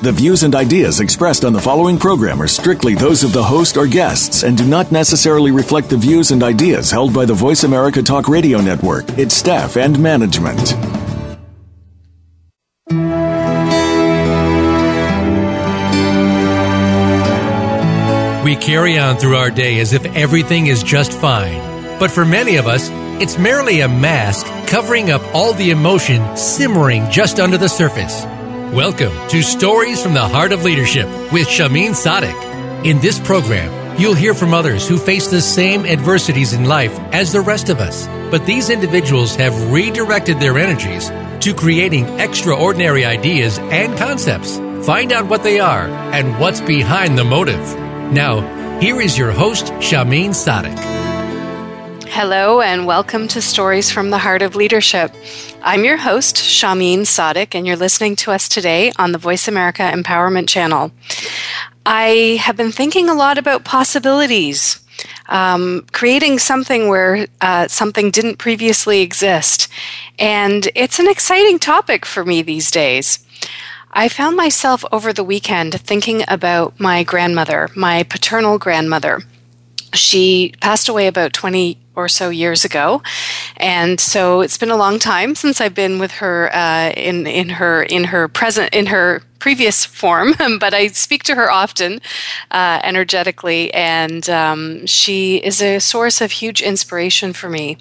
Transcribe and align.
The 0.00 0.12
views 0.12 0.44
and 0.44 0.54
ideas 0.54 1.00
expressed 1.00 1.44
on 1.44 1.52
the 1.52 1.60
following 1.60 1.98
program 1.98 2.40
are 2.40 2.46
strictly 2.46 2.94
those 2.94 3.24
of 3.24 3.32
the 3.32 3.42
host 3.42 3.76
or 3.76 3.88
guests 3.88 4.44
and 4.44 4.56
do 4.56 4.64
not 4.64 4.92
necessarily 4.92 5.50
reflect 5.50 5.90
the 5.90 5.96
views 5.96 6.30
and 6.30 6.40
ideas 6.44 6.88
held 6.88 7.12
by 7.12 7.24
the 7.24 7.34
Voice 7.34 7.64
America 7.64 8.00
Talk 8.00 8.28
Radio 8.28 8.60
Network, 8.60 9.10
its 9.18 9.34
staff, 9.34 9.76
and 9.76 9.98
management. 9.98 10.72
We 18.44 18.54
carry 18.54 18.98
on 18.98 19.16
through 19.16 19.36
our 19.36 19.50
day 19.50 19.80
as 19.80 19.92
if 19.94 20.04
everything 20.14 20.68
is 20.68 20.84
just 20.84 21.12
fine. 21.12 21.98
But 21.98 22.12
for 22.12 22.24
many 22.24 22.54
of 22.54 22.68
us, 22.68 22.88
it's 23.20 23.36
merely 23.36 23.80
a 23.80 23.88
mask 23.88 24.46
covering 24.68 25.10
up 25.10 25.22
all 25.34 25.54
the 25.54 25.72
emotion 25.72 26.36
simmering 26.36 27.10
just 27.10 27.40
under 27.40 27.58
the 27.58 27.68
surface. 27.68 28.24
Welcome 28.72 29.30
to 29.30 29.42
Stories 29.42 30.02
from 30.02 30.12
the 30.12 30.28
Heart 30.28 30.52
of 30.52 30.62
Leadership 30.62 31.06
with 31.32 31.48
Shahmeen 31.48 31.94
Sadik. 31.94 32.36
In 32.84 33.00
this 33.00 33.18
program, 33.18 33.98
you'll 33.98 34.14
hear 34.14 34.34
from 34.34 34.52
others 34.52 34.86
who 34.86 34.98
face 34.98 35.28
the 35.28 35.40
same 35.40 35.86
adversities 35.86 36.52
in 36.52 36.66
life 36.66 36.92
as 37.10 37.32
the 37.32 37.40
rest 37.40 37.70
of 37.70 37.78
us, 37.78 38.06
but 38.30 38.44
these 38.44 38.68
individuals 38.68 39.34
have 39.36 39.72
redirected 39.72 40.38
their 40.38 40.58
energies 40.58 41.08
to 41.40 41.54
creating 41.54 42.06
extraordinary 42.20 43.06
ideas 43.06 43.58
and 43.58 43.96
concepts. 43.96 44.58
Find 44.86 45.12
out 45.12 45.28
what 45.28 45.42
they 45.42 45.60
are 45.60 45.88
and 46.12 46.38
what's 46.38 46.60
behind 46.60 47.16
the 47.16 47.24
motive. 47.24 47.74
Now, 48.12 48.80
here 48.80 49.00
is 49.00 49.16
your 49.16 49.32
host, 49.32 49.68
Shahmeen 49.80 50.34
Sadik. 50.34 50.97
Hello, 52.20 52.60
and 52.60 52.84
welcome 52.84 53.28
to 53.28 53.40
Stories 53.40 53.92
from 53.92 54.10
the 54.10 54.18
Heart 54.18 54.42
of 54.42 54.56
Leadership. 54.56 55.14
I'm 55.62 55.84
your 55.84 55.96
host, 55.96 56.34
Shahmeen 56.34 57.06
Sadik, 57.06 57.54
and 57.54 57.64
you're 57.64 57.76
listening 57.76 58.16
to 58.16 58.32
us 58.32 58.48
today 58.48 58.90
on 58.96 59.12
the 59.12 59.18
Voice 59.18 59.46
America 59.46 59.82
Empowerment 59.82 60.48
Channel. 60.48 60.90
I 61.86 62.40
have 62.40 62.56
been 62.56 62.72
thinking 62.72 63.08
a 63.08 63.14
lot 63.14 63.38
about 63.38 63.62
possibilities. 63.62 64.80
Um, 65.28 65.86
creating 65.92 66.40
something 66.40 66.88
where 66.88 67.28
uh, 67.40 67.68
something 67.68 68.10
didn't 68.10 68.38
previously 68.38 69.00
exist. 69.00 69.68
And 70.18 70.68
it's 70.74 70.98
an 70.98 71.08
exciting 71.08 71.60
topic 71.60 72.04
for 72.04 72.24
me 72.24 72.42
these 72.42 72.72
days. 72.72 73.24
I 73.92 74.08
found 74.08 74.36
myself 74.36 74.84
over 74.90 75.12
the 75.12 75.22
weekend 75.22 75.80
thinking 75.82 76.24
about 76.26 76.80
my 76.80 77.04
grandmother, 77.04 77.68
my 77.76 78.02
paternal 78.02 78.58
grandmother. 78.58 79.20
She 79.94 80.52
passed 80.60 80.88
away 80.88 81.06
about 81.06 81.32
20 81.32 81.78
or 81.98 82.08
so 82.08 82.30
years 82.30 82.64
ago, 82.64 83.02
and 83.56 84.00
so 84.00 84.40
it's 84.40 84.56
been 84.56 84.70
a 84.70 84.76
long 84.76 84.98
time 84.98 85.34
since 85.34 85.60
I've 85.60 85.74
been 85.74 85.98
with 85.98 86.12
her 86.12 86.54
uh, 86.54 86.92
in 86.96 87.26
in 87.26 87.48
her 87.50 87.82
in 87.82 88.04
her 88.04 88.28
present 88.28 88.72
in 88.72 88.86
her 88.86 89.22
previous 89.38 89.84
form, 89.84 90.34
but 90.60 90.74
I 90.74 90.88
speak 90.88 91.22
to 91.24 91.34
her 91.34 91.50
often, 91.50 92.00
uh, 92.50 92.80
energetically, 92.82 93.72
and 93.74 94.28
um, 94.28 94.86
she 94.86 95.36
is 95.36 95.62
a 95.62 95.78
source 95.78 96.20
of 96.20 96.32
huge 96.32 96.62
inspiration 96.62 97.32
for 97.32 97.48
me. 97.48 97.78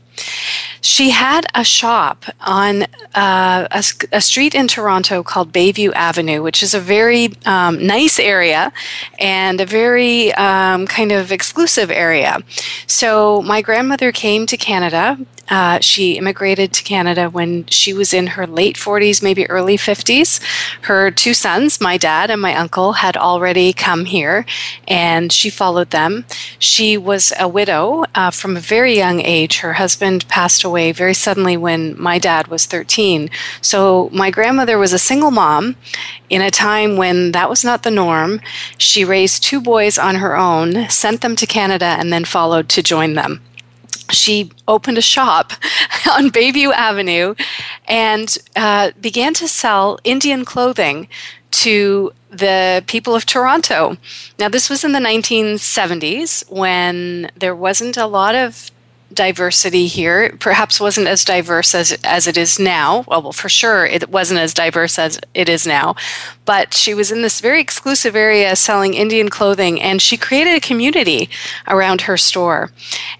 She 0.82 1.12
had 1.12 1.46
a 1.54 1.64
shop 1.64 2.26
on 2.42 2.84
uh, 3.14 3.68
a, 3.72 3.84
a, 4.12 4.22
street 4.22 4.56
in 4.56 4.68
Toronto 4.68 5.22
called 5.22 5.52
Bayview 5.54 5.92
Avenue, 5.94 6.42
which 6.42 6.64
is 6.64 6.74
a 6.74 6.80
very 6.80 7.30
um, 7.46 7.86
nice 7.86 8.20
area 8.20 8.72
and 9.20 9.62
a 9.62 9.66
very 9.66 10.34
um, 10.34 10.88
kind 10.88 11.12
of 11.12 11.32
exclusive 11.32 11.92
area. 11.92 12.40
So 12.88 13.44
my 13.44 13.62
grandmother 13.62 14.12
came 14.12 14.46
to 14.48 14.58
Canada 14.58 15.20
uh, 15.50 15.80
she 15.80 16.18
immigrated 16.18 16.74
to 16.74 16.84
Canada 16.84 17.30
when 17.30 17.66
she 17.68 17.94
was 17.94 18.14
in 18.14 18.28
her 18.28 18.46
late 18.46 18.76
40s, 18.76 19.24
maybe 19.24 19.50
early 19.50 19.78
50s. 19.78 20.42
Her 20.84 21.12
two 21.12 21.34
sons, 21.34 21.80
my 21.80 21.98
dad 21.98 22.30
and 22.30 22.42
my 22.42 22.56
uncle, 22.56 22.94
had 22.94 23.16
already 23.16 23.74
come 23.74 24.06
here, 24.06 24.46
and 24.88 25.32
she 25.32 25.50
followed 25.50 25.92
them. 25.92 26.26
She 26.60 26.98
was 26.98 27.32
a 27.40 27.48
widow 27.48 28.06
uh, 28.14 28.32
from 28.32 28.58
a 28.58 28.62
very 28.62 28.96
young 28.96 29.22
age. 29.22 29.60
Her 29.60 29.74
husband 29.74 30.28
passed 30.28 30.64
away 30.64 30.92
very 30.92 31.14
suddenly 31.14 31.56
when 31.56 32.00
my 32.00 32.20
dad 32.20 32.48
was 32.48 32.66
13. 32.66 33.30
So 33.62 34.10
my 34.12 34.32
grandmother 34.32 34.78
was 34.78 34.94
a 34.94 35.00
single 35.00 35.32
mom 35.32 35.76
in 36.30 36.42
a 36.42 36.52
time 36.52 36.98
when 36.98 37.32
that 37.32 37.50
was 37.50 37.64
not 37.64 37.84
the 37.84 37.92
norm. 37.92 38.42
She 38.78 39.06
raised 39.06 39.44
two 39.44 39.62
boys 39.62 39.98
on 39.98 40.16
her 40.16 40.36
own, 40.36 40.90
sent 40.90 41.22
them 41.22 41.36
to 41.38 41.46
Canada, 41.46 41.86
and 41.86 42.12
then 42.12 42.26
followed 42.26 42.68
to 42.70 42.84
join 42.84 43.14
them 43.14 43.42
she 44.12 44.52
opened 44.68 44.98
a 44.98 45.02
shop 45.02 45.52
on 46.12 46.30
Bayview 46.30 46.72
Avenue 46.74 47.36
and 47.88 48.38
uh, 48.56 48.92
began 49.02 49.34
to 49.36 49.48
sell 49.48 50.00
Indian 50.04 50.46
clothing 50.46 51.08
to 51.52 52.12
the 52.30 52.84
people 52.88 53.16
of 53.16 53.26
Toronto. 53.26 53.98
Now, 54.38 54.50
this 54.50 54.70
was 54.70 54.84
in 54.84 54.92
the 54.92 55.00
1970s 55.00 56.50
when 56.52 57.32
there 57.36 57.56
wasn't 57.56 57.98
a 57.98 58.06
lot 58.06 58.36
of 58.36 58.72
diversity 59.18 59.88
here. 59.88 60.24
It 60.24 60.40
perhaps 60.40 60.80
wasn't 60.80 61.08
as 61.08 61.26
diverse 61.26 61.76
as 61.76 61.92
as 62.04 62.28
it 62.28 62.38
is 62.38 62.60
now. 62.60 63.04
Well, 63.08 63.22
well, 63.24 63.34
for 63.34 63.50
sure 63.50 63.86
it 63.86 64.10
wasn't 64.10 64.40
as 64.40 64.54
diverse 64.54 64.98
as 64.98 65.20
it 65.34 65.50
is 65.50 65.68
now. 65.68 65.96
But 66.46 66.74
she 66.74 66.94
was 66.94 67.12
in 67.12 67.24
this 67.24 67.42
very 67.42 67.60
exclusive 67.60 68.16
area 68.16 68.56
selling 68.56 68.94
Indian 68.94 69.28
clothing, 69.28 69.82
and 69.82 70.02
she 70.02 70.16
created 70.16 70.56
a 70.56 70.62
community 70.62 71.30
around 71.68 72.02
her 72.02 72.16
store. 72.16 72.72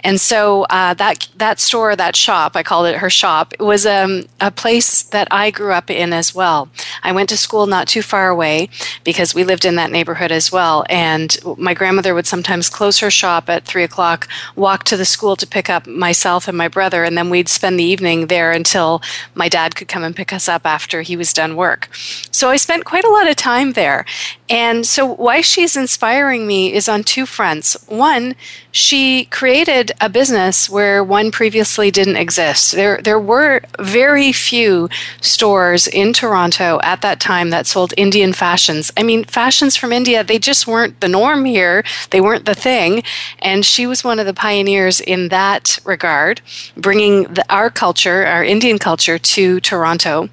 And 0.02 0.22
so 0.22 0.64
uh, 0.70 0.94
that 0.94 1.28
that 1.36 1.60
store, 1.60 1.96
that 1.96 2.16
shop, 2.16 2.56
I 2.56 2.64
called 2.64 2.88
it 2.88 2.98
her 2.98 3.10
shop, 3.10 3.54
was 3.60 3.86
um, 3.86 4.28
a 4.40 4.52
place 4.52 5.02
that 5.02 5.28
I 5.32 5.52
grew 5.52 5.74
up 5.74 5.90
in 5.90 6.14
as 6.14 6.34
well. 6.34 6.70
I 7.04 7.12
went 7.12 7.30
to 7.30 7.38
school 7.38 7.66
not 7.66 7.88
too 7.88 8.02
far 8.02 8.30
away 8.30 8.70
because 9.04 9.36
we 9.36 9.44
lived 9.44 9.66
in 9.66 9.76
that 9.76 9.92
neighborhood 9.92 10.32
as 10.32 10.52
well. 10.52 10.86
And 10.90 11.36
my 11.58 11.74
grandmother 11.74 12.14
would 12.14 12.28
sometimes 12.28 12.70
close 12.70 13.00
her 13.00 13.12
shop 13.12 13.50
at 13.50 13.66
three 13.66 13.84
o'clock, 13.84 14.28
walk 14.56 14.84
to 14.86 14.98
the 14.98 15.06
school 15.06 15.36
to 15.36 15.48
pick 15.48 15.70
up 15.70 15.87
myself 15.88 16.48
and 16.48 16.58
my 16.58 16.68
brother, 16.68 17.04
and 17.04 17.18
then 17.18 17.30
we'd 17.30 17.50
spend 17.50 17.80
the 17.80 17.84
evening 17.84 18.28
there 18.28 18.52
until 18.52 19.02
my 19.34 19.50
dad 19.50 19.76
could 19.76 19.88
come 19.88 20.04
and 20.04 20.16
pick 20.16 20.34
us 20.34 20.48
up 20.48 20.66
after 20.66 21.02
he 21.02 21.16
was 21.16 21.34
done 21.34 21.56
work. 21.56 21.90
So 22.32 22.50
I 22.50 22.58
spent 22.58 22.86
quite 22.86 23.06
a 23.06 23.10
lot 23.10 23.30
of 23.30 23.36
time 23.36 23.74
there. 23.74 24.06
And 24.50 24.86
so, 24.86 25.06
why 25.06 25.42
she's 25.42 25.76
inspiring 25.76 26.48
me 26.48 26.74
is 26.74 26.88
on 26.88 27.04
two 27.04 27.26
fronts. 27.26 27.76
One, 27.90 28.36
she 28.72 29.26
created 29.26 29.92
a 30.00 30.08
business 30.08 30.70
where 30.70 31.04
one 31.04 31.32
previously 31.32 31.92
didn't 31.92 32.16
exist. 32.16 32.72
There, 32.72 33.02
there 33.02 33.20
were 33.20 33.62
very 33.80 34.32
few 34.32 34.88
stores 35.20 35.88
in 35.88 36.14
Toronto 36.14 36.80
at 36.82 37.02
that 37.02 37.20
time 37.20 37.50
that 37.50 37.68
sold 37.68 37.94
Indian 37.98 38.32
fashions. 38.32 38.92
I 38.96 39.04
mean, 39.04 39.26
fashions 39.26 39.76
from 39.76 39.92
India, 39.92 40.24
they 40.24 40.40
just 40.40 40.66
weren't 40.66 41.02
the 41.02 41.10
norm 41.10 41.44
here, 41.44 41.84
they 42.12 42.22
weren't 42.22 42.46
the 42.46 42.56
thing. 42.56 43.04
And 43.40 43.66
she 43.66 43.86
was 43.86 44.04
one 44.04 44.20
of 44.20 44.26
the 44.26 44.34
pioneers 44.34 45.02
in 45.02 45.28
that 45.30 45.80
regard, 45.84 46.40
bringing 46.78 47.24
the, 47.24 47.44
our 47.54 47.70
culture, 47.70 48.26
our 48.26 48.46
Indian 48.46 48.80
culture, 48.80 49.20
to 49.20 49.60
Toronto 49.60 50.30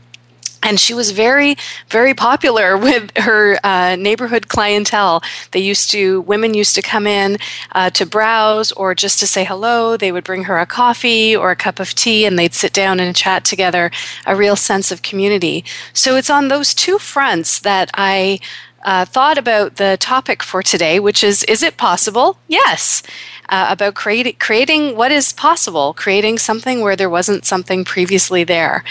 and 0.64 0.80
she 0.80 0.94
was 0.94 1.12
very 1.12 1.56
very 1.88 2.14
popular 2.14 2.76
with 2.86 3.16
her 3.19 3.58
uh, 3.64 3.94
neighborhood 3.97 4.48
clientele. 4.48 5.22
They 5.52 5.60
used 5.60 5.91
to 5.92 6.22
women 6.22 6.54
used 6.54 6.75
to 6.75 6.82
come 6.82 7.06
in 7.06 7.38
uh, 7.72 7.91
to 7.91 8.04
browse 8.04 8.72
or 8.72 8.94
just 8.94 9.20
to 9.20 9.26
say 9.26 9.44
hello. 9.44 9.97
They 9.97 10.10
would 10.10 10.25
bring 10.25 10.44
her 10.44 10.58
a 10.58 10.66
coffee 10.66 11.36
or 11.36 11.52
a 11.52 11.56
cup 11.56 11.78
of 11.78 11.94
tea 11.94 12.26
and 12.26 12.36
they'd 12.38 12.54
sit 12.54 12.72
down 12.72 12.98
and 12.98 13.14
chat 13.14 13.44
together 13.44 13.90
a 14.26 14.34
real 14.34 14.56
sense 14.56 14.90
of 14.90 15.02
community. 15.02 15.64
So 15.93 16.16
it's 16.16 16.31
on 16.31 16.49
those 16.49 16.75
two 16.75 16.99
fronts 16.99 17.61
that 17.61 17.90
i 17.94 18.40
uh, 18.84 19.06
thought 19.06 19.38
about 19.38 19.76
the 19.76 19.96
topic 19.99 20.43
for 20.43 20.62
today, 20.62 21.00
which 21.00 21.25
is 21.25 21.43
Is 21.44 21.62
it 21.62 21.78
possible? 21.78 22.37
Yes 22.49 23.02
uh, 23.49 23.67
about 23.70 23.94
create, 23.94 24.38
creating 24.38 24.96
what 24.96 25.12
is 25.12 25.32
possible, 25.32 25.94
creating 25.94 26.38
something 26.38 26.81
where 26.81 26.96
there 26.96 27.11
wasn't 27.11 27.44
something 27.44 27.85
previously 27.85 28.44
there. 28.44 28.85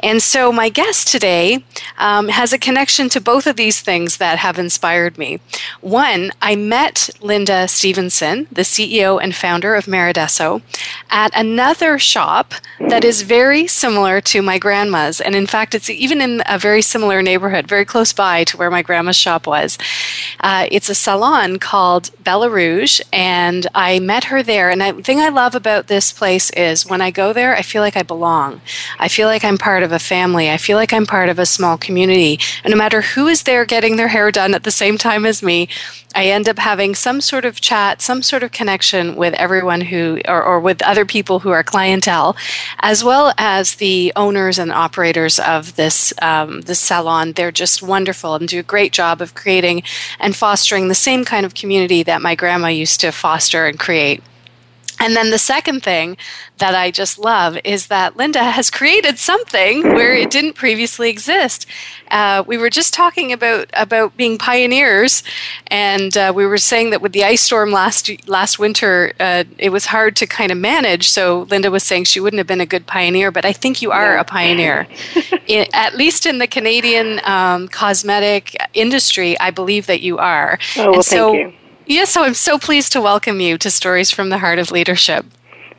And 0.00 0.22
so, 0.22 0.52
my 0.52 0.68
guest 0.68 1.08
today 1.08 1.64
um, 1.98 2.28
has 2.28 2.52
a 2.52 2.58
connection 2.58 3.08
to 3.10 3.20
both 3.20 3.46
of 3.46 3.56
these 3.56 3.80
things 3.80 4.18
that 4.18 4.38
have 4.38 4.58
inspired 4.58 5.18
me. 5.18 5.40
One, 5.80 6.30
I 6.40 6.56
met 6.56 7.10
Linda 7.20 7.68
Stephenson, 7.68 8.46
the 8.50 8.62
CEO 8.62 9.20
and 9.22 9.34
founder 9.34 9.74
of 9.74 9.86
Mèreadesso, 9.86 10.62
at 11.10 11.32
another 11.34 11.98
shop 11.98 12.54
that 12.80 13.04
is 13.04 13.22
very 13.22 13.66
similar 13.66 14.20
to 14.22 14.42
my 14.42 14.58
grandma's. 14.58 15.20
And 15.20 15.34
in 15.34 15.46
fact, 15.46 15.74
it's 15.74 15.90
even 15.90 16.20
in 16.20 16.42
a 16.46 16.58
very 16.58 16.82
similar 16.82 17.22
neighborhood, 17.22 17.66
very 17.66 17.84
close 17.84 18.12
by 18.12 18.44
to 18.44 18.56
where 18.56 18.70
my 18.70 18.82
grandma's 18.82 19.16
shop 19.16 19.46
was. 19.46 19.78
Uh, 20.40 20.66
it's 20.70 20.88
a 20.88 20.94
salon 20.94 21.58
called 21.58 22.10
Bella 22.22 22.50
Rouge, 22.50 23.00
and 23.12 23.66
I 23.74 23.97
Met 24.00 24.24
her 24.24 24.42
there. 24.42 24.70
And 24.70 24.80
the 24.80 25.02
thing 25.02 25.20
I 25.20 25.28
love 25.28 25.54
about 25.54 25.86
this 25.86 26.12
place 26.12 26.50
is 26.50 26.86
when 26.86 27.00
I 27.00 27.10
go 27.10 27.32
there, 27.32 27.54
I 27.54 27.62
feel 27.62 27.82
like 27.82 27.96
I 27.96 28.02
belong. 28.02 28.60
I 28.98 29.08
feel 29.08 29.28
like 29.28 29.44
I'm 29.44 29.58
part 29.58 29.82
of 29.82 29.92
a 29.92 29.98
family. 29.98 30.50
I 30.50 30.56
feel 30.56 30.76
like 30.76 30.92
I'm 30.92 31.06
part 31.06 31.28
of 31.28 31.38
a 31.38 31.46
small 31.46 31.76
community. 31.76 32.38
And 32.64 32.70
no 32.70 32.76
matter 32.76 33.00
who 33.00 33.26
is 33.28 33.42
there 33.42 33.64
getting 33.64 33.96
their 33.96 34.08
hair 34.08 34.30
done 34.30 34.54
at 34.54 34.64
the 34.64 34.70
same 34.70 34.98
time 34.98 35.26
as 35.26 35.42
me, 35.42 35.68
I 36.14 36.26
end 36.26 36.48
up 36.48 36.58
having 36.58 36.94
some 36.94 37.20
sort 37.20 37.44
of 37.44 37.60
chat, 37.60 38.00
some 38.00 38.22
sort 38.22 38.42
of 38.42 38.50
connection 38.50 39.14
with 39.14 39.34
everyone 39.34 39.82
who, 39.82 40.20
or, 40.26 40.42
or 40.42 40.58
with 40.58 40.82
other 40.82 41.04
people 41.04 41.40
who 41.40 41.50
are 41.50 41.62
clientele, 41.62 42.36
as 42.80 43.04
well 43.04 43.34
as 43.36 43.76
the 43.76 44.12
owners 44.16 44.58
and 44.58 44.72
operators 44.72 45.38
of 45.38 45.76
this 45.76 46.12
um, 46.22 46.62
this 46.62 46.80
salon. 46.80 47.32
They're 47.32 47.52
just 47.52 47.82
wonderful 47.82 48.34
and 48.34 48.48
do 48.48 48.58
a 48.58 48.62
great 48.64 48.92
job 48.92 49.20
of 49.20 49.34
creating 49.34 49.82
and 50.18 50.34
fostering 50.34 50.88
the 50.88 50.94
same 50.94 51.24
kind 51.24 51.44
of 51.44 51.54
community 51.54 52.02
that 52.02 52.22
my 52.22 52.34
grandma 52.34 52.68
used 52.68 53.00
to 53.00 53.12
foster 53.12 53.66
and 53.66 53.78
create. 53.78 54.22
And 55.00 55.14
then 55.14 55.30
the 55.30 55.38
second 55.38 55.82
thing 55.82 56.16
that 56.58 56.74
I 56.74 56.90
just 56.90 57.18
love 57.18 57.58
is 57.64 57.86
that 57.86 58.16
Linda 58.16 58.42
has 58.42 58.70
created 58.70 59.18
something 59.18 59.82
where 59.82 60.14
it 60.14 60.30
didn't 60.30 60.54
previously 60.54 61.08
exist. 61.10 61.66
Uh, 62.10 62.42
we 62.46 62.56
were 62.56 62.70
just 62.70 62.92
talking 62.94 63.32
about 63.32 63.70
about 63.74 64.16
being 64.16 64.38
pioneers, 64.38 65.22
and 65.68 66.16
uh, 66.16 66.32
we 66.34 66.46
were 66.46 66.58
saying 66.58 66.90
that 66.90 67.00
with 67.00 67.12
the 67.12 67.24
ice 67.24 67.42
storm 67.42 67.70
last 67.70 68.10
last 68.28 68.58
winter, 68.58 69.12
uh, 69.20 69.44
it 69.58 69.70
was 69.70 69.86
hard 69.86 70.16
to 70.16 70.26
kind 70.26 70.50
of 70.50 70.58
manage. 70.58 71.08
So 71.08 71.46
Linda 71.50 71.70
was 71.70 71.84
saying 71.84 72.04
she 72.04 72.20
wouldn't 72.20 72.38
have 72.38 72.46
been 72.46 72.60
a 72.60 72.66
good 72.66 72.86
pioneer, 72.86 73.30
but 73.30 73.44
I 73.44 73.52
think 73.52 73.82
you 73.82 73.92
are 73.92 74.14
yeah. 74.14 74.20
a 74.20 74.24
pioneer, 74.24 74.86
in, 75.46 75.66
at 75.72 75.96
least 75.96 76.26
in 76.26 76.38
the 76.38 76.46
Canadian 76.46 77.20
um, 77.24 77.68
cosmetic 77.68 78.56
industry. 78.74 79.38
I 79.38 79.50
believe 79.50 79.86
that 79.86 80.00
you 80.00 80.18
are. 80.18 80.58
Oh, 80.76 80.92
well, 80.92 81.02
so, 81.02 81.32
thank 81.32 81.52
you 81.52 81.57
Yes, 81.88 82.10
so 82.10 82.22
I'm 82.22 82.34
so 82.34 82.58
pleased 82.58 82.92
to 82.92 83.00
welcome 83.00 83.40
you 83.40 83.56
to 83.56 83.70
Stories 83.70 84.10
from 84.10 84.28
the 84.28 84.36
Heart 84.36 84.58
of 84.58 84.70
Leadership. 84.70 85.24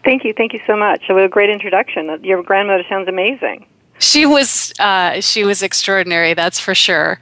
Thank 0.03 0.23
you. 0.23 0.33
Thank 0.33 0.53
you 0.53 0.59
so 0.65 0.75
much. 0.75 1.03
What 1.07 1.23
a 1.23 1.29
great 1.29 1.51
introduction. 1.51 2.19
Your 2.23 2.41
grandmother 2.41 2.83
sounds 2.89 3.07
amazing. 3.07 3.67
She 3.99 4.25
was 4.25 4.73
uh, 4.79 5.21
she 5.21 5.43
was 5.43 5.61
extraordinary. 5.61 6.33
That's 6.33 6.59
for 6.59 6.73
sure. 6.73 7.19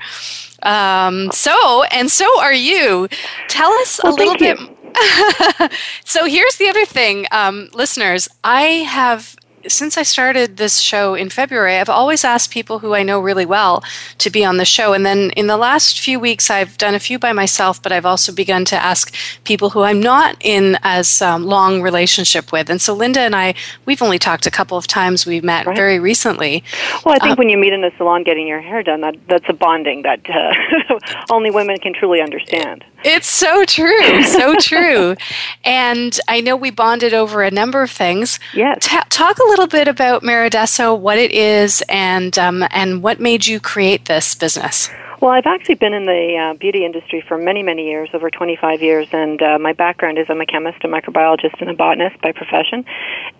Um, 0.63 1.29
so 1.31 1.83
and 1.91 2.09
so 2.09 2.39
are 2.39 2.53
you. 2.53 3.09
Tell 3.49 3.71
us 3.73 3.99
well, 4.01 4.13
a 4.13 4.15
little 4.15 4.37
bit. 4.37 4.57
So 6.05 6.25
here's 6.25 6.55
the 6.55 6.69
other 6.69 6.85
thing, 6.85 7.27
um, 7.31 7.69
listeners. 7.73 8.27
I 8.43 8.61
have 8.87 9.35
since 9.67 9.97
I 9.97 10.03
started 10.03 10.57
this 10.57 10.79
show 10.79 11.13
in 11.13 11.29
February, 11.29 11.77
I've 11.77 11.89
always 11.89 12.23
asked 12.23 12.51
people 12.51 12.79
who 12.79 12.93
I 12.93 13.03
know 13.03 13.19
really 13.19 13.45
well 13.45 13.83
to 14.19 14.29
be 14.29 14.43
on 14.43 14.57
the 14.57 14.65
show. 14.65 14.93
And 14.93 15.05
then 15.05 15.31
in 15.31 15.47
the 15.47 15.57
last 15.57 15.99
few 15.99 16.19
weeks, 16.19 16.49
I've 16.49 16.77
done 16.77 16.95
a 16.95 16.99
few 16.99 17.19
by 17.19 17.33
myself, 17.33 17.81
but 17.81 17.91
I've 17.91 18.05
also 18.05 18.31
begun 18.31 18.65
to 18.65 18.75
ask 18.75 19.13
people 19.43 19.71
who 19.71 19.81
I'm 19.81 19.99
not 19.99 20.37
in 20.41 20.77
as 20.83 21.21
um, 21.21 21.45
long 21.45 21.81
relationship 21.81 22.51
with. 22.51 22.69
And 22.69 22.81
so 22.81 22.93
Linda 22.93 23.21
and 23.21 23.35
I, 23.35 23.53
we've 23.85 24.01
only 24.01 24.19
talked 24.19 24.45
a 24.45 24.51
couple 24.51 24.77
of 24.77 24.87
times. 24.87 25.25
We've 25.25 25.43
met 25.43 25.65
right. 25.65 25.75
very 25.75 25.99
recently. 25.99 26.63
Well, 27.05 27.15
I 27.15 27.19
think 27.19 27.33
uh, 27.33 27.35
when 27.35 27.49
you 27.49 27.57
meet 27.57 27.73
in 27.73 27.83
a 27.83 27.95
salon 27.97 28.23
getting 28.23 28.47
your 28.47 28.61
hair 28.61 28.83
done, 28.83 29.01
that 29.01 29.15
that's 29.27 29.45
a 29.47 29.53
bonding 29.53 30.03
that 30.03 30.21
uh, 30.29 30.99
only 31.29 31.51
women 31.51 31.77
can 31.79 31.93
truly 31.93 32.21
understand. 32.21 32.83
It's 33.03 33.27
so 33.27 33.63
true, 33.65 34.23
so 34.23 34.55
true. 34.59 35.15
And 35.63 36.19
I 36.27 36.41
know 36.41 36.55
we 36.55 36.71
bonded 36.71 37.13
over 37.13 37.43
a 37.43 37.51
number 37.51 37.81
of 37.83 37.91
things. 37.91 38.39
Yes. 38.53 38.87
Talk 39.09 39.37
a 39.37 39.47
little 39.47 39.67
bit 39.67 39.87
about 39.87 40.23
Mèreadesso, 40.23 40.97
what 40.97 41.17
it 41.17 41.31
is, 41.31 41.83
and 41.89 42.37
um, 42.37 42.65
and 42.71 43.03
what 43.03 43.19
made 43.19 43.47
you 43.47 43.59
create 43.59 44.05
this 44.05 44.35
business. 44.35 44.89
Well, 45.19 45.31
I've 45.31 45.47
actually 45.47 45.75
been 45.75 45.93
in 45.93 46.05
the 46.05 46.37
uh, 46.37 46.53
beauty 46.59 46.85
industry 46.85 47.23
for 47.27 47.39
many, 47.39 47.63
many 47.63 47.87
years, 47.87 48.09
over 48.13 48.29
25 48.29 48.83
years, 48.83 49.07
and 49.11 49.41
uh, 49.41 49.57
my 49.57 49.73
background 49.73 50.19
is 50.19 50.27
I'm 50.29 50.39
a 50.41 50.45
chemist, 50.45 50.83
a 50.83 50.87
microbiologist, 50.87 51.59
and 51.59 51.71
a 51.71 51.73
botanist 51.73 52.21
by 52.21 52.31
profession, 52.33 52.85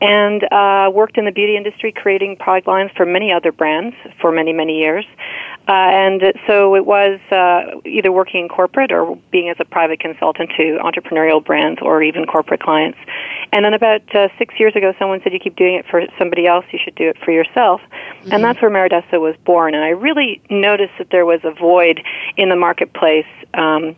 and 0.02 0.44
uh, 0.52 0.90
worked 0.92 1.20
in 1.20 1.26
the 1.26 1.32
beauty 1.32 1.56
industry 1.56 1.92
creating 1.92 2.38
product 2.38 2.68
lines 2.68 2.90
for 2.98 3.06
many 3.06 3.32
other 3.32 3.52
brands 3.52 3.96
for 4.20 4.32
many, 4.32 4.54
many 4.54 4.80
years. 4.80 5.06
Uh, 5.68 5.72
and 5.74 6.22
so 6.48 6.76
it 6.76 6.86
was 6.86 7.20
uh, 7.30 7.80
either 7.86 8.10
working 8.10 8.44
in 8.44 8.50
corporate 8.50 8.92
or 8.92 9.18
being 9.32 9.50
as 9.50 9.58
a 9.60 9.66
private 9.66 10.00
consultant 10.00 10.50
to 10.56 10.80
entrepreneurial 10.82 11.44
brands 11.44 11.80
or 11.82 12.02
even 12.02 12.26
corporate 12.26 12.62
clients. 12.62 12.98
And 13.52 13.66
then 13.66 13.74
about 13.74 14.16
uh, 14.16 14.30
six 14.38 14.56
years 14.60 14.76
ago, 14.76 14.94
someone 14.98 15.20
said, 15.24 15.34
"You 15.34 15.40
keep 15.40 15.58
doing 15.58 15.76
it 15.76 15.86
for 15.90 16.04
somebody 16.18 16.48
else, 16.48 16.66
you 16.72 16.80
should 16.84 16.96
do 16.96 17.10
it 17.10 17.18
for 17.24 17.32
yourself." 17.32 17.82
Mm-hmm. 17.82 18.32
And 18.32 18.44
that's 18.44 18.62
where 18.62 18.72
Mèreadesso 18.72 19.20
was 19.20 19.36
born. 19.46 19.76
And 19.76 19.84
I 19.84 19.90
really 19.90 20.42
noticed 20.50 20.94
that 21.00 21.10
there 21.12 21.26
was 21.26 21.42
a 21.44 21.52
void 21.52 22.02
in 22.38 22.50
the 22.50 22.56
marketplace, 22.56 23.28
um, 23.54 23.96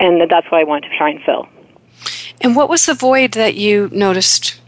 and 0.00 0.28
that's 0.28 0.50
why 0.50 0.60
I 0.60 0.64
wanted 0.64 0.88
to 0.90 0.96
try 0.96 1.10
and 1.10 1.22
fill. 1.22 1.48
And 2.40 2.56
what 2.56 2.68
was 2.68 2.86
the 2.86 2.94
void 2.94 3.32
that 3.32 3.54
you 3.54 3.88
noticed? 3.92 4.60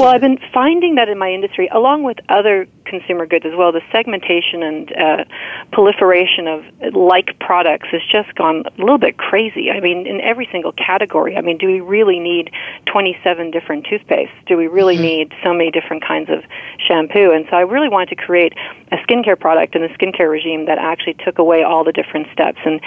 Well, 0.00 0.14
I've 0.14 0.20
been 0.20 0.38
finding 0.52 0.94
that 0.94 1.08
in 1.08 1.18
my 1.18 1.30
industry, 1.30 1.68
along 1.72 2.02
with 2.02 2.18
other 2.28 2.66
consumer 2.86 3.26
goods 3.26 3.44
as 3.44 3.52
well, 3.56 3.72
the 3.72 3.82
segmentation 3.92 4.62
and 4.62 4.92
uh, 4.96 5.24
proliferation 5.72 6.46
of 6.46 6.94
like 6.94 7.38
products 7.40 7.88
has 7.90 8.00
just 8.10 8.34
gone 8.36 8.62
a 8.66 8.80
little 8.80 8.98
bit 8.98 9.18
crazy. 9.18 9.70
I 9.70 9.80
mean, 9.80 10.06
in 10.06 10.20
every 10.20 10.48
single 10.50 10.72
category. 10.72 11.36
I 11.36 11.40
mean, 11.40 11.58
do 11.58 11.66
we 11.66 11.80
really 11.80 12.18
need 12.18 12.50
27 12.86 13.50
different 13.50 13.86
toothpastes? 13.86 14.30
Do 14.46 14.56
we 14.56 14.66
really 14.66 14.94
mm-hmm. 14.94 15.02
need 15.02 15.34
so 15.44 15.52
many 15.52 15.70
different 15.70 16.04
kinds 16.04 16.30
of 16.30 16.44
shampoo? 16.78 17.32
And 17.32 17.46
so 17.50 17.56
I 17.56 17.62
really 17.62 17.88
wanted 17.88 18.16
to 18.16 18.16
create 18.16 18.54
a 18.92 18.96
skincare 18.98 19.38
product 19.38 19.74
and 19.74 19.84
a 19.84 19.88
skincare 19.88 20.30
regime 20.30 20.66
that 20.66 20.78
actually 20.78 21.14
took 21.24 21.38
away 21.38 21.62
all 21.62 21.84
the 21.84 21.92
different 21.92 22.28
steps. 22.32 22.58
And 22.64 22.80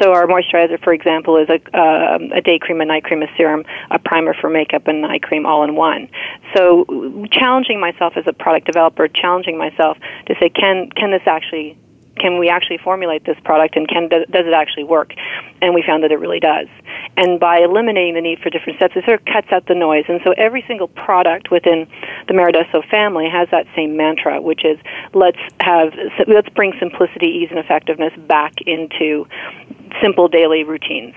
so 0.00 0.12
our 0.12 0.26
moisturizer, 0.26 0.82
for 0.82 0.92
example, 0.92 1.36
is 1.36 1.48
a, 1.48 1.60
uh, 1.76 2.18
a 2.34 2.40
day 2.40 2.58
cream, 2.58 2.80
a 2.80 2.84
night 2.84 3.04
cream, 3.04 3.22
a 3.22 3.28
serum, 3.36 3.64
a 3.90 3.98
primer 3.98 4.34
for 4.34 4.50
makeup, 4.50 4.86
and 4.86 5.02
night 5.02 5.22
cream 5.22 5.46
all 5.46 5.64
in 5.64 5.74
one. 5.74 6.08
So 6.54 7.26
challenging 7.30 7.80
myself 7.80 8.14
as 8.16 8.24
a 8.26 8.32
product 8.32 8.66
developer, 8.66 9.08
challenging 9.08 9.58
myself 9.58 9.98
to 10.26 10.34
say, 10.40 10.48
can 10.48 10.90
can 10.90 11.10
this 11.10 11.22
actually 11.26 11.78
can 12.18 12.38
we 12.38 12.48
actually 12.48 12.78
formulate 12.78 13.24
this 13.24 13.36
product 13.44 13.76
and 13.76 13.86
can 13.88 14.08
does 14.08 14.24
it 14.30 14.54
actually 14.54 14.84
work? 14.84 15.12
And 15.60 15.74
we 15.74 15.82
found 15.86 16.02
that 16.02 16.12
it 16.12 16.18
really 16.18 16.40
does. 16.40 16.66
And 17.16 17.38
by 17.38 17.58
eliminating 17.58 18.14
the 18.14 18.20
need 18.20 18.40
for 18.40 18.50
different 18.50 18.78
steps 18.78 18.94
it 18.96 19.04
sort 19.04 19.20
of 19.20 19.26
cuts 19.26 19.48
out 19.50 19.66
the 19.66 19.74
noise. 19.74 20.04
And 20.08 20.20
so 20.24 20.32
every 20.32 20.64
single 20.66 20.88
product 20.88 21.50
within 21.50 21.86
the 22.28 22.34
Mèreadesso 22.34 22.88
family 22.88 23.28
has 23.28 23.48
that 23.50 23.66
same 23.74 23.96
mantra 23.96 24.40
which 24.40 24.64
is 24.64 24.78
let's 25.14 25.38
have 25.60 25.92
let's 26.26 26.48
bring 26.50 26.72
simplicity 26.78 27.26
ease 27.26 27.48
and 27.50 27.58
effectiveness 27.58 28.12
back 28.26 28.54
into 28.66 29.26
simple 30.02 30.28
daily 30.28 30.64
routines 30.64 31.14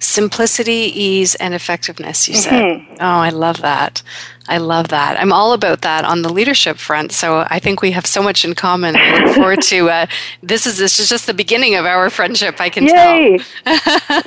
simplicity 0.00 0.90
ease 0.94 1.34
and 1.36 1.54
effectiveness 1.54 2.28
you 2.28 2.34
said 2.34 2.52
mm-hmm. 2.52 2.94
oh 3.00 3.20
i 3.20 3.30
love 3.30 3.60
that 3.60 4.02
I 4.48 4.58
love 4.58 4.88
that. 4.88 5.18
I'm 5.18 5.32
all 5.32 5.52
about 5.52 5.82
that 5.82 6.04
on 6.04 6.22
the 6.22 6.32
leadership 6.32 6.78
front. 6.78 7.12
So 7.12 7.46
I 7.48 7.58
think 7.58 7.82
we 7.82 7.92
have 7.92 8.06
so 8.06 8.22
much 8.22 8.44
in 8.44 8.54
common. 8.54 8.96
I 8.96 9.24
look 9.24 9.34
forward 9.36 9.62
to 9.62 9.90
uh, 9.90 10.06
this. 10.42 10.66
Is 10.66 10.78
this 10.78 10.98
is 10.98 11.08
just 11.08 11.26
the 11.26 11.34
beginning 11.34 11.76
of 11.76 11.84
our 11.84 12.10
friendship? 12.10 12.60
I 12.60 12.68
can 12.68 12.84
Yay. 12.84 13.38
tell. 13.38 13.76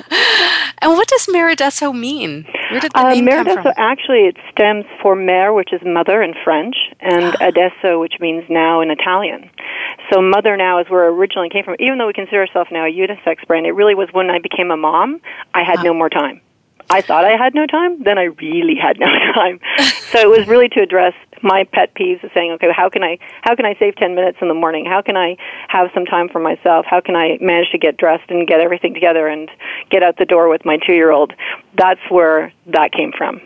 and 0.78 0.92
what 0.92 1.08
does 1.08 1.26
Mèreadesso 1.26 1.92
mean? 1.92 2.46
Where 2.70 2.80
did 2.80 2.92
the 2.92 3.00
uh, 3.00 3.10
name 3.10 3.26
Mèreadesso 3.26 3.54
come 3.54 3.62
from? 3.62 3.72
actually 3.76 4.20
it 4.20 4.36
stems 4.50 4.84
for 5.02 5.16
mère, 5.16 5.54
which 5.54 5.72
is 5.72 5.80
mother 5.84 6.22
in 6.22 6.34
French, 6.44 6.76
and 7.00 7.34
adesso, 7.40 8.00
which 8.00 8.14
means 8.20 8.44
now 8.48 8.80
in 8.80 8.90
Italian. 8.90 9.50
So 10.12 10.20
mother 10.20 10.56
now 10.56 10.80
is 10.80 10.88
where 10.88 11.06
it 11.06 11.12
originally 11.12 11.50
came 11.50 11.64
from. 11.64 11.76
Even 11.80 11.98
though 11.98 12.06
we 12.06 12.12
consider 12.12 12.40
ourselves 12.40 12.70
now 12.70 12.86
a 12.86 12.92
unisex 12.92 13.46
brand, 13.46 13.66
it 13.66 13.72
really 13.72 13.94
was 13.94 14.08
when 14.12 14.30
I 14.30 14.38
became 14.38 14.70
a 14.70 14.76
mom. 14.76 15.20
I 15.52 15.62
had 15.64 15.82
no 15.82 15.92
more 15.94 16.08
time. 16.08 16.40
I 16.90 17.00
thought 17.00 17.24
I 17.24 17.36
had 17.36 17.54
no 17.54 17.66
time, 17.66 18.02
then 18.02 18.18
I 18.18 18.24
really 18.24 18.76
had 18.76 18.98
no 18.98 19.06
time. 19.34 19.60
So 20.14 20.20
it 20.20 20.38
was 20.38 20.46
really 20.46 20.68
to 20.70 20.80
address 20.80 21.14
my 21.42 21.64
pet 21.72 21.94
peeves 21.94 22.22
of 22.22 22.30
saying, 22.34 22.52
okay, 22.52 22.68
how 22.74 22.88
can 22.88 23.02
I 23.02 23.18
how 23.42 23.54
can 23.54 23.66
I 23.66 23.74
save 23.78 23.96
10 23.96 24.14
minutes 24.14 24.38
in 24.40 24.48
the 24.48 24.54
morning? 24.54 24.86
How 24.86 25.02
can 25.02 25.16
I 25.16 25.36
have 25.68 25.90
some 25.92 26.06
time 26.06 26.28
for 26.28 26.38
myself? 26.38 26.86
How 26.88 27.00
can 27.00 27.16
I 27.16 27.38
manage 27.40 27.70
to 27.72 27.78
get 27.78 27.96
dressed 27.96 28.30
and 28.30 28.46
get 28.46 28.60
everything 28.60 28.94
together 28.94 29.26
and 29.26 29.50
get 29.90 30.02
out 30.02 30.16
the 30.16 30.24
door 30.24 30.48
with 30.48 30.64
my 30.64 30.78
2-year-old? 30.78 31.32
That's 31.76 32.00
where 32.08 32.52
that 32.66 32.92
came 32.92 33.12
from. 33.16 33.40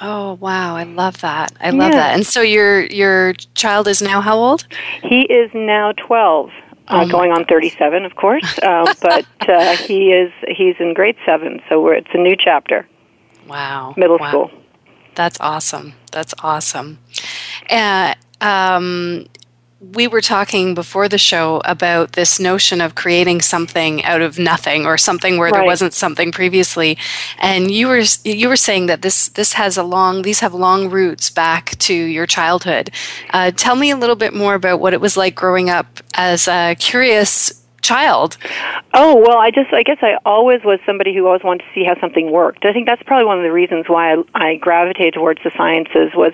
Oh 0.00 0.34
wow, 0.34 0.76
I 0.76 0.84
love 0.84 1.20
that. 1.20 1.52
I 1.60 1.70
love 1.70 1.90
yeah. 1.90 1.98
that. 1.98 2.14
And 2.14 2.24
so 2.24 2.40
your 2.40 2.86
your 2.86 3.34
child 3.54 3.88
is 3.88 4.00
now 4.00 4.20
how 4.20 4.38
old? 4.38 4.66
He 5.02 5.22
is 5.22 5.50
now 5.54 5.92
12 5.92 6.50
uh, 6.88 7.04
oh 7.04 7.10
going 7.10 7.32
on 7.32 7.44
37, 7.44 8.04
of 8.04 8.14
course. 8.14 8.58
Uh, 8.60 8.94
but 9.02 9.26
uh, 9.48 9.76
he 9.76 10.12
is 10.12 10.32
he's 10.48 10.76
in 10.78 10.94
grade 10.94 11.16
seven, 11.26 11.60
so 11.68 11.88
it's 11.88 12.08
a 12.14 12.18
new 12.18 12.36
chapter. 12.38 12.86
Wow, 13.46 13.94
middle 13.96 14.18
wow. 14.18 14.28
school. 14.28 14.50
That's 15.18 15.40
awesome. 15.40 15.94
That's 16.12 16.32
awesome. 16.44 17.00
Uh, 17.68 18.14
um, 18.40 19.26
we 19.80 20.06
were 20.06 20.20
talking 20.20 20.74
before 20.74 21.08
the 21.08 21.18
show 21.18 21.60
about 21.64 22.12
this 22.12 22.38
notion 22.38 22.80
of 22.80 22.94
creating 22.94 23.40
something 23.40 24.04
out 24.04 24.22
of 24.22 24.38
nothing 24.38 24.86
or 24.86 24.96
something 24.96 25.36
where 25.36 25.50
right. 25.50 25.54
there 25.54 25.64
wasn't 25.64 25.92
something 25.92 26.30
previously 26.30 26.96
and 27.38 27.72
you 27.72 27.88
were 27.88 28.02
you 28.24 28.48
were 28.48 28.56
saying 28.56 28.86
that 28.86 29.02
this 29.02 29.28
this 29.30 29.54
has 29.54 29.76
a 29.76 29.82
long 29.82 30.22
these 30.22 30.40
have 30.40 30.54
long 30.54 30.88
roots 30.88 31.30
back 31.30 31.76
to 31.78 31.94
your 31.94 32.26
childhood 32.26 32.90
uh, 33.30 33.50
tell 33.52 33.74
me 33.74 33.90
a 33.90 33.96
little 33.96 34.16
bit 34.16 34.34
more 34.34 34.54
about 34.54 34.80
what 34.80 34.92
it 34.92 35.00
was 35.00 35.16
like 35.16 35.34
growing 35.34 35.68
up 35.70 36.00
as 36.14 36.48
a 36.48 36.74
curious 36.78 37.57
child? 37.88 38.36
Oh 38.92 39.16
well, 39.16 39.38
I 39.38 39.50
just 39.50 39.72
I 39.72 39.82
guess 39.82 39.98
I 40.02 40.18
always 40.24 40.62
was 40.62 40.78
somebody 40.84 41.14
who 41.14 41.26
always 41.26 41.42
wanted 41.42 41.64
to 41.64 41.70
see 41.74 41.84
how 41.84 41.98
something 42.00 42.30
worked. 42.30 42.64
I 42.64 42.72
think 42.72 42.86
that's 42.86 43.02
probably 43.02 43.24
one 43.24 43.38
of 43.38 43.44
the 43.44 43.52
reasons 43.52 43.88
why 43.88 44.12
I, 44.12 44.16
I 44.34 44.56
gravitated 44.56 45.14
towards 45.14 45.40
the 45.42 45.50
sciences. 45.56 46.12
Was 46.14 46.32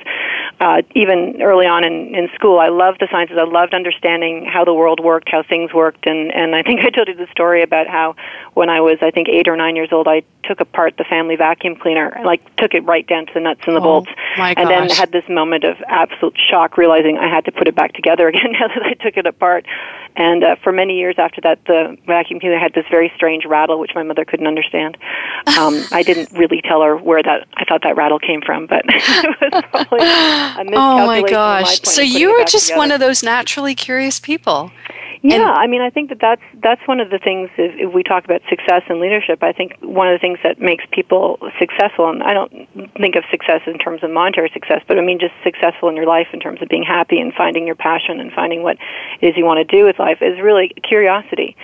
uh, 0.60 0.82
even 0.94 1.40
early 1.42 1.66
on 1.66 1.84
in, 1.84 2.14
in 2.14 2.28
school, 2.34 2.58
I 2.58 2.68
loved 2.68 3.00
the 3.00 3.08
sciences. 3.10 3.36
I 3.38 3.44
loved 3.44 3.74
understanding 3.74 4.44
how 4.44 4.64
the 4.64 4.74
world 4.74 5.00
worked, 5.00 5.28
how 5.30 5.42
things 5.42 5.72
worked, 5.72 6.06
and 6.06 6.32
and 6.32 6.56
I 6.56 6.62
think 6.62 6.80
I 6.84 6.90
told 6.90 7.08
you 7.08 7.14
the 7.14 7.28
story 7.30 7.62
about 7.62 7.86
how 7.86 8.16
when 8.54 8.68
I 8.68 8.80
was 8.80 8.98
I 9.00 9.10
think 9.10 9.28
eight 9.28 9.46
or 9.46 9.56
nine 9.56 9.76
years 9.76 9.90
old, 9.92 10.08
I 10.08 10.22
took 10.42 10.60
apart 10.60 10.94
the 10.98 11.04
family 11.04 11.36
vacuum 11.36 11.76
cleaner, 11.76 12.18
like 12.24 12.40
took 12.56 12.74
it 12.74 12.84
right 12.84 13.06
down 13.06 13.26
to 13.26 13.32
the 13.32 13.40
nuts 13.40 13.62
and 13.66 13.76
the 13.76 13.80
Oh, 13.80 14.00
bolts, 14.00 14.10
and 14.36 14.68
then 14.68 14.88
had 14.90 15.12
this 15.12 15.24
moment 15.28 15.64
of 15.64 15.76
absolute 15.88 16.36
shock, 16.50 16.76
realizing 16.76 17.18
I 17.18 17.28
had 17.28 17.44
to 17.46 17.52
put 17.52 17.68
it 17.68 17.74
back 17.74 17.92
together 17.92 18.28
again 18.32 18.52
now 18.52 18.68
that 18.68 18.82
I 18.82 18.94
took 18.94 19.16
it 19.16 19.26
apart. 19.26 19.66
And 20.16 20.44
uh, 20.44 20.56
for 20.62 20.72
many 20.72 20.96
years 20.96 21.16
after 21.18 21.40
that, 21.44 21.64
the 21.66 21.96
vacuum 22.06 22.40
cleaner 22.40 22.58
had 22.58 22.74
this 22.74 22.84
very 22.90 23.12
strange 23.14 23.44
rattle, 23.44 23.78
which 23.78 23.92
my 23.94 24.02
mother 24.02 24.24
couldn't 24.24 24.46
understand. 24.46 24.98
Um, 25.58 25.82
I 25.92 26.02
didn't 26.02 26.32
really 26.32 26.60
tell 26.62 26.82
her 26.82 26.96
where 26.96 27.22
that 27.22 27.46
I 27.56 27.64
thought 27.64 27.82
that 27.84 27.96
rattle 27.96 28.18
came 28.18 28.40
from, 28.42 28.66
but 28.66 28.84
it 28.88 28.94
was 29.52 29.64
probably 29.70 30.00
a 30.00 30.64
miscalculation. 30.64 30.74
Oh 30.74 31.06
my 31.06 31.22
gosh! 31.22 31.80
point 31.80 31.86
So 31.86 32.02
you 32.02 32.32
were 32.32 32.44
just 32.44 32.66
together. 32.66 32.78
one 32.78 32.92
of 32.92 33.00
those 33.00 33.22
naturally 33.22 33.74
curious 33.74 34.18
people. 34.18 34.72
Yeah, 35.26 35.36
And- 35.48 35.58
I 35.58 35.66
mean, 35.66 35.80
I 35.80 35.88
think 35.88 36.10
that 36.10 36.20
that's 36.20 36.42
that's 36.62 36.86
one 36.86 37.00
of 37.00 37.08
the 37.08 37.18
things. 37.18 37.48
If, 37.56 37.88
if 37.88 37.94
we 37.94 38.02
talk 38.02 38.26
about 38.26 38.42
success 38.50 38.82
and 38.90 39.00
leadership, 39.00 39.42
I 39.42 39.52
think 39.52 39.72
one 39.80 40.06
of 40.06 40.12
the 40.12 40.18
things 40.18 40.38
that 40.44 40.60
makes 40.60 40.84
people 40.92 41.38
successful, 41.58 42.10
and 42.10 42.22
I 42.22 42.34
don't 42.34 42.52
think 43.00 43.16
of 43.16 43.24
success 43.30 43.62
in 43.66 43.78
terms 43.78 44.02
of 44.04 44.10
monetary 44.10 44.50
success, 44.52 44.82
but 44.86 44.98
I 44.98 45.00
mean 45.00 45.18
just 45.18 45.32
successful 45.42 45.88
in 45.88 45.96
your 45.96 46.06
life 46.06 46.28
in 46.34 46.40
terms 46.40 46.60
of 46.60 46.68
being 46.68 46.82
happy 46.84 47.18
and 47.20 47.32
finding 47.32 47.66
your 47.66 47.74
passion 47.74 48.20
and 48.20 48.32
finding 48.32 48.62
what 48.62 48.76
it 49.22 49.28
is 49.28 49.36
you 49.36 49.46
want 49.46 49.66
to 49.66 49.76
do 49.76 49.86
with 49.86 49.98
life, 49.98 50.18
is 50.20 50.38
really 50.42 50.68
curiosity. 50.86 51.56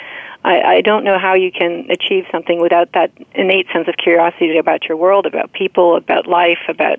I, 0.44 0.60
I 0.62 0.80
don't 0.80 1.04
know 1.04 1.18
how 1.18 1.34
you 1.34 1.52
can 1.52 1.86
achieve 1.90 2.24
something 2.32 2.60
without 2.60 2.92
that 2.92 3.10
innate 3.34 3.66
sense 3.72 3.88
of 3.88 3.96
curiosity 3.96 4.56
about 4.56 4.88
your 4.88 4.96
world, 4.96 5.26
about 5.26 5.52
people, 5.52 5.96
about 5.96 6.26
life, 6.26 6.58
about 6.68 6.98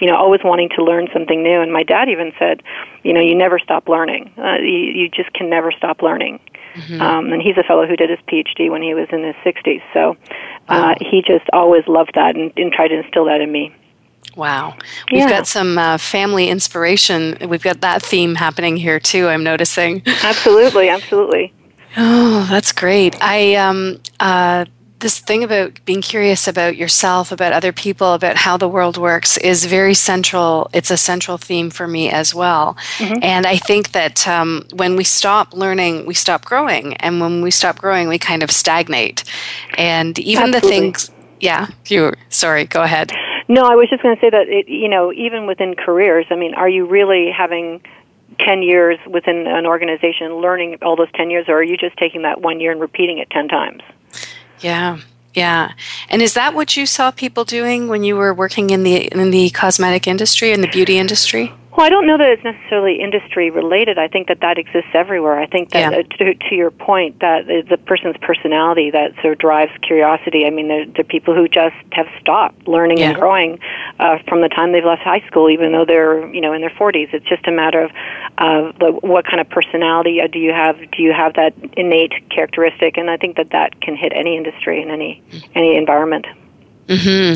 you 0.00 0.08
know 0.08 0.16
always 0.16 0.40
wanting 0.42 0.70
to 0.76 0.82
learn 0.84 1.08
something 1.12 1.42
new. 1.42 1.60
And 1.60 1.72
my 1.72 1.82
dad 1.82 2.08
even 2.08 2.32
said, 2.38 2.62
you 3.02 3.12
know, 3.12 3.20
you 3.20 3.34
never 3.34 3.58
stop 3.58 3.88
learning. 3.88 4.32
Uh, 4.36 4.56
you, 4.60 4.92
you 4.94 5.08
just 5.08 5.32
can 5.32 5.48
never 5.48 5.70
stop 5.72 6.02
learning. 6.02 6.40
Um, 7.00 7.32
and 7.32 7.42
he's 7.42 7.56
a 7.56 7.64
fellow 7.64 7.86
who 7.86 7.96
did 7.96 8.10
his 8.10 8.18
PhD 8.28 8.70
when 8.70 8.80
he 8.80 8.94
was 8.94 9.08
in 9.10 9.24
his 9.24 9.34
60s. 9.44 9.82
So 9.92 10.16
uh, 10.68 10.94
he 11.00 11.20
just 11.20 11.44
always 11.52 11.86
loved 11.88 12.12
that 12.14 12.36
and, 12.36 12.52
and 12.56 12.72
tried 12.72 12.88
to 12.88 12.98
instill 13.02 13.24
that 13.26 13.40
in 13.40 13.50
me. 13.50 13.74
Wow. 14.36 14.76
We've 15.10 15.22
Yeah. 15.22 15.28
got 15.30 15.46
some 15.48 15.76
uh, 15.78 15.98
family 15.98 16.48
inspiration. 16.48 17.36
We've 17.48 17.62
got 17.62 17.80
that 17.80 18.02
theme 18.02 18.36
happening 18.36 18.76
here 18.76 19.00
too, 19.00 19.26
I'm 19.26 19.42
noticing. 19.42 20.02
Absolutely, 20.22 20.88
absolutely. 20.88 21.52
Oh, 21.96 22.46
that's 22.50 22.72
great. 22.72 23.16
I 23.20 23.54
um 23.56 24.00
uh 24.18 24.64
this 25.00 25.18
thing 25.18 25.42
about 25.42 25.82
being 25.84 26.02
curious 26.02 26.46
about 26.46 26.76
yourself, 26.76 27.32
about 27.32 27.52
other 27.52 27.72
people, 27.72 28.12
about 28.12 28.36
how 28.36 28.56
the 28.56 28.68
world 28.68 28.96
works 28.96 29.36
is 29.38 29.64
very 29.64 29.94
central. 29.94 30.70
It's 30.72 30.90
a 30.90 30.96
central 30.96 31.38
theme 31.38 31.70
for 31.70 31.88
me 31.88 32.10
as 32.10 32.34
well. 32.34 32.76
And 33.22 33.46
I 33.46 33.56
think 33.56 33.92
that 33.92 34.28
um, 34.28 34.66
when 34.74 34.96
we 34.96 35.04
stop 35.04 35.54
learning, 35.54 36.06
we 36.06 36.14
stop 36.14 36.44
growing. 36.44 36.96
And 36.98 37.20
when 37.20 37.42
we 37.42 37.50
stop 37.50 37.78
growing, 37.78 38.08
we 38.08 38.18
kind 38.18 38.42
of 38.42 38.50
stagnate. 38.50 39.24
And 39.78 40.18
even 40.18 40.50
the 40.50 40.60
things, 40.60 41.10
yeah, 41.40 41.68
you, 41.86 42.12
sorry, 42.28 42.66
go 42.66 42.82
ahead. 42.82 43.10
No, 43.48 43.62
I 43.62 43.74
was 43.74 43.88
just 43.88 44.02
going 44.02 44.14
to 44.14 44.20
say 44.20 44.30
that 44.30 44.48
it, 44.48 44.68
you 44.68 44.88
know, 44.88 45.12
even 45.12 45.46
within 45.46 45.74
careers, 45.74 46.26
I 46.30 46.36
mean, 46.36 46.54
are 46.54 46.68
you 46.68 46.84
really 46.86 47.30
having 47.36 47.80
10 48.44 48.62
years 48.62 48.98
within 49.06 49.46
an 49.46 49.66
organization 49.66 50.34
learning 50.36 50.78
all 50.82 50.96
those 50.96 51.10
10 51.14 51.30
years 51.30 51.46
or 51.48 51.56
are 51.58 51.62
you 51.62 51.76
just 51.76 51.96
taking 51.96 52.22
that 52.22 52.40
one 52.40 52.60
year 52.60 52.72
and 52.72 52.80
repeating 52.80 53.18
it 53.18 53.30
10 53.30 53.48
times? 53.48 53.82
Yeah. 54.60 54.98
Yeah. 55.34 55.72
And 56.08 56.22
is 56.22 56.34
that 56.34 56.54
what 56.54 56.76
you 56.76 56.86
saw 56.86 57.10
people 57.10 57.44
doing 57.44 57.88
when 57.88 58.02
you 58.02 58.16
were 58.16 58.34
working 58.34 58.70
in 58.70 58.82
the 58.82 59.06
in 59.06 59.30
the 59.30 59.50
cosmetic 59.50 60.08
industry 60.08 60.52
and 60.52 60.62
the 60.62 60.68
beauty 60.68 60.98
industry? 60.98 61.52
Well, 61.76 61.86
I 61.86 61.88
don't 61.88 62.04
know 62.04 62.18
that 62.18 62.28
it's 62.28 62.42
necessarily 62.42 63.00
industry 63.00 63.48
related. 63.48 63.96
I 63.96 64.08
think 64.08 64.26
that 64.26 64.40
that 64.40 64.58
exists 64.58 64.90
everywhere. 64.92 65.38
I 65.38 65.46
think 65.46 65.70
that 65.70 65.92
Yeah. 65.92 65.98
uh, 66.00 66.02
to, 66.18 66.34
to 66.34 66.54
your 66.56 66.72
point, 66.72 67.20
that 67.20 67.46
the 67.46 67.78
person's 67.78 68.16
personality 68.20 68.90
that 68.90 69.12
sort 69.22 69.34
of 69.34 69.38
drives 69.38 69.70
curiosity. 69.80 70.46
I 70.46 70.50
mean, 70.50 70.66
there, 70.66 70.84
there 70.84 71.00
are 71.02 71.04
people 71.04 71.32
who 71.32 71.46
just 71.46 71.76
have 71.92 72.08
stopped 72.20 72.66
learning 72.66 72.98
Yeah. 72.98 73.10
and 73.10 73.18
growing 73.18 73.60
uh, 74.00 74.18
from 74.26 74.40
the 74.40 74.48
time 74.48 74.72
they've 74.72 74.84
left 74.84 75.02
high 75.02 75.22
school, 75.28 75.48
even 75.48 75.70
though 75.70 75.84
they're 75.84 76.26
you 76.34 76.40
know 76.40 76.52
in 76.52 76.60
their 76.60 76.70
40s. 76.70 77.14
It's 77.14 77.26
just 77.26 77.46
a 77.46 77.52
matter 77.52 77.82
of 77.82 77.90
uh, 78.38 78.72
the, 78.80 78.90
what 79.02 79.24
kind 79.26 79.40
of 79.40 79.48
personality 79.48 80.20
uh, 80.20 80.26
do 80.26 80.40
you 80.40 80.52
have? 80.52 80.76
Do 80.90 81.02
you 81.02 81.12
have 81.12 81.34
that 81.34 81.54
innate 81.76 82.14
characteristic? 82.30 82.96
And 82.96 83.08
I 83.08 83.16
think 83.16 83.36
that 83.36 83.50
that 83.50 83.80
can 83.80 83.94
hit 83.94 84.12
any 84.14 84.36
industry 84.36 84.82
in 84.82 84.90
any 84.90 85.22
any 85.54 85.76
environment. 85.76 86.26
hmm 86.88 87.34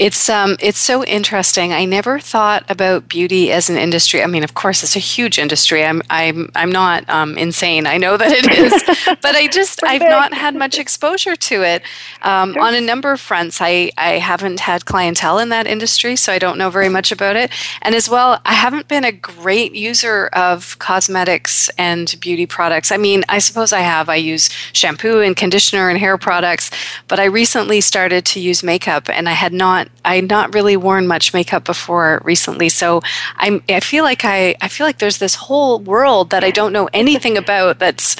It's 0.00 0.30
um, 0.30 0.56
it's 0.60 0.78
so 0.78 1.04
interesting. 1.04 1.74
I 1.74 1.84
never 1.84 2.18
thought 2.18 2.64
about 2.70 3.06
beauty 3.06 3.52
as 3.52 3.68
an 3.68 3.76
industry. 3.76 4.22
I 4.22 4.26
mean, 4.28 4.42
of 4.42 4.54
course, 4.54 4.82
it's 4.82 4.96
a 4.96 4.98
huge 4.98 5.38
industry. 5.38 5.84
I'm 5.84 6.00
I'm 6.08 6.50
I'm 6.54 6.72
not 6.72 7.06
um, 7.10 7.36
insane. 7.36 7.86
I 7.86 7.98
know 7.98 8.16
that 8.16 8.32
it 8.32 8.50
is, 8.50 8.72
but 9.20 9.36
I 9.36 9.46
just 9.48 9.84
I've 9.84 10.00
not 10.00 10.32
had 10.32 10.54
much 10.54 10.78
exposure 10.78 11.36
to 11.36 11.62
it 11.64 11.82
um, 12.22 12.56
on 12.56 12.74
a 12.74 12.80
number 12.80 13.12
of 13.12 13.20
fronts. 13.20 13.60
I 13.60 13.90
I 13.98 14.12
haven't 14.12 14.60
had 14.60 14.86
clientele 14.86 15.38
in 15.38 15.50
that 15.50 15.66
industry, 15.66 16.16
so 16.16 16.32
I 16.32 16.38
don't 16.38 16.56
know 16.56 16.70
very 16.70 16.88
much 16.88 17.12
about 17.12 17.36
it. 17.36 17.50
And 17.82 17.94
as 17.94 18.08
well, 18.08 18.40
I 18.46 18.54
haven't 18.54 18.88
been 18.88 19.04
a 19.04 19.12
great 19.12 19.74
user 19.74 20.28
of 20.28 20.78
cosmetics 20.78 21.68
and 21.76 22.16
beauty 22.20 22.46
products. 22.46 22.90
I 22.90 22.96
mean, 22.96 23.22
I 23.28 23.38
suppose 23.38 23.70
I 23.70 23.80
have. 23.80 24.08
I 24.08 24.16
use 24.16 24.48
shampoo 24.72 25.20
and 25.20 25.36
conditioner 25.36 25.90
and 25.90 25.98
hair 25.98 26.16
products, 26.16 26.70
but 27.06 27.20
I 27.20 27.26
recently 27.26 27.82
started 27.82 28.24
to 28.24 28.40
use 28.40 28.62
makeup, 28.62 29.10
and 29.10 29.28
I 29.28 29.32
had 29.32 29.52
not 29.52 29.89
I 30.04 30.16
had 30.16 30.28
not 30.30 30.54
really 30.54 30.76
worn 30.76 31.06
much 31.06 31.34
makeup 31.34 31.64
before 31.64 32.20
recently. 32.24 32.68
So 32.70 33.02
I'm 33.36 33.62
I 33.68 33.80
feel 33.80 34.04
like 34.04 34.24
I 34.24 34.54
I 34.60 34.68
feel 34.68 34.86
like 34.86 34.98
there's 34.98 35.18
this 35.18 35.34
whole 35.34 35.78
world 35.78 36.30
that 36.30 36.42
I 36.44 36.50
don't 36.50 36.72
know 36.72 36.88
anything 36.92 37.36
about 37.36 37.78
that's 37.78 38.16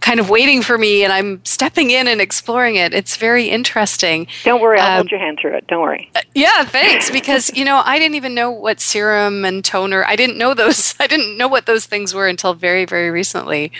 kind 0.00 0.18
of 0.18 0.28
waiting 0.28 0.62
for 0.62 0.76
me 0.76 1.04
and 1.04 1.12
I'm 1.12 1.40
stepping 1.44 1.90
in 1.90 2.08
and 2.08 2.20
exploring 2.20 2.74
it. 2.74 2.92
It's 2.92 3.16
very 3.16 3.48
interesting. 3.48 4.26
Don't 4.42 4.60
worry, 4.60 4.80
I'll 4.80 4.90
Um, 4.90 4.96
hold 4.96 5.10
your 5.12 5.20
hand 5.20 5.38
through 5.40 5.54
it. 5.56 5.66
Don't 5.68 5.80
worry. 5.80 6.10
Yeah, 6.34 6.64
thanks. 6.64 7.08
Because 7.08 7.50
you 7.54 7.64
know, 7.64 7.80
I 7.84 8.00
didn't 8.00 8.16
even 8.16 8.34
know 8.34 8.50
what 8.50 8.80
serum 8.80 9.44
and 9.44 9.64
toner. 9.64 10.04
I 10.04 10.16
didn't 10.16 10.38
know 10.38 10.54
those. 10.54 10.94
I 11.00 11.06
didn't 11.06 11.38
know 11.38 11.46
what 11.48 11.66
those 11.66 11.86
things 11.86 12.12
were 12.14 12.26
until 12.26 12.52
very, 12.52 12.84
very 12.84 13.10
recently. 13.10 13.70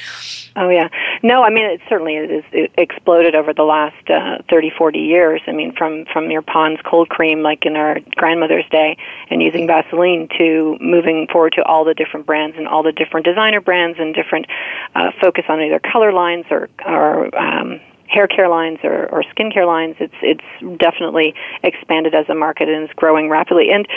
Oh 0.55 0.69
yeah, 0.69 0.89
no, 1.23 1.43
I 1.43 1.51
mean 1.51 1.65
it 1.65 1.81
certainly 1.89 2.17
is 2.17 2.45
it 2.53 2.73
exploded 2.77 3.35
over 3.35 3.55
the 3.55 3.63
last 3.63 4.11
uh, 4.11 4.39
30, 4.51 4.71
40 4.77 4.99
years. 4.99 5.41
I 5.47 5.53
mean 5.53 5.73
from 5.75 6.05
from 6.13 6.31
your 6.31 6.43
Pond's 6.43 6.81
cold 6.85 7.09
cream, 7.09 7.43
like 7.43 7.65
in 7.65 7.77
our 7.77 7.99
grandmother's 8.17 8.69
day, 8.71 8.99
and 9.31 9.43
using 9.43 9.67
Vaseline 9.67 10.29
to 10.39 10.77
moving 10.81 11.27
forward 11.33 11.55
to 11.57 11.65
all 11.65 11.85
the 11.85 11.95
different 11.95 12.27
brands 12.27 12.57
and 12.59 12.69
all 12.69 12.83
the 12.83 12.93
different 12.93 13.25
designer 13.25 13.61
brands 13.61 13.99
and 13.99 14.15
different 14.15 14.47
uh, 14.95 15.11
focus 15.21 15.45
on 15.49 15.61
either 15.61 15.81
color 15.81 16.13
lines 16.13 16.45
or 16.51 16.69
or 16.85 17.35
um, 17.39 17.81
hair 18.13 18.27
care 18.27 18.49
lines 18.49 18.79
or, 18.85 19.09
or 19.11 19.23
skin 19.31 19.51
care 19.51 19.67
lines. 19.67 19.97
It's 20.01 20.15
it's 20.21 20.79
definitely 20.79 21.35
expanded 21.63 22.15
as 22.15 22.29
a 22.29 22.35
market 22.35 22.69
and 22.69 22.85
is 22.85 22.95
growing 22.95 23.31
rapidly. 23.31 23.71
And 23.71 23.89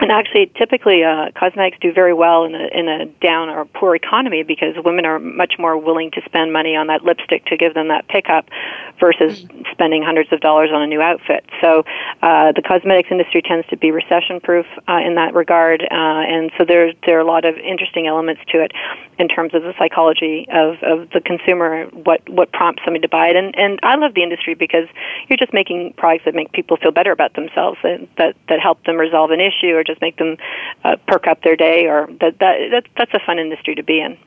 and 0.00 0.10
actually, 0.10 0.50
typically, 0.56 1.04
uh, 1.04 1.30
cosmetics 1.38 1.78
do 1.80 1.92
very 1.92 2.14
well 2.14 2.44
in 2.44 2.54
a, 2.54 2.68
in 2.72 2.88
a 2.88 3.06
down 3.24 3.50
or 3.50 3.66
poor 3.66 3.94
economy 3.94 4.42
because 4.42 4.74
women 4.82 5.04
are 5.04 5.18
much 5.18 5.54
more 5.58 5.76
willing 5.76 6.10
to 6.12 6.22
spend 6.24 6.52
money 6.52 6.74
on 6.74 6.86
that 6.86 7.04
lipstick 7.04 7.44
to 7.46 7.56
give 7.56 7.74
them 7.74 7.88
that 7.88 8.08
pickup 8.08 8.46
versus 9.00 9.44
spending 9.72 10.02
hundreds 10.02 10.32
of 10.32 10.40
dollars 10.40 10.70
on 10.72 10.82
a 10.82 10.86
new 10.86 11.00
outfit. 11.00 11.44
So, 11.60 11.84
uh, 12.22 12.52
the 12.52 12.62
cosmetics 12.62 13.08
industry 13.10 13.42
tends 13.42 13.66
to 13.68 13.76
be 13.76 13.90
recession-proof 13.90 14.66
uh, 14.86 14.98
in 15.04 15.14
that 15.16 15.34
regard, 15.34 15.82
uh, 15.82 15.86
and 15.90 16.52
so 16.56 16.64
there 16.64 16.92
there 17.06 17.16
are 17.16 17.20
a 17.20 17.26
lot 17.26 17.44
of 17.44 17.56
interesting 17.56 18.06
elements 18.06 18.42
to 18.52 18.62
it 18.62 18.72
in 19.18 19.28
terms 19.28 19.54
of 19.54 19.62
the 19.62 19.74
psychology 19.78 20.46
of, 20.52 20.76
of 20.82 21.10
the 21.10 21.20
consumer, 21.20 21.86
what 21.86 22.26
what 22.28 22.52
prompts 22.52 22.82
somebody 22.84 23.02
to 23.02 23.08
buy 23.08 23.28
it, 23.28 23.36
and 23.36 23.56
and 23.58 23.80
I 23.82 23.96
love 23.96 24.14
the 24.14 24.22
industry 24.22 24.54
because 24.54 24.86
you're 25.28 25.38
just 25.38 25.52
making 25.52 25.94
products 25.96 26.24
that 26.26 26.34
make 26.34 26.52
people 26.52 26.76
feel 26.76 26.92
better 26.92 27.12
about 27.12 27.34
themselves, 27.34 27.78
and 27.82 28.08
that 28.18 28.36
that 28.48 28.60
help 28.60 28.84
them 28.84 28.96
resolve 28.96 29.30
an 29.30 29.40
issue 29.40 29.74
or 29.74 29.82
just 29.84 30.00
make 30.00 30.16
them 30.16 30.36
uh, 30.84 30.96
perk 31.06 31.26
up 31.26 31.42
their 31.42 31.56
day, 31.56 31.86
or 31.86 32.06
that 32.20 32.38
that, 32.38 32.56
that 32.70 32.84
that's 32.96 33.14
a 33.14 33.20
fun 33.24 33.38
industry 33.38 33.74
to 33.74 33.82
be 33.82 34.00
in. 34.00 34.18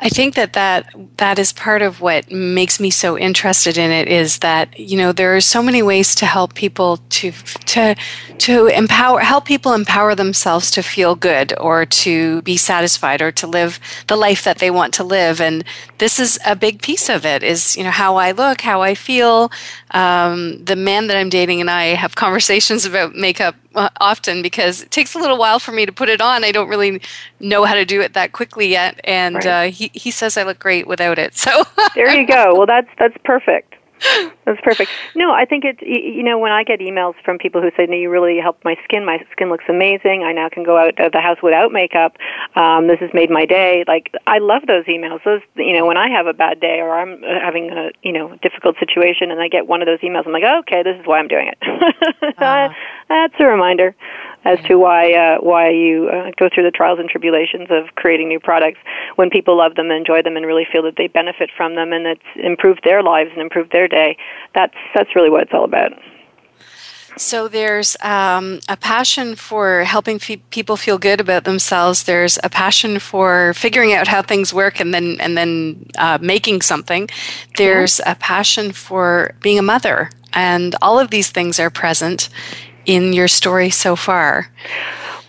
I 0.00 0.08
think 0.08 0.36
that, 0.36 0.52
that 0.52 0.94
that 1.16 1.38
is 1.38 1.52
part 1.52 1.82
of 1.82 2.00
what 2.00 2.30
makes 2.30 2.78
me 2.78 2.88
so 2.90 3.18
interested 3.18 3.76
in 3.76 3.90
it 3.90 4.06
is 4.06 4.38
that 4.38 4.78
you 4.78 4.96
know 4.96 5.10
there 5.10 5.34
are 5.34 5.40
so 5.40 5.62
many 5.62 5.82
ways 5.82 6.14
to 6.16 6.26
help 6.26 6.54
people 6.54 6.98
to 7.10 7.32
to 7.32 7.96
to 8.38 8.66
empower 8.68 9.20
help 9.20 9.44
people 9.44 9.72
empower 9.72 10.14
themselves 10.14 10.70
to 10.72 10.82
feel 10.82 11.16
good 11.16 11.52
or 11.58 11.84
to 11.84 12.42
be 12.42 12.56
satisfied 12.56 13.20
or 13.20 13.32
to 13.32 13.46
live 13.46 13.80
the 14.06 14.16
life 14.16 14.44
that 14.44 14.58
they 14.58 14.70
want 14.70 14.94
to 14.94 15.04
live. 15.04 15.40
And 15.40 15.64
this 15.98 16.20
is 16.20 16.38
a 16.46 16.54
big 16.54 16.80
piece 16.80 17.08
of 17.08 17.26
it 17.26 17.42
is 17.42 17.76
you 17.76 17.82
know 17.82 17.90
how 17.90 18.16
I 18.16 18.30
look 18.30 18.60
how 18.60 18.82
I 18.82 18.94
feel. 18.94 19.50
Um, 19.90 20.64
the 20.64 20.76
man 20.76 21.08
that 21.08 21.16
I'm 21.16 21.28
dating 21.28 21.60
and 21.60 21.70
I 21.70 21.86
have 21.94 22.14
conversations 22.24 22.84
about 22.84 23.16
makeup 23.16 23.56
often 24.00 24.42
because 24.42 24.82
it 24.82 24.90
takes 24.90 25.14
a 25.14 25.18
little 25.18 25.38
while 25.38 25.58
for 25.58 25.72
me 25.72 25.86
to 25.86 25.92
put 25.92 26.08
it 26.08 26.20
on. 26.20 26.44
I 26.44 26.52
don't 26.52 26.68
really 26.68 27.00
know 27.40 27.64
how 27.64 27.74
to 27.74 27.84
do 27.84 28.00
it 28.00 28.14
that 28.14 28.32
quickly 28.32 28.68
yet, 28.68 29.00
and 29.04 29.36
right. 29.36 29.46
uh, 29.46 29.70
he 29.70 29.90
he 29.94 30.10
says 30.10 30.36
I 30.36 30.42
look 30.42 30.58
great 30.58 30.86
without 30.86 31.18
it. 31.18 31.36
So 31.38 31.62
there 31.94 32.10
you 32.10 32.26
go. 32.26 32.54
Well, 32.56 32.66
that's 32.66 32.88
that's 32.98 33.16
perfect. 33.24 33.67
That's 34.44 34.60
perfect. 34.62 34.90
No, 35.14 35.32
I 35.32 35.44
think 35.44 35.64
it's 35.64 35.80
you 35.82 36.22
know 36.22 36.38
when 36.38 36.52
I 36.52 36.64
get 36.64 36.80
emails 36.80 37.14
from 37.24 37.38
people 37.38 37.60
who 37.60 37.70
say, 37.76 37.86
"No, 37.86 37.96
you 37.96 38.10
really 38.10 38.38
helped 38.38 38.64
my 38.64 38.76
skin. 38.84 39.04
My 39.04 39.18
skin 39.32 39.50
looks 39.50 39.64
amazing. 39.68 40.22
I 40.24 40.32
now 40.32 40.48
can 40.48 40.64
go 40.64 40.76
out 40.76 40.98
of 40.98 41.12
the 41.12 41.20
house 41.20 41.38
without 41.42 41.72
makeup. 41.72 42.16
Um, 42.54 42.86
this 42.86 42.98
has 43.00 43.10
made 43.12 43.30
my 43.30 43.44
day." 43.44 43.84
Like 43.86 44.14
I 44.26 44.38
love 44.38 44.62
those 44.66 44.84
emails. 44.84 45.22
Those 45.24 45.42
you 45.56 45.76
know 45.76 45.86
when 45.86 45.96
I 45.96 46.08
have 46.08 46.26
a 46.26 46.32
bad 46.32 46.60
day 46.60 46.80
or 46.80 46.98
I'm 46.98 47.22
having 47.22 47.70
a 47.70 47.90
you 48.02 48.12
know 48.12 48.36
difficult 48.42 48.76
situation 48.78 49.30
and 49.30 49.40
I 49.40 49.48
get 49.48 49.66
one 49.66 49.82
of 49.82 49.86
those 49.86 50.00
emails, 50.00 50.26
I'm 50.26 50.32
like, 50.32 50.44
oh, 50.46 50.60
"Okay, 50.60 50.82
this 50.82 50.98
is 50.98 51.06
why 51.06 51.18
I'm 51.18 51.28
doing 51.28 51.48
it." 51.48 51.58
uh-huh. 52.38 52.68
That's 53.08 53.34
a 53.38 53.44
reminder 53.44 53.94
as 54.48 54.58
to 54.64 54.76
why 54.76 55.12
uh, 55.12 55.38
why 55.40 55.68
you 55.68 56.08
uh, 56.08 56.30
go 56.38 56.48
through 56.52 56.64
the 56.64 56.70
trials 56.70 56.98
and 56.98 57.08
tribulations 57.08 57.68
of 57.70 57.94
creating 57.94 58.28
new 58.28 58.40
products 58.40 58.78
when 59.16 59.28
people 59.28 59.56
love 59.56 59.74
them, 59.74 59.90
and 59.90 59.98
enjoy 59.98 60.22
them, 60.22 60.36
and 60.36 60.46
really 60.46 60.66
feel 60.70 60.82
that 60.82 60.96
they 60.96 61.06
benefit 61.06 61.50
from 61.54 61.74
them, 61.74 61.92
and 61.92 62.06
it's 62.06 62.30
improved 62.36 62.80
their 62.82 63.02
lives 63.02 63.30
and 63.32 63.42
improved 63.42 63.72
their 63.72 63.86
day. 63.86 64.16
That's 64.54 64.74
that's 64.94 65.14
really 65.14 65.30
what 65.30 65.42
it's 65.42 65.52
all 65.52 65.64
about. 65.64 65.92
So 67.18 67.48
there's 67.48 67.96
um, 68.00 68.60
a 68.68 68.76
passion 68.76 69.34
for 69.34 69.82
helping 69.82 70.20
fe- 70.20 70.36
people 70.50 70.76
feel 70.76 70.98
good 70.98 71.20
about 71.20 71.44
themselves. 71.44 72.04
There's 72.04 72.38
a 72.44 72.48
passion 72.48 73.00
for 73.00 73.54
figuring 73.54 73.92
out 73.92 74.06
how 74.06 74.22
things 74.22 74.54
work 74.54 74.80
and 74.80 74.94
then 74.94 75.18
and 75.20 75.36
then 75.36 75.86
uh, 75.98 76.18
making 76.22 76.62
something. 76.62 77.08
There's 77.56 78.00
a 78.06 78.14
passion 78.14 78.72
for 78.72 79.34
being 79.42 79.58
a 79.58 79.62
mother, 79.62 80.10
and 80.32 80.74
all 80.80 80.98
of 80.98 81.10
these 81.10 81.30
things 81.30 81.60
are 81.60 81.70
present 81.70 82.30
in 82.88 83.12
your 83.12 83.28
story 83.28 83.70
so 83.70 83.94
far? 83.94 84.50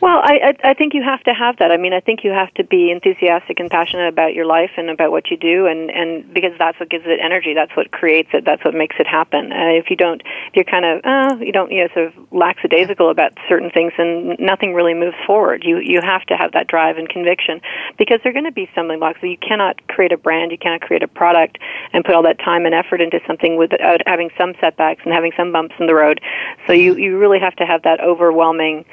Well, 0.01 0.21
I, 0.23 0.55
I 0.63 0.69
I 0.69 0.73
think 0.75 0.93
you 0.93 1.03
have 1.03 1.21
to 1.23 1.33
have 1.33 1.57
that. 1.57 1.71
I 1.71 1.77
mean, 1.77 1.91
I 1.91 1.99
think 1.99 2.23
you 2.23 2.31
have 2.31 2.53
to 2.53 2.63
be 2.63 2.89
enthusiastic 2.89 3.59
and 3.59 3.69
passionate 3.69 4.07
about 4.07 4.33
your 4.33 4.45
life 4.45 4.71
and 4.77 4.89
about 4.89 5.11
what 5.11 5.29
you 5.29 5.35
do, 5.35 5.65
and 5.65 5.91
and 5.91 6.33
because 6.33 6.53
that's 6.57 6.79
what 6.79 6.89
gives 6.89 7.03
it 7.05 7.19
energy. 7.21 7.53
That's 7.53 7.75
what 7.75 7.91
creates 7.91 8.29
it. 8.31 8.45
That's 8.45 8.63
what 8.63 8.73
makes 8.73 8.95
it 8.97 9.07
happen. 9.07 9.51
Uh, 9.51 9.75
if 9.75 9.89
you 9.89 9.97
don't, 9.97 10.21
if 10.21 10.55
you're 10.55 10.63
kind 10.63 10.85
of, 10.85 11.01
uh, 11.03 11.43
you 11.43 11.51
don't, 11.51 11.69
you 11.69 11.83
know, 11.83 11.89
sort 11.93 12.07
of 12.07 12.13
lackadaisical 12.31 13.09
about 13.09 13.33
certain 13.49 13.71
things, 13.71 13.91
and 13.97 14.39
nothing 14.39 14.73
really 14.73 14.93
moves 14.93 15.17
forward. 15.27 15.63
You 15.65 15.79
you 15.79 15.99
have 16.01 16.23
to 16.27 16.37
have 16.37 16.53
that 16.53 16.67
drive 16.67 16.97
and 16.97 17.09
conviction 17.09 17.59
because 17.97 18.21
they're 18.23 18.33
going 18.33 18.45
to 18.45 18.53
be 18.53 18.69
stumbling 18.71 18.99
blocks. 18.99 19.19
You 19.21 19.37
cannot 19.37 19.85
create 19.89 20.13
a 20.13 20.17
brand, 20.17 20.53
you 20.53 20.57
cannot 20.57 20.79
create 20.79 21.03
a 21.03 21.09
product, 21.09 21.57
and 21.91 22.05
put 22.05 22.15
all 22.15 22.23
that 22.23 22.39
time 22.39 22.65
and 22.65 22.73
effort 22.73 23.01
into 23.01 23.19
something 23.27 23.57
without 23.57 23.99
having 24.07 24.29
some 24.37 24.53
setbacks 24.61 25.01
and 25.03 25.13
having 25.13 25.33
some 25.35 25.51
bumps 25.51 25.75
in 25.77 25.87
the 25.87 25.95
road. 25.95 26.21
So 26.67 26.73
you 26.73 26.95
you 26.95 27.17
really 27.17 27.39
have 27.39 27.57
to 27.57 27.65
have 27.65 27.83
that 27.83 27.99
overwhelming 27.99 28.85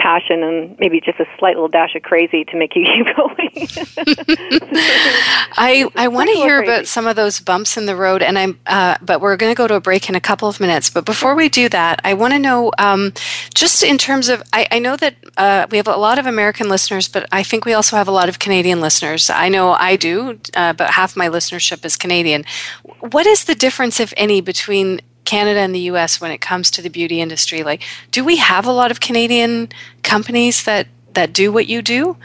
passion 0.00 0.42
and 0.42 0.78
maybe 0.78 1.00
just 1.00 1.20
a 1.20 1.26
slight 1.38 1.54
little 1.54 1.68
dash 1.68 1.94
of 1.94 2.02
crazy 2.02 2.44
to 2.44 2.56
make 2.56 2.74
you 2.74 2.84
keep 2.92 3.06
going. 3.16 3.68
I 5.56 5.86
I 5.94 6.08
want 6.08 6.30
to 6.30 6.36
hear 6.36 6.58
crazy. 6.58 6.72
about 6.72 6.86
some 6.86 7.06
of 7.06 7.16
those 7.16 7.38
bumps 7.40 7.76
in 7.76 7.86
the 7.86 7.94
road, 7.94 8.22
and 8.22 8.38
I'm 8.38 8.58
uh, 8.66 8.96
but 9.02 9.20
we're 9.20 9.36
going 9.36 9.52
to 9.52 9.56
go 9.56 9.66
to 9.68 9.74
a 9.74 9.80
break 9.80 10.08
in 10.08 10.14
a 10.14 10.20
couple 10.20 10.48
of 10.48 10.58
minutes. 10.60 10.90
But 10.90 11.04
before 11.04 11.34
we 11.34 11.48
do 11.48 11.68
that, 11.68 12.00
I 12.04 12.14
want 12.14 12.32
to 12.32 12.38
know 12.38 12.72
um, 12.78 13.12
just 13.54 13.82
in 13.82 13.98
terms 13.98 14.28
of 14.28 14.42
I, 14.52 14.66
I 14.70 14.78
know 14.78 14.96
that 14.96 15.14
uh, 15.36 15.66
we 15.70 15.76
have 15.76 15.88
a 15.88 15.96
lot 15.96 16.18
of 16.18 16.26
American 16.26 16.68
listeners, 16.68 17.06
but 17.08 17.28
I 17.30 17.42
think 17.42 17.64
we 17.64 17.74
also 17.74 17.96
have 17.96 18.08
a 18.08 18.12
lot 18.12 18.28
of 18.28 18.38
Canadian 18.38 18.80
listeners. 18.80 19.30
I 19.30 19.48
know 19.48 19.72
I 19.72 19.96
do, 19.96 20.40
uh, 20.54 20.72
but 20.72 20.90
half 20.90 21.16
my 21.16 21.28
listenership 21.28 21.84
is 21.84 21.96
Canadian. 21.96 22.44
What 23.00 23.26
is 23.26 23.44
the 23.44 23.54
difference, 23.54 24.00
if 24.00 24.14
any, 24.16 24.40
between 24.40 25.00
Canada 25.30 25.60
and 25.60 25.72
the 25.72 25.90
US 25.92 26.20
when 26.20 26.32
it 26.32 26.40
comes 26.40 26.72
to 26.72 26.82
the 26.82 26.90
beauty 26.90 27.20
industry? 27.20 27.62
Like, 27.62 27.82
do 28.10 28.24
we 28.24 28.36
have 28.38 28.66
a 28.66 28.72
lot 28.72 28.90
of 28.90 28.98
Canadian 28.98 29.68
companies 30.02 30.64
that 30.64 30.88
that 31.14 31.32
do 31.32 31.52
what 31.52 31.66
you 31.66 31.82
do? 31.82 32.16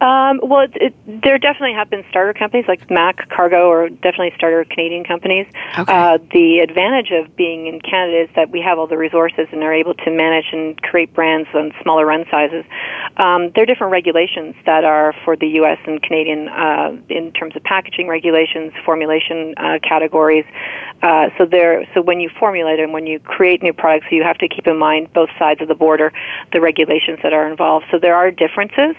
Um, 0.00 0.40
well, 0.42 0.60
it, 0.60 0.72
it, 0.76 1.22
there 1.22 1.38
definitely 1.38 1.74
have 1.74 1.90
been 1.90 2.04
starter 2.10 2.32
companies 2.32 2.66
like 2.68 2.88
Mac, 2.90 3.28
Cargo, 3.30 3.68
or 3.68 3.88
definitely 3.88 4.32
starter 4.36 4.64
Canadian 4.64 5.04
companies. 5.04 5.46
Okay. 5.76 5.92
Uh, 5.92 6.18
the 6.32 6.60
advantage 6.60 7.10
of 7.10 7.34
being 7.34 7.66
in 7.66 7.80
Canada 7.80 8.22
is 8.22 8.30
that 8.36 8.50
we 8.50 8.60
have 8.60 8.78
all 8.78 8.86
the 8.86 8.96
resources 8.96 9.48
and 9.50 9.62
are 9.62 9.74
able 9.74 9.94
to 9.94 10.10
manage 10.10 10.46
and 10.52 10.80
create 10.82 11.12
brands 11.14 11.48
on 11.54 11.72
smaller 11.82 12.06
run 12.06 12.24
sizes. 12.30 12.64
Um, 13.16 13.50
there 13.54 13.64
are 13.64 13.66
different 13.66 13.90
regulations 13.90 14.54
that 14.66 14.84
are 14.84 15.14
for 15.24 15.36
the 15.36 15.48
U.S. 15.62 15.78
and 15.86 16.00
Canadian 16.00 16.48
uh, 16.48 16.96
in 17.08 17.32
terms 17.32 17.56
of 17.56 17.64
packaging 17.64 18.06
regulations, 18.06 18.72
formulation 18.84 19.54
uh, 19.56 19.78
categories. 19.82 20.44
Uh, 21.02 21.30
so 21.38 21.44
there, 21.44 21.88
so 21.94 22.02
when 22.02 22.20
you 22.20 22.30
formulate 22.38 22.78
and 22.78 22.92
when 22.92 23.06
you 23.06 23.18
create 23.18 23.62
new 23.62 23.72
products, 23.72 24.06
you 24.10 24.22
have 24.22 24.38
to 24.38 24.48
keep 24.48 24.66
in 24.66 24.76
mind 24.76 25.12
both 25.12 25.30
sides 25.38 25.60
of 25.60 25.66
the 25.66 25.74
border, 25.74 26.12
the 26.52 26.60
regulations 26.60 27.18
that 27.22 27.32
are 27.32 27.48
involved. 27.48 27.86
So 27.90 27.98
there 27.98 28.07
are 28.14 28.30
differences. 28.30 28.96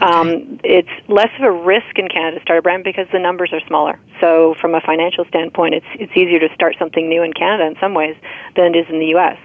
Um, 0.00 0.60
it's 0.64 0.88
less 1.08 1.30
of 1.38 1.44
a 1.44 1.52
risk 1.52 1.96
in 1.96 2.08
Canada 2.08 2.38
to 2.38 2.42
start 2.42 2.58
a 2.58 2.62
brand 2.62 2.84
because 2.84 3.06
the 3.12 3.18
numbers 3.18 3.52
are 3.52 3.60
smaller. 3.66 3.98
So 4.20 4.54
from 4.60 4.74
a 4.74 4.80
financial 4.80 5.24
standpoint, 5.26 5.74
it's 5.74 5.86
it's 5.94 6.12
easier 6.16 6.38
to 6.40 6.52
start 6.54 6.76
something 6.78 7.08
new 7.08 7.22
in 7.22 7.32
Canada 7.32 7.66
in 7.66 7.76
some 7.80 7.94
ways 7.94 8.16
than 8.56 8.74
it 8.74 8.78
is 8.78 8.86
in 8.88 8.98
the 8.98 9.06
U.S. 9.18 9.38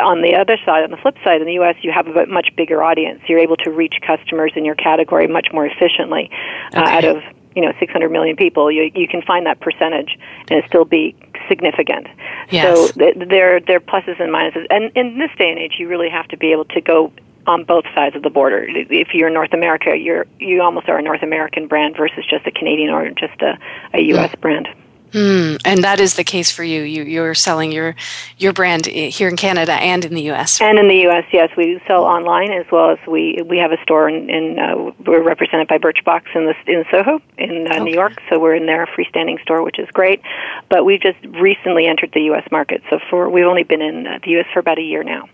On 0.00 0.22
the 0.22 0.34
other 0.34 0.58
side, 0.64 0.84
on 0.84 0.90
the 0.90 0.96
flip 0.96 1.16
side, 1.24 1.40
in 1.40 1.46
the 1.46 1.54
U.S., 1.54 1.76
you 1.82 1.92
have 1.92 2.06
a 2.06 2.26
much 2.26 2.50
bigger 2.56 2.82
audience. 2.82 3.20
You're 3.28 3.38
able 3.38 3.56
to 3.56 3.70
reach 3.70 3.96
customers 4.06 4.52
in 4.56 4.64
your 4.64 4.74
category 4.74 5.26
much 5.26 5.48
more 5.52 5.66
efficiently. 5.66 6.30
Uh, 6.74 6.80
okay. 6.80 6.80
Uh, 6.80 6.96
out 6.96 7.04
of 7.04 7.22
you 7.54 7.62
know 7.62 7.72
600 7.78 8.08
million 8.10 8.36
people, 8.36 8.70
you 8.70 8.90
you 8.94 9.08
can 9.08 9.22
find 9.22 9.46
that 9.46 9.60
percentage 9.60 10.18
and 10.50 10.58
it 10.58 10.64
still 10.68 10.84
be 10.84 11.16
significant. 11.48 12.06
Yes. 12.50 12.64
So 12.66 12.88
th- 12.92 13.16
there 13.28 13.60
there 13.60 13.76
are 13.76 13.80
pluses 13.80 14.20
and 14.20 14.32
minuses. 14.32 14.66
And 14.70 14.92
in 14.96 15.18
this 15.18 15.30
day 15.38 15.50
and 15.50 15.58
age, 15.58 15.76
you 15.78 15.88
really 15.88 16.10
have 16.10 16.28
to 16.28 16.36
be 16.36 16.52
able 16.52 16.66
to 16.66 16.80
go 16.80 17.12
on 17.48 17.64
both 17.64 17.84
sides 17.94 18.14
of 18.14 18.22
the 18.22 18.30
border. 18.30 18.66
If 18.68 19.08
you're 19.14 19.28
in 19.28 19.34
North 19.34 19.52
America, 19.52 19.96
you're 19.96 20.26
you 20.38 20.62
almost 20.62 20.88
are 20.88 20.98
a 20.98 21.02
North 21.02 21.22
American 21.22 21.66
brand 21.66 21.96
versus 21.96 22.24
just 22.28 22.46
a 22.46 22.52
Canadian 22.52 22.90
or 22.90 23.08
just 23.10 23.40
a, 23.40 23.58
a 23.94 24.00
U.S. 24.02 24.30
Mm. 24.32 24.40
brand. 24.40 24.68
Mm, 25.12 25.58
and 25.64 25.82
that 25.84 26.00
is 26.00 26.16
the 26.16 26.24
case 26.24 26.50
for 26.50 26.62
you. 26.62 26.82
You 26.82 27.04
you're 27.04 27.34
selling 27.34 27.72
your 27.72 27.96
your 28.36 28.52
brand 28.52 28.84
here 28.84 29.28
in 29.28 29.36
Canada 29.36 29.72
and 29.72 30.04
in 30.04 30.12
the 30.12 30.22
U.S. 30.24 30.60
And 30.60 30.78
in 30.78 30.86
the 30.86 30.96
U.S., 31.08 31.24
yes, 31.32 31.48
we 31.56 31.80
sell 31.86 32.04
online 32.04 32.52
as 32.52 32.66
well 32.70 32.90
as 32.90 32.98
we 33.08 33.40
we 33.46 33.56
have 33.56 33.72
a 33.72 33.82
store 33.82 34.10
in, 34.10 34.28
in 34.28 34.58
uh, 34.58 34.92
we're 35.06 35.22
represented 35.22 35.66
by 35.66 35.78
Birchbox 35.78 36.24
in 36.34 36.44
the 36.44 36.54
in 36.66 36.84
Soho 36.90 37.22
in 37.38 37.66
uh, 37.68 37.76
okay. 37.76 37.84
New 37.84 37.94
York, 37.94 38.20
so 38.28 38.38
we're 38.38 38.54
in 38.54 38.66
their 38.66 38.86
freestanding 38.86 39.40
store, 39.40 39.62
which 39.62 39.78
is 39.78 39.88
great. 39.92 40.20
But 40.68 40.84
we've 40.84 41.00
just 41.00 41.18
recently 41.24 41.86
entered 41.86 42.10
the 42.12 42.24
U.S. 42.24 42.46
market, 42.50 42.82
so 42.90 42.98
for 43.08 43.30
we've 43.30 43.46
only 43.46 43.62
been 43.64 43.80
in 43.80 44.06
uh, 44.06 44.18
the 44.22 44.32
U.S. 44.32 44.46
for 44.52 44.60
about 44.60 44.78
a 44.78 44.82
year 44.82 45.02
now. 45.02 45.26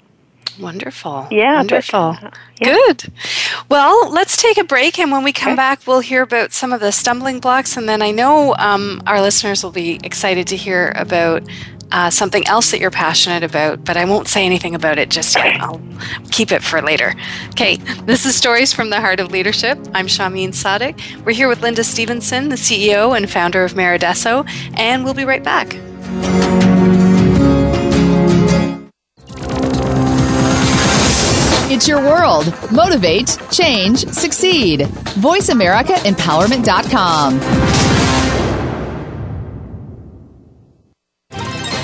Wonderful. 0.58 1.28
Yeah. 1.30 1.56
Wonderful. 1.56 2.16
But, 2.20 2.34
yeah. 2.60 2.74
Good. 2.74 3.12
Well, 3.68 4.10
let's 4.10 4.36
take 4.36 4.58
a 4.58 4.64
break, 4.64 4.98
and 4.98 5.10
when 5.10 5.24
we 5.24 5.32
come 5.32 5.52
okay. 5.52 5.56
back, 5.56 5.86
we'll 5.86 6.00
hear 6.00 6.22
about 6.22 6.52
some 6.52 6.72
of 6.72 6.80
the 6.80 6.92
stumbling 6.92 7.40
blocks, 7.40 7.76
and 7.76 7.88
then 7.88 8.02
I 8.02 8.10
know 8.10 8.54
um, 8.56 9.02
our 9.06 9.20
listeners 9.20 9.64
will 9.64 9.72
be 9.72 9.98
excited 10.02 10.46
to 10.48 10.56
hear 10.56 10.92
about 10.96 11.42
uh, 11.92 12.10
something 12.10 12.46
else 12.48 12.70
that 12.70 12.80
you're 12.80 12.90
passionate 12.90 13.42
about, 13.42 13.84
but 13.84 13.96
I 13.96 14.04
won't 14.04 14.28
say 14.28 14.44
anything 14.44 14.74
about 14.74 14.98
it 14.98 15.10
just 15.10 15.36
yet. 15.36 15.60
I'll 15.60 15.80
keep 16.30 16.50
it 16.50 16.62
for 16.62 16.82
later. 16.82 17.14
Okay, 17.50 17.76
this 18.04 18.26
is 18.26 18.34
Stories 18.34 18.72
from 18.72 18.90
the 18.90 19.00
Heart 19.00 19.20
of 19.20 19.30
Leadership. 19.30 19.78
I'm 19.94 20.06
Shahmeen 20.06 20.54
Sadik. 20.54 20.98
We're 21.24 21.34
here 21.34 21.48
with 21.48 21.62
Linda 21.62 21.84
Stephenson, 21.84 22.48
the 22.48 22.56
CEO 22.56 23.16
and 23.16 23.30
founder 23.30 23.64
of 23.64 23.74
Mèreadesso, 23.74 24.48
and 24.76 25.04
we'll 25.04 25.14
be 25.14 25.24
right 25.24 25.44
back. 25.44 25.76
It's 31.74 31.88
your 31.88 32.00
world. 32.00 32.46
Motivate, 32.70 33.36
change, 33.50 34.06
succeed. 34.06 34.82
VoiceAmericaEmpowerment.com. 35.18 37.40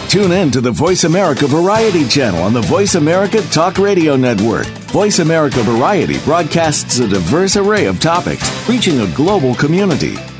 Tune 0.08 0.30
in 0.30 0.52
to 0.52 0.60
the 0.60 0.70
Voice 0.70 1.02
America 1.02 1.48
Variety 1.48 2.06
channel 2.06 2.44
on 2.44 2.52
the 2.52 2.60
Voice 2.60 2.94
America 2.94 3.42
Talk 3.50 3.78
Radio 3.78 4.14
Network. 4.14 4.68
Voice 4.92 5.18
America 5.18 5.60
Variety 5.64 6.20
broadcasts 6.20 7.00
a 7.00 7.08
diverse 7.08 7.56
array 7.56 7.86
of 7.86 7.98
topics, 7.98 8.48
reaching 8.68 9.00
a 9.00 9.12
global 9.16 9.56
community. 9.56 10.14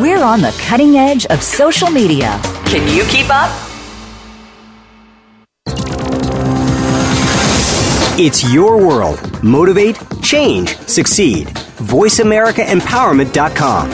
We're 0.00 0.22
on 0.22 0.40
the 0.40 0.52
cutting 0.60 0.96
edge 0.96 1.26
of 1.26 1.42
social 1.42 1.90
media. 1.90 2.40
Can 2.66 2.88
you 2.94 3.04
keep 3.04 3.26
up? 3.30 3.50
It's 8.20 8.52
your 8.52 8.78
world. 8.78 9.20
Motivate, 9.44 9.96
change, 10.22 10.76
succeed. 10.78 11.46
VoiceAmericaEmpowerment.com. 11.78 13.90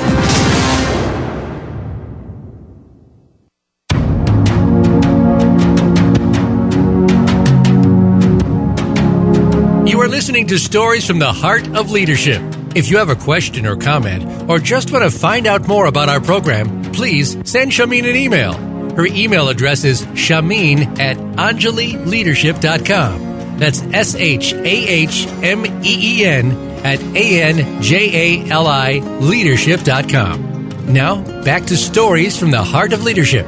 You 9.87 10.01
are 10.01 10.09
listening 10.09 10.47
to 10.47 10.59
Stories 10.59 11.07
from 11.07 11.19
the 11.19 11.31
Heart 11.33 11.77
of 11.77 11.91
Leadership. 11.91 12.41
If 12.75 12.91
you 12.91 12.99
have 12.99 13.09
a 13.09 13.15
question 13.17 13.67
or 13.67 13.77
comment, 13.77 14.51
or 14.51 14.59
just 14.59 14.91
want 14.91 15.05
to 15.05 15.11
find 15.17 15.47
out 15.47 15.69
more 15.69 15.87
about 15.87 16.09
our 16.09 16.21
program, 16.21 16.83
please 16.93 17.33
send 17.49 17.71
Shahmeen 17.71 18.09
an 18.09 18.17
email. 18.17 18.55
Her 18.95 19.07
email 19.07 19.49
address 19.49 19.85
is 19.85 20.03
shahmeen 20.03 20.99
at 20.99 21.17
anjalileadership.com. 21.17 23.59
That's 23.59 23.83
S 23.83 24.15
H 24.15 24.53
A 24.53 24.67
H 24.67 25.27
M 25.43 25.65
E 25.67 25.73
E 25.85 26.25
N 26.25 26.53
at 26.85 27.01
A 27.01 27.43
N 27.43 27.83
J 27.83 28.45
A 28.45 28.51
L 28.51 28.67
I 28.67 28.99
leadership.com. 29.21 30.93
Now, 30.93 31.23
back 31.45 31.65
to 31.67 31.77
Stories 31.77 32.37
from 32.39 32.51
the 32.51 32.63
Heart 32.63 32.93
of 32.93 33.05
Leadership. 33.05 33.47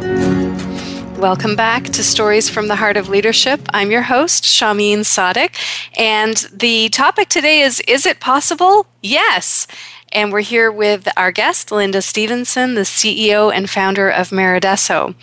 Welcome 1.19 1.57
back 1.57 1.85
to 1.85 2.05
Stories 2.05 2.51
from 2.51 2.69
the 2.69 2.77
Heart 2.77 2.99
of 2.99 3.09
Leadership. 3.09 3.61
I'm 3.73 3.91
your 3.91 4.03
host, 4.03 4.45
Shahmeen 4.45 5.03
Sadik, 5.03 5.57
and 5.97 6.37
the 6.53 6.91
topic 6.91 7.31
today 7.31 7.63
is 7.63 7.81
Is 7.89 8.05
it 8.05 8.21
possible? 8.21 8.87
Yes. 9.03 9.67
And 10.13 10.31
we're 10.31 10.41
here 10.41 10.71
with 10.71 11.09
our 11.17 11.33
guest, 11.33 11.73
Linda 11.73 12.03
Stephenson, 12.03 12.75
the 12.75 12.83
CEO 12.83 13.51
and 13.51 13.69
founder 13.69 14.11
of 14.11 14.29
Mèreadesso. 14.29 15.15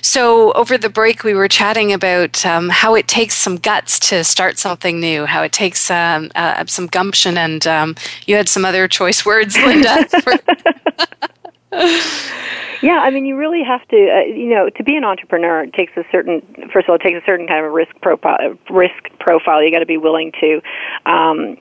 So, 0.00 0.52
over 0.52 0.78
the 0.78 0.88
break, 0.88 1.24
we 1.24 1.34
were 1.34 1.48
chatting 1.48 1.92
about 1.92 2.44
um, 2.46 2.70
how 2.70 2.94
it 2.94 3.06
takes 3.06 3.34
some 3.34 3.56
guts 3.56 3.98
to 4.08 4.24
start 4.24 4.58
something 4.58 4.98
new, 4.98 5.26
how 5.26 5.42
it 5.42 5.52
takes 5.52 5.90
um, 5.90 6.32
uh, 6.34 6.64
some 6.66 6.86
gumption, 6.86 7.36
and 7.36 7.66
um, 7.66 7.96
you 8.26 8.36
had 8.36 8.48
some 8.48 8.64
other 8.64 8.88
choice 8.88 9.26
words, 9.26 9.56
Linda. 9.58 10.08
Yeah, 12.84 12.98
I 12.98 13.08
mean, 13.08 13.24
you 13.24 13.34
really 13.34 13.62
have 13.62 13.80
to, 13.88 13.96
uh, 13.96 14.26
you 14.26 14.50
know, 14.50 14.68
to 14.68 14.84
be 14.84 14.94
an 14.94 15.04
entrepreneur, 15.04 15.62
it 15.62 15.72
takes 15.72 15.96
a 15.96 16.04
certain, 16.12 16.42
first 16.70 16.84
of 16.84 16.90
all, 16.90 16.96
it 16.96 17.00
takes 17.00 17.16
a 17.16 17.24
certain 17.24 17.46
kind 17.46 17.64
of 17.64 17.72
risk 17.72 17.98
profile. 18.02 18.36
Risk 18.68 19.08
profile. 19.20 19.62
You 19.62 19.70
got 19.70 19.78
to 19.78 19.86
be 19.86 19.96
willing 19.96 20.32
to 20.42 20.60
um, 21.06 21.56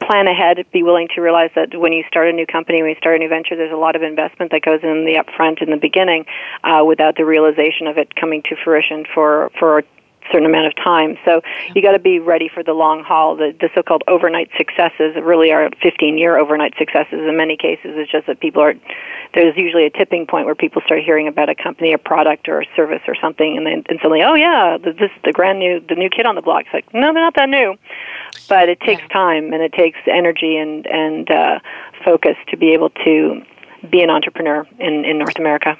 plan 0.00 0.28
ahead. 0.28 0.64
Be 0.72 0.82
willing 0.82 1.08
to 1.14 1.20
realize 1.20 1.50
that 1.56 1.78
when 1.78 1.92
you 1.92 2.04
start 2.08 2.28
a 2.28 2.32
new 2.32 2.46
company, 2.46 2.80
when 2.80 2.88
you 2.88 2.96
start 2.96 3.16
a 3.16 3.18
new 3.18 3.28
venture, 3.28 3.54
there's 3.54 3.70
a 3.70 3.76
lot 3.76 3.96
of 3.96 4.02
investment 4.02 4.50
that 4.52 4.62
goes 4.62 4.80
in 4.82 5.04
the 5.04 5.22
upfront 5.22 5.60
in 5.62 5.68
the 5.68 5.76
beginning, 5.76 6.24
uh, 6.64 6.82
without 6.86 7.16
the 7.16 7.26
realization 7.26 7.86
of 7.86 7.98
it 7.98 8.14
coming 8.14 8.42
to 8.48 8.56
fruition 8.64 9.04
for 9.12 9.50
for 9.58 9.84
certain 10.32 10.46
amount 10.46 10.66
of 10.66 10.76
time. 10.76 11.16
So 11.24 11.42
you 11.74 11.82
got 11.82 11.92
to 11.92 11.98
be 11.98 12.18
ready 12.18 12.48
for 12.52 12.62
the 12.62 12.72
long 12.72 13.02
haul. 13.02 13.36
The, 13.36 13.54
the 13.58 13.68
so-called 13.74 14.02
overnight 14.08 14.50
successes 14.56 15.16
really 15.22 15.52
are 15.52 15.70
15-year 15.82 16.38
overnight 16.38 16.74
successes. 16.78 17.20
In 17.28 17.36
many 17.36 17.56
cases, 17.56 17.92
it's 17.96 18.10
just 18.10 18.26
that 18.26 18.40
people 18.40 18.62
are 18.62 18.74
there's 19.34 19.56
usually 19.56 19.86
a 19.86 19.90
tipping 19.90 20.26
point 20.26 20.46
where 20.46 20.54
people 20.54 20.82
start 20.84 21.02
hearing 21.04 21.28
about 21.28 21.48
a 21.48 21.54
company, 21.54 21.92
a 21.92 21.98
product, 21.98 22.48
or 22.48 22.62
a 22.62 22.66
service 22.74 23.02
or 23.06 23.14
something, 23.14 23.56
and 23.56 23.66
then 23.66 23.84
and 23.88 23.98
suddenly, 24.02 24.22
oh 24.22 24.34
yeah, 24.34 24.76
this 24.76 24.96
is 24.98 25.10
the 25.24 25.32
grand 25.32 25.58
new 25.58 25.80
the 25.88 25.94
new 25.94 26.08
kid 26.10 26.26
on 26.26 26.34
the 26.34 26.42
block. 26.42 26.64
It's 26.66 26.74
like 26.74 26.92
no, 26.92 27.12
they're 27.12 27.22
not 27.22 27.34
that 27.36 27.48
new, 27.48 27.76
but 28.48 28.68
it 28.68 28.80
takes 28.80 29.06
time 29.12 29.52
and 29.52 29.62
it 29.62 29.72
takes 29.72 29.98
energy 30.06 30.56
and 30.56 30.86
and 30.86 31.30
uh, 31.30 31.60
focus 32.04 32.36
to 32.48 32.56
be 32.56 32.72
able 32.72 32.90
to 33.04 33.42
be 33.88 34.02
an 34.02 34.10
entrepreneur 34.10 34.66
in 34.78 35.04
in 35.04 35.18
North 35.18 35.38
America. 35.38 35.76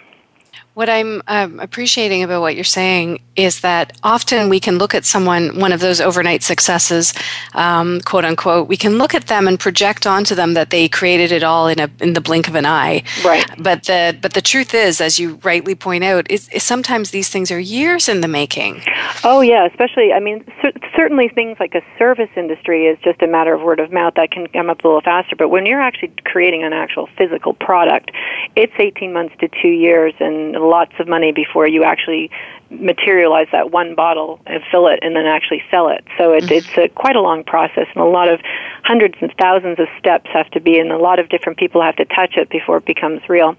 What 0.81 0.88
I'm 0.88 1.21
um, 1.29 1.61
appreciating 1.61 2.23
about 2.23 2.40
what 2.40 2.55
you're 2.55 2.64
saying 2.64 3.21
is 3.37 3.61
that 3.61 3.99
often 4.03 4.49
we 4.49 4.61
can 4.61 4.79
look 4.79 4.95
at 4.95 5.05
someone, 5.05 5.59
one 5.59 5.73
of 5.73 5.81
those 5.81 6.01
overnight 6.01 6.43
successes, 6.43 7.12
um, 7.53 8.01
quote 8.01 8.25
unquote, 8.25 8.66
we 8.66 8.79
can 8.79 8.97
look 8.97 9.14
at 9.14 9.27
them 9.27 9.47
and 9.47 9.61
project 9.61 10.07
onto 10.07 10.35
them 10.35 10.55
that 10.55 10.71
they 10.71 10.88
created 10.88 11.33
it 11.33 11.43
all 11.43 11.69
in 11.69 11.81
a 11.81 11.90
in 12.01 12.14
the 12.14 12.21
blink 12.23 12.49
of 12.49 12.55
an 12.55 12.64
eye. 12.64 13.03
Right. 13.23 13.45
But 13.59 13.85
the 13.85 14.16
but 14.23 14.33
the 14.33 14.40
truth 14.40 14.73
is, 14.73 15.03
as 15.03 15.21
you 15.21 15.38
rightly 15.43 15.75
point 15.75 16.03
out, 16.03 16.31
is, 16.31 16.49
is 16.49 16.62
sometimes 16.62 17.11
these 17.11 17.29
things 17.29 17.51
are 17.51 17.61
years 17.61 18.09
in 18.09 18.23
the 18.23 18.29
making. 18.29 18.81
Oh 19.23 19.43
yeah, 19.43 19.66
especially 19.66 20.14
I 20.14 20.21
mean 20.21 20.47
cer- 20.62 20.73
certainly 20.97 21.29
things 21.29 21.59
like 21.61 21.75
a 21.75 21.83
service 21.99 22.31
industry 22.37 22.87
is 22.87 22.99
just 23.05 23.21
a 23.21 23.27
matter 23.27 23.53
of 23.53 23.61
word 23.61 23.81
of 23.81 23.93
mouth 23.93 24.14
that 24.16 24.31
can 24.31 24.47
come 24.47 24.71
up 24.71 24.83
a 24.83 24.88
little 24.88 25.03
faster. 25.03 25.37
But 25.37 25.51
when 25.51 25.66
you're 25.66 25.83
actually 25.83 26.12
creating 26.25 26.62
an 26.62 26.73
actual 26.73 27.07
physical 27.19 27.53
product, 27.53 28.12
it's 28.57 28.73
18 28.79 29.12
months 29.12 29.35
to 29.40 29.49
two 29.61 29.69
years 29.69 30.14
and 30.21 30.57
lots 30.70 30.92
of 30.98 31.09
money 31.09 31.33
before 31.33 31.66
you 31.66 31.85
actually 31.85 32.30
materialize 32.70 33.48
that 33.50 33.72
one 33.72 33.94
bottle 33.96 34.40
and 34.46 34.62
fill 34.70 34.87
it 34.87 35.00
and 35.02 35.16
then 35.16 35.26
actually 35.26 35.62
sell 35.70 35.88
it. 35.88 36.04
So 36.16 36.33
it, 36.33 36.44
mm-hmm. 36.44 36.52
it's 36.52 36.78
a, 36.78 36.88
quite 36.88 37.16
a 37.16 37.20
long 37.20 37.42
process 37.42 37.87
and 37.94 38.02
a 38.02 38.06
lot 38.06 38.28
of 38.28 38.40
hundreds 38.85 39.16
and 39.20 39.33
thousands 39.40 39.78
of 39.80 39.88
steps 39.98 40.30
have 40.33 40.48
to 40.50 40.61
be 40.61 40.78
and 40.78 40.92
a 40.92 40.98
lot 40.98 41.18
of 41.18 41.28
different 41.28 41.59
people 41.59 41.83
have 41.83 41.96
to 41.96 42.04
touch 42.04 42.35
it 42.37 42.48
before 42.48 42.78
it 42.78 42.87
becomes 42.87 43.20
real. 43.28 43.56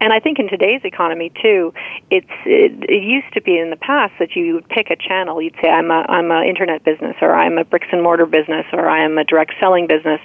And 0.00 0.12
I 0.12 0.18
think 0.18 0.38
in 0.38 0.48
today's 0.48 0.80
economy 0.84 1.30
too, 1.40 1.72
it's 2.10 2.26
it, 2.44 2.72
it 2.88 3.02
used 3.02 3.32
to 3.34 3.40
be 3.40 3.58
in 3.58 3.70
the 3.70 3.76
past 3.76 4.14
that 4.18 4.34
you 4.34 4.54
would 4.54 4.68
pick 4.68 4.90
a 4.90 4.96
channel. 4.96 5.40
You'd 5.40 5.56
say 5.62 5.68
I'm 5.68 5.90
a 5.90 6.04
I'm 6.08 6.30
a 6.30 6.42
internet 6.42 6.84
business 6.84 7.16
or 7.20 7.34
I'm 7.34 7.58
a 7.58 7.64
bricks 7.64 7.88
and 7.92 8.02
mortar 8.02 8.26
business 8.26 8.66
or 8.72 8.88
I 8.88 9.04
am 9.04 9.18
a 9.18 9.24
direct 9.24 9.54
selling 9.60 9.86
business. 9.86 10.20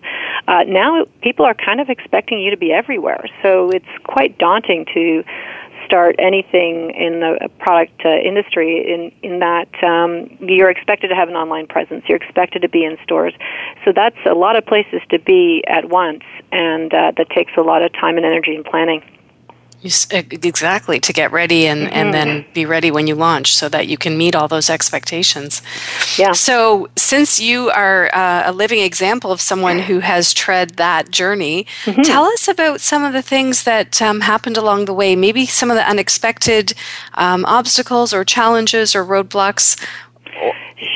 Uh, 0.47 0.63
now 0.67 1.05
people 1.21 1.45
are 1.45 1.55
kind 1.55 1.79
of 1.79 1.89
expecting 1.89 2.39
you 2.39 2.51
to 2.51 2.57
be 2.57 2.71
everywhere. 2.71 3.25
So 3.41 3.69
it's 3.69 3.85
quite 4.03 4.37
daunting 4.37 4.85
to 4.93 5.23
start 5.93 6.15
anything 6.17 6.89
in 6.89 7.19
the 7.19 7.49
product 7.59 8.01
uh, 8.03 8.09
industry 8.09 8.81
in 8.91 9.11
in 9.21 9.37
that 9.37 9.69
um, 9.83 10.25
you're 10.41 10.71
expected 10.71 11.09
to 11.09 11.15
have 11.15 11.29
an 11.29 11.35
online 11.35 11.67
presence. 11.67 12.03
You're 12.07 12.17
expected 12.17 12.63
to 12.63 12.69
be 12.69 12.83
in 12.83 12.97
stores, 13.03 13.35
so 13.85 13.91
that's 13.95 14.17
a 14.25 14.33
lot 14.33 14.55
of 14.55 14.65
places 14.65 15.01
to 15.11 15.19
be 15.19 15.63
at 15.67 15.89
once, 15.89 16.23
and 16.51 16.91
uh, 16.91 17.11
that 17.15 17.29
takes 17.29 17.51
a 17.57 17.61
lot 17.61 17.83
of 17.83 17.93
time 17.93 18.17
and 18.17 18.25
energy 18.25 18.55
and 18.55 18.65
planning. 18.65 19.03
Exactly, 19.83 20.99
to 21.01 21.13
get 21.13 21.31
ready 21.31 21.67
and, 21.67 21.81
mm-hmm. 21.81 21.93
and 21.93 22.13
then 22.13 22.45
be 22.53 22.65
ready 22.65 22.89
when 22.89 23.07
you 23.07 23.15
launch 23.15 23.53
so 23.53 23.67
that 23.69 23.87
you 23.87 23.97
can 23.97 24.17
meet 24.17 24.35
all 24.35 24.47
those 24.47 24.69
expectations. 24.69 25.61
Yeah. 26.17 26.31
So, 26.31 26.89
since 26.95 27.39
you 27.39 27.69
are 27.69 28.09
uh, 28.13 28.43
a 28.45 28.53
living 28.53 28.79
example 28.79 29.31
of 29.31 29.41
someone 29.41 29.79
who 29.79 29.99
has 29.99 30.33
tread 30.33 30.71
that 30.71 31.09
journey, 31.09 31.65
mm-hmm. 31.83 32.01
tell 32.01 32.23
us 32.25 32.47
about 32.47 32.79
some 32.79 33.03
of 33.03 33.13
the 33.13 33.21
things 33.21 33.63
that 33.63 34.01
um, 34.01 34.21
happened 34.21 34.57
along 34.57 34.85
the 34.85 34.93
way, 34.93 35.15
maybe 35.15 35.45
some 35.45 35.69
of 35.69 35.75
the 35.75 35.87
unexpected 35.87 36.73
um, 37.15 37.43
obstacles 37.45 38.13
or 38.13 38.23
challenges 38.23 38.95
or 38.95 39.05
roadblocks 39.05 39.77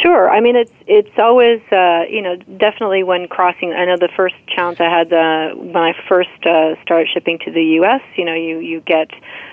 Sure. 0.02 0.30
I 0.30 0.40
mean, 0.42 0.56
it's 0.56 0.72
it's 0.88 1.20
always 1.20 1.62
uh, 1.72 2.04
you 2.10 2.22
know 2.22 2.36
definitely 2.36 3.04
when 3.04 3.28
crossing. 3.28 3.74
I 3.74 3.86
know 3.86 3.96
the 3.96 4.10
first 4.16 4.36
challenge 4.48 4.80
I 4.82 4.90
had 4.90 5.14
uh, 5.14 5.56
when 5.56 5.78
I 5.78 5.94
first 6.10 6.30
uh, 6.46 6.82
started 6.82 7.08
shipping 7.14 7.38
to 7.46 7.52
the 7.52 7.64
U.S. 7.82 8.02
You 8.16 8.26
know, 8.26 8.34
you 8.34 8.58
you 8.58 8.82
get 8.82 9.12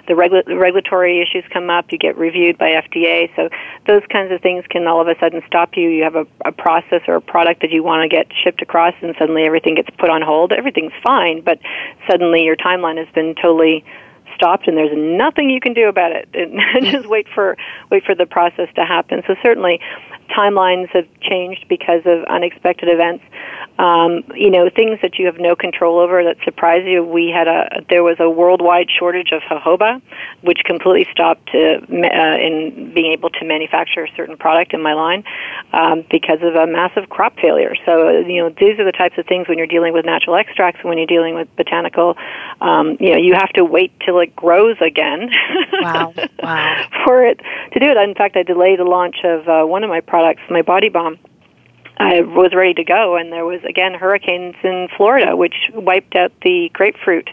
the 0.09 0.15
regula- 0.15 0.45
regulatory 0.47 1.21
issues 1.21 1.45
come 1.53 1.69
up. 1.69 1.93
You 1.93 1.99
get 1.99 2.17
reviewed 2.17 2.57
by 2.57 2.71
FDA. 2.71 3.35
So 3.37 3.51
those 3.87 4.03
kinds 4.11 4.33
of 4.33 4.41
things 4.41 4.65
can 4.71 4.87
all 4.87 5.01
of 5.01 5.09
a 5.09 5.19
sudden 5.21 5.43
stop 5.47 5.77
you. 5.77 5.91
You 5.91 6.05
have 6.05 6.17
a, 6.17 6.27
a 6.47 6.53
process 6.53 7.03
or 7.07 7.17
a 7.17 7.21
product 7.21 7.61
that 7.61 7.71
you 7.71 7.83
want 7.83 8.03
to 8.03 8.15
get 8.15 8.27
shipped 8.43 8.63
across, 8.63 8.95
and 9.03 9.15
suddenly 9.19 9.45
everything 9.45 9.75
gets 9.75 9.91
put 9.99 10.09
on 10.09 10.23
hold. 10.23 10.53
Everything's 10.53 10.93
fine, 11.03 11.43
but 11.43 11.59
suddenly 12.11 12.45
your 12.45 12.57
timeline 12.57 12.97
has 12.97 13.13
been 13.15 13.35
totally 13.35 13.85
stopped 14.35 14.67
and 14.67 14.77
there's 14.77 14.95
nothing 14.95 15.51
you 15.51 15.61
can 15.61 15.75
do 15.75 15.89
about 15.89 16.13
it. 16.13 16.29
And 16.75 16.87
just 16.87 17.07
wait 17.07 17.27
for 17.35 17.57
wait 17.91 18.05
for 18.05 18.15
the 18.15 18.27
process 18.27 18.69
to 18.75 18.85
happen. 18.85 19.23
So 19.27 19.35
certainly 19.43 19.81
timelines 20.29 20.89
have 20.91 21.07
changed 21.21 21.67
because 21.69 22.03
of 22.05 22.25
unexpected 22.25 22.89
events. 22.89 23.25
Um, 23.79 24.23
you 24.37 24.51
know, 24.51 24.71
things 24.71 25.01
that 25.03 25.19
you 25.19 25.27
have 25.27 25.39
no 25.39 25.57
control 25.57 25.99
over 25.99 26.23
that 26.23 26.37
surprise 26.45 26.85
you. 26.87 27.03
We 27.03 27.31
had 27.35 27.49
a 27.49 27.85
there 27.91 28.05
was 28.05 28.17
a 28.21 28.31
worldwide 28.31 28.87
shortage 28.89 29.33
of 29.33 29.43
jojoba, 29.43 30.01
which 30.43 30.61
completely 30.65 31.11
stopped 31.11 31.51
uh, 31.55 31.83
uh, 31.83 32.37
in 32.39 32.93
being 32.95 33.13
able 33.13 33.31
to 33.31 33.45
manufacture 33.45 34.05
a 34.05 34.17
certain 34.17 34.37
product 34.37 34.75
in 34.75 34.83
my 34.83 34.95
line 34.95 35.25
um, 35.73 36.05
because 36.09 36.39
of 36.43 36.55
a 36.55 36.69
massive 36.69 37.09
crop 37.09 37.35
failure. 37.41 37.75
So, 37.85 38.11
you 38.11 38.43
know, 38.43 38.51
these 38.51 38.79
are 38.79 38.85
the 38.85 38.93
types 38.93 39.19
of 39.19 39.27
things 39.27 39.49
when 39.49 39.59
you're 39.59 39.67
dealing 39.67 39.93
with 39.93 40.05
natural 40.05 40.37
extracts, 40.37 40.85
when 40.85 40.97
you're 40.97 41.09
dealing 41.09 41.35
with 41.35 41.49
botanical, 41.57 42.17
um, 42.61 42.97
you 43.01 43.11
know, 43.11 43.19
you 43.19 43.35
have 43.35 43.51
to 43.55 43.65
wait 43.65 43.93
till 44.07 44.21
it 44.21 44.37
grows 44.37 44.77
again. 44.81 45.31
Wow! 45.81 46.15
Wow! 46.43 46.87
for 47.05 47.25
it 47.25 47.41
to 47.73 47.81
do 47.81 47.87
it. 47.87 47.97
In 47.97 48.15
fact, 48.15 48.37
I 48.37 48.43
delayed 48.43 48.79
the 48.79 48.85
launch 48.85 49.17
of 49.25 49.49
uh, 49.49 49.65
one 49.65 49.83
of 49.83 49.91
my 49.91 50.01
products, 50.15 50.43
my 50.49 50.63
body 50.63 50.91
balm 50.91 51.19
I 51.97 52.21
was 52.21 52.53
ready 52.55 52.73
to 52.75 52.85
go, 52.85 53.17
and 53.17 53.33
there 53.33 53.45
was 53.45 53.61
again 53.69 53.95
hurricanes 53.95 54.55
in 54.63 54.87
Florida, 54.97 55.37
which 55.37 55.55
wiped 55.75 56.15
out 56.15 56.31
the 56.43 56.71
grapefruit 56.73 57.29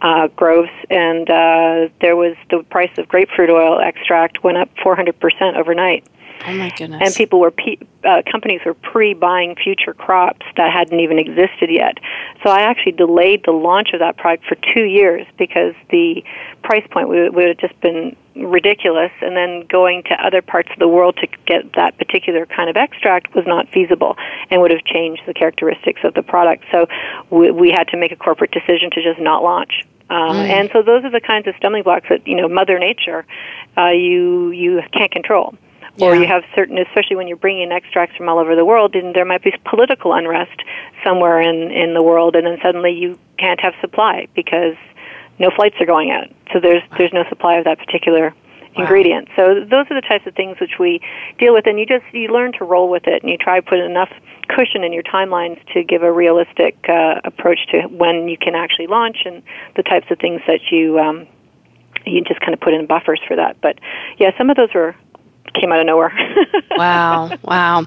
uh, 0.00 0.28
groves, 0.28 0.70
and 0.90 1.28
uh, 1.28 1.88
there 2.00 2.14
was 2.14 2.36
the 2.50 2.62
price 2.70 2.90
of 2.98 3.08
grapefruit 3.08 3.50
oil 3.50 3.80
extract 3.80 4.44
went 4.44 4.58
up 4.58 4.68
400% 4.76 5.56
overnight. 5.56 6.06
Oh 6.46 6.54
my 6.54 6.70
goodness! 6.76 7.00
And 7.04 7.14
people 7.14 7.40
were 7.40 7.50
pe- 7.50 7.78
uh, 8.04 8.22
companies 8.30 8.60
were 8.66 8.74
pre-buying 8.74 9.56
future 9.56 9.94
crops 9.94 10.44
that 10.56 10.72
hadn't 10.72 11.00
even 11.00 11.18
existed 11.18 11.70
yet. 11.70 11.98
So 12.42 12.50
I 12.50 12.60
actually 12.62 12.92
delayed 12.92 13.42
the 13.44 13.52
launch 13.52 13.90
of 13.94 14.00
that 14.00 14.16
product 14.18 14.44
for 14.46 14.56
two 14.74 14.84
years 14.84 15.26
because 15.38 15.74
the 15.90 16.22
price 16.62 16.86
point 16.90 17.08
would, 17.08 17.34
would 17.34 17.48
have 17.48 17.58
just 17.58 17.80
been 17.80 18.16
ridiculous. 18.36 19.12
And 19.22 19.36
then 19.36 19.66
going 19.68 20.02
to 20.04 20.14
other 20.14 20.42
parts 20.42 20.68
of 20.72 20.78
the 20.78 20.88
world 20.88 21.16
to 21.22 21.26
get 21.46 21.72
that 21.76 21.96
particular 21.96 22.46
kind 22.46 22.68
of 22.68 22.76
extract 22.76 23.34
was 23.34 23.44
not 23.46 23.68
feasible 23.70 24.16
and 24.50 24.60
would 24.60 24.70
have 24.70 24.84
changed 24.84 25.22
the 25.26 25.34
characteristics 25.34 26.00
of 26.04 26.14
the 26.14 26.22
product. 26.22 26.64
So 26.70 26.86
we, 27.30 27.50
we 27.50 27.70
had 27.70 27.88
to 27.88 27.96
make 27.96 28.12
a 28.12 28.16
corporate 28.16 28.50
decision 28.50 28.90
to 28.92 29.02
just 29.02 29.20
not 29.20 29.42
launch. 29.42 29.82
Um, 30.10 30.36
mm. 30.36 30.48
And 30.48 30.70
so 30.72 30.82
those 30.82 31.04
are 31.04 31.10
the 31.10 31.20
kinds 31.20 31.46
of 31.46 31.54
stumbling 31.56 31.82
blocks 31.82 32.06
that 32.10 32.26
you 32.26 32.36
know 32.36 32.46
Mother 32.46 32.78
Nature, 32.78 33.24
uh, 33.78 33.88
you 33.88 34.50
you 34.50 34.82
can't 34.92 35.10
control 35.10 35.54
yeah. 35.96 36.06
or 36.06 36.14
you 36.14 36.26
have 36.26 36.42
certain, 36.54 36.78
especially 36.78 37.16
when 37.16 37.28
you're 37.28 37.36
bringing 37.36 37.70
extracts 37.72 38.16
from 38.16 38.28
all 38.28 38.38
over 38.38 38.56
the 38.56 38.64
world, 38.64 38.94
and 38.94 39.14
there 39.14 39.24
might 39.24 39.42
be 39.42 39.52
political 39.64 40.12
unrest 40.12 40.62
somewhere 41.04 41.40
in 41.40 41.70
in 41.70 41.94
the 41.94 42.02
world, 42.02 42.36
and 42.36 42.46
then 42.46 42.58
suddenly 42.62 42.92
you 42.92 43.18
can't 43.38 43.60
have 43.60 43.74
supply 43.80 44.26
because 44.34 44.74
no 45.38 45.50
flights 45.54 45.76
are 45.80 45.86
going 45.86 46.10
out. 46.10 46.28
So 46.52 46.60
there's 46.60 46.82
there's 46.98 47.12
no 47.12 47.24
supply 47.28 47.56
of 47.56 47.64
that 47.64 47.78
particular 47.78 48.34
wow. 48.76 48.82
ingredient. 48.82 49.28
So 49.36 49.60
those 49.60 49.86
are 49.90 50.00
the 50.00 50.06
types 50.06 50.26
of 50.26 50.34
things 50.34 50.58
which 50.60 50.78
we 50.78 51.00
deal 51.38 51.52
with, 51.52 51.66
and 51.66 51.78
you 51.78 51.86
just 51.86 52.04
you 52.12 52.28
learn 52.28 52.52
to 52.58 52.64
roll 52.64 52.88
with 52.88 53.06
it, 53.06 53.22
and 53.22 53.30
you 53.30 53.38
try 53.38 53.60
to 53.60 53.66
put 53.66 53.78
enough 53.78 54.10
cushion 54.48 54.84
in 54.84 54.92
your 54.92 55.02
timelines 55.02 55.58
to 55.72 55.82
give 55.82 56.02
a 56.02 56.12
realistic 56.12 56.76
uh, 56.88 57.20
approach 57.24 57.66
to 57.70 57.82
when 57.88 58.28
you 58.28 58.36
can 58.36 58.54
actually 58.54 58.86
launch 58.86 59.18
and 59.24 59.42
the 59.76 59.82
types 59.82 60.06
of 60.10 60.18
things 60.18 60.40
that 60.46 60.60
you 60.70 60.98
um, 60.98 61.26
you 62.06 62.20
just 62.22 62.40
kind 62.40 62.52
of 62.52 62.60
put 62.60 62.74
in 62.74 62.86
buffers 62.86 63.20
for 63.26 63.36
that. 63.36 63.60
But 63.60 63.78
yeah, 64.18 64.36
some 64.36 64.50
of 64.50 64.56
those 64.56 64.74
are 64.74 64.94
came 65.54 65.72
out 65.72 65.80
of 65.80 65.86
nowhere. 65.86 66.12
wow, 66.76 67.30
wow. 67.42 67.86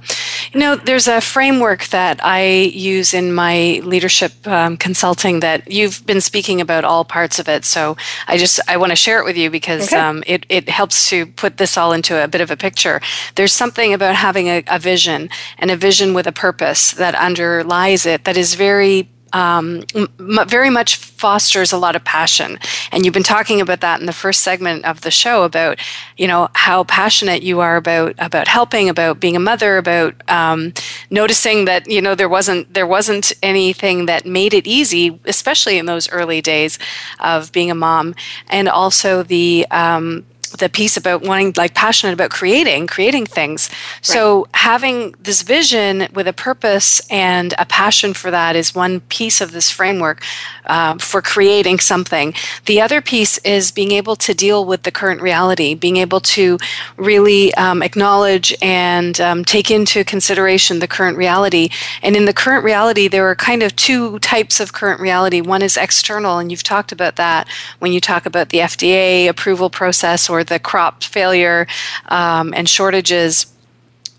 You 0.53 0.59
know, 0.59 0.75
there's 0.75 1.07
a 1.07 1.21
framework 1.21 1.85
that 1.87 2.23
I 2.23 2.71
use 2.73 3.13
in 3.13 3.33
my 3.33 3.81
leadership 3.83 4.31
um, 4.47 4.77
consulting 4.77 5.41
that 5.41 5.71
you've 5.71 6.05
been 6.05 6.21
speaking 6.21 6.61
about 6.61 6.85
all 6.85 7.05
parts 7.05 7.39
of 7.39 7.47
it. 7.49 7.65
So 7.65 7.97
I 8.27 8.37
just 8.37 8.59
I 8.67 8.77
want 8.77 8.91
to 8.91 8.95
share 8.95 9.19
it 9.19 9.25
with 9.25 9.37
you 9.37 9.49
because 9.49 9.87
okay. 9.87 9.97
um, 9.97 10.23
it 10.25 10.45
it 10.49 10.69
helps 10.69 11.09
to 11.09 11.25
put 11.25 11.57
this 11.57 11.77
all 11.77 11.91
into 11.91 12.21
a 12.21 12.27
bit 12.27 12.41
of 12.41 12.49
a 12.49 12.57
picture. 12.57 13.01
There's 13.35 13.53
something 13.53 13.93
about 13.93 14.15
having 14.15 14.47
a, 14.47 14.63
a 14.67 14.79
vision 14.79 15.29
and 15.57 15.69
a 15.69 15.75
vision 15.75 16.13
with 16.13 16.27
a 16.27 16.31
purpose 16.31 16.91
that 16.93 17.15
underlies 17.15 18.05
it 18.05 18.23
that 18.23 18.37
is 18.37 18.55
very 18.55 19.09
um, 19.33 19.83
m- 19.95 20.09
very 20.47 20.69
much 20.69 20.95
fosters 20.95 21.71
a 21.71 21.77
lot 21.77 21.95
of 21.95 22.03
passion. 22.03 22.59
And 22.91 23.03
you've 23.03 23.13
been 23.13 23.23
talking 23.23 23.61
about 23.61 23.81
that 23.81 23.99
in 23.99 24.05
the 24.05 24.13
first 24.13 24.41
segment 24.41 24.85
of 24.85 25.01
the 25.01 25.11
show 25.11 25.43
about, 25.43 25.79
you 26.17 26.27
know, 26.27 26.49
how 26.53 26.83
passionate 26.83 27.43
you 27.43 27.59
are 27.59 27.75
about 27.75 28.15
about 28.19 28.47
helping, 28.47 28.89
about 28.89 29.19
being 29.19 29.35
a 29.35 29.39
mother, 29.39 29.77
about 29.77 30.13
um, 30.29 30.73
noticing 31.09 31.65
that 31.65 31.89
you 31.89 32.01
know 32.01 32.15
there 32.15 32.29
wasn't 32.29 32.73
there 32.73 32.87
wasn't 32.87 33.33
anything 33.43 34.05
that 34.05 34.25
made 34.25 34.53
it 34.53 34.67
easy, 34.67 35.19
especially 35.25 35.77
in 35.77 35.85
those 35.85 36.09
early 36.09 36.41
days 36.41 36.79
of 37.19 37.51
being 37.51 37.71
a 37.71 37.75
mom, 37.75 38.15
and 38.49 38.69
also 38.69 39.23
the 39.23 39.65
um, 39.71 40.25
the 40.51 40.69
piece 40.69 40.97
about 40.97 41.21
wanting 41.21 41.53
like 41.57 41.73
passionate 41.73 42.13
about 42.13 42.31
creating 42.31 42.87
creating 42.87 43.25
things. 43.25 43.69
So 44.01 44.47
having 44.53 45.15
this 45.19 45.41
vision 45.41 46.07
with 46.13 46.27
a 46.27 46.33
purpose 46.33 47.01
and 47.09 47.53
a 47.57 47.65
passion 47.65 48.13
for 48.13 48.31
that 48.31 48.55
is 48.55 48.75
one 48.75 49.01
piece 49.01 49.41
of 49.41 49.51
this 49.51 49.69
framework 49.71 50.23
uh, 50.65 50.97
for 50.97 51.21
creating 51.21 51.79
something. 51.79 52.33
The 52.65 52.81
other 52.81 53.01
piece 53.01 53.37
is 53.39 53.71
being 53.71 53.91
able 53.91 54.15
to 54.17 54.33
deal 54.33 54.65
with 54.65 54.83
the 54.83 54.91
current 54.91 55.21
reality 55.21 55.75
being 55.75 55.97
able 55.97 56.19
to 56.19 56.57
really 56.97 57.53
um, 57.55 57.81
acknowledge 57.83 58.55
and 58.61 59.19
um, 59.21 59.45
take 59.45 59.69
into 59.71 60.03
consideration 60.03 60.79
the 60.79 60.87
current 60.87 61.17
reality. 61.17 61.69
And 62.01 62.15
in 62.15 62.25
the 62.25 62.33
current 62.33 62.63
reality 62.63 63.07
there 63.07 63.27
are 63.29 63.35
kind 63.35 63.63
of 63.63 63.75
two 63.75 64.19
types 64.19 64.59
of 64.59 64.73
current 64.73 64.99
reality. 64.99 65.41
One 65.41 65.61
is 65.61 65.77
external 65.77 66.37
and 66.39 66.51
you've 66.51 66.63
talked 66.63 66.91
about 66.91 67.15
that 67.17 67.47
when 67.79 67.91
you 67.91 68.01
talk 68.01 68.25
about 68.25 68.49
the 68.49 68.59
fda 68.59 69.27
approval 69.29 69.69
process 69.69 70.29
or 70.29 70.36
the 70.43 70.59
crop 70.59 71.03
failure 71.03 71.67
um, 72.09 72.53
and 72.53 72.69
shortages 72.69 73.47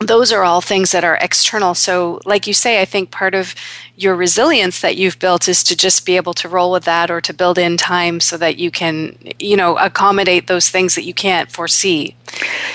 those 0.00 0.30
are 0.32 0.44
all 0.44 0.60
things 0.60 0.92
that 0.92 1.04
are 1.04 1.18
external. 1.20 1.74
So, 1.74 2.20
like 2.24 2.46
you 2.46 2.54
say, 2.54 2.80
I 2.80 2.84
think 2.84 3.10
part 3.10 3.34
of 3.34 3.54
your 3.98 4.14
resilience 4.14 4.80
that 4.80 4.96
you've 4.96 5.18
built 5.18 5.48
is 5.48 5.64
to 5.64 5.76
just 5.76 6.06
be 6.06 6.14
able 6.16 6.32
to 6.32 6.48
roll 6.48 6.70
with 6.70 6.84
that 6.84 7.10
or 7.10 7.20
to 7.20 7.34
build 7.34 7.58
in 7.58 7.76
time 7.76 8.20
so 8.20 8.36
that 8.36 8.56
you 8.56 8.70
can, 8.70 9.18
you 9.40 9.56
know, 9.56 9.76
accommodate 9.76 10.46
those 10.46 10.70
things 10.70 10.94
that 10.94 11.02
you 11.02 11.12
can't 11.12 11.50
foresee. 11.50 12.14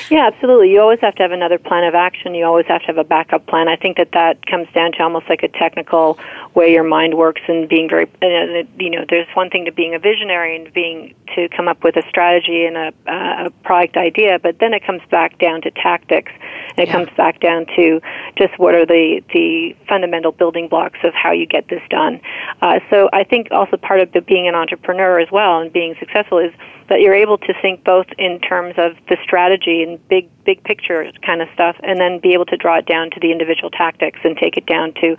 Yeah, 0.09 0.27
absolutely. 0.27 0.71
You 0.71 0.81
always 0.81 0.99
have 0.99 1.15
to 1.15 1.23
have 1.23 1.31
another 1.31 1.57
plan 1.57 1.85
of 1.85 1.95
action. 1.95 2.35
You 2.35 2.45
always 2.45 2.65
have 2.65 2.81
to 2.81 2.87
have 2.87 2.97
a 2.97 3.03
backup 3.05 3.45
plan. 3.47 3.69
I 3.69 3.77
think 3.77 3.97
that 3.97 4.11
that 4.11 4.45
comes 4.45 4.67
down 4.73 4.91
to 4.93 5.03
almost 5.03 5.29
like 5.29 5.43
a 5.43 5.47
technical 5.47 6.19
way 6.55 6.71
your 6.73 6.83
mind 6.83 7.15
works 7.15 7.41
and 7.47 7.69
being 7.69 7.87
very, 7.89 8.09
you 8.21 8.89
know, 8.89 9.05
there's 9.09 9.27
one 9.33 9.49
thing 9.49 9.65
to 9.65 9.71
being 9.71 9.95
a 9.95 9.99
visionary 9.99 10.55
and 10.55 10.73
being 10.73 11.15
to 11.35 11.47
come 11.49 11.67
up 11.67 11.83
with 11.83 11.95
a 11.95 12.03
strategy 12.09 12.65
and 12.65 12.77
a, 12.77 12.93
uh, 13.07 13.45
a 13.47 13.49
product 13.63 13.97
idea, 13.97 14.39
but 14.39 14.59
then 14.59 14.73
it 14.73 14.85
comes 14.85 15.01
back 15.09 15.39
down 15.39 15.61
to 15.61 15.71
tactics. 15.71 16.31
And 16.75 16.79
it 16.79 16.87
yeah. 16.87 16.93
comes 16.93 17.09
back 17.15 17.39
down 17.39 17.65
to 17.75 18.01
just 18.35 18.57
what 18.57 18.75
are 18.75 18.85
the, 18.85 19.21
the 19.33 19.75
fundamental 19.87 20.31
building 20.31 20.67
blocks 20.67 20.99
of 21.03 21.12
how 21.13 21.31
you 21.31 21.45
get 21.45 21.67
this 21.69 21.81
done. 21.89 22.19
Uh, 22.61 22.79
so 22.89 23.09
I 23.13 23.23
think 23.23 23.47
also 23.51 23.77
part 23.77 23.99
of 24.01 24.11
being 24.25 24.47
an 24.47 24.55
entrepreneur 24.55 25.19
as 25.19 25.29
well 25.31 25.61
and 25.61 25.71
being 25.71 25.95
successful 25.99 26.39
is 26.39 26.51
that 26.93 27.01
you're 27.01 27.15
able 27.15 27.39
to 27.39 27.53
think 27.59 27.83
both 27.83 28.05
in 28.19 28.39
terms 28.39 28.75
of 28.77 28.95
the 29.09 29.17
strategy 29.23 29.81
and 29.81 29.97
big 30.09 30.29
big 30.45 30.63
picture 30.63 31.11
kind 31.25 31.41
of 31.41 31.47
stuff 31.51 31.75
and 31.81 31.99
then 31.99 32.19
be 32.19 32.33
able 32.33 32.45
to 32.45 32.55
draw 32.55 32.77
it 32.77 32.85
down 32.85 33.09
to 33.09 33.19
the 33.19 33.31
individual 33.31 33.71
tactics 33.71 34.19
and 34.23 34.37
take 34.37 34.57
it 34.57 34.65
down 34.67 34.93
to 34.93 35.15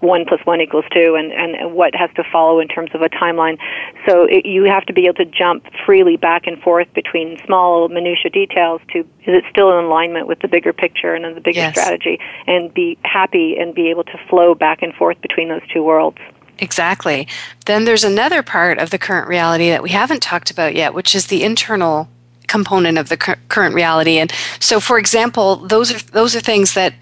one 0.00 0.24
plus 0.24 0.38
one 0.44 0.60
equals 0.60 0.84
two 0.94 1.16
and, 1.18 1.32
and 1.32 1.74
what 1.74 1.96
has 1.96 2.10
to 2.14 2.22
follow 2.30 2.60
in 2.60 2.68
terms 2.68 2.90
of 2.94 3.02
a 3.02 3.08
timeline. 3.08 3.58
So 4.06 4.24
it, 4.24 4.46
you 4.46 4.64
have 4.64 4.84
to 4.86 4.92
be 4.92 5.06
able 5.06 5.14
to 5.14 5.24
jump 5.24 5.64
freely 5.84 6.16
back 6.16 6.46
and 6.46 6.62
forth 6.62 6.86
between 6.94 7.40
small 7.44 7.88
minutia 7.88 8.30
details 8.30 8.80
to 8.92 9.00
is 9.00 9.34
it 9.34 9.44
still 9.50 9.76
in 9.76 9.84
alignment 9.84 10.28
with 10.28 10.38
the 10.38 10.48
bigger 10.48 10.72
picture 10.72 11.12
and 11.12 11.24
the 11.36 11.40
bigger 11.40 11.58
yes. 11.58 11.76
strategy 11.76 12.20
and 12.46 12.72
be 12.72 12.96
happy 13.02 13.56
and 13.58 13.74
be 13.74 13.90
able 13.90 14.04
to 14.04 14.18
flow 14.30 14.54
back 14.54 14.80
and 14.82 14.94
forth 14.94 15.20
between 15.22 15.48
those 15.48 15.66
two 15.74 15.82
worlds. 15.82 16.18
Exactly. 16.58 17.28
Then 17.66 17.84
there's 17.84 18.04
another 18.04 18.42
part 18.42 18.78
of 18.78 18.90
the 18.90 18.98
current 18.98 19.28
reality 19.28 19.68
that 19.68 19.82
we 19.82 19.90
haven't 19.90 20.22
talked 20.22 20.50
about 20.50 20.74
yet, 20.74 20.94
which 20.94 21.14
is 21.14 21.26
the 21.26 21.42
internal 21.42 22.08
component 22.46 22.96
of 22.96 23.08
the 23.08 23.16
current 23.16 23.74
reality. 23.74 24.18
And 24.18 24.32
so, 24.60 24.80
for 24.80 24.98
example, 24.98 25.56
those 25.56 25.92
are 25.92 25.98
those 26.12 26.34
are 26.34 26.40
things 26.40 26.74
that 26.74 26.94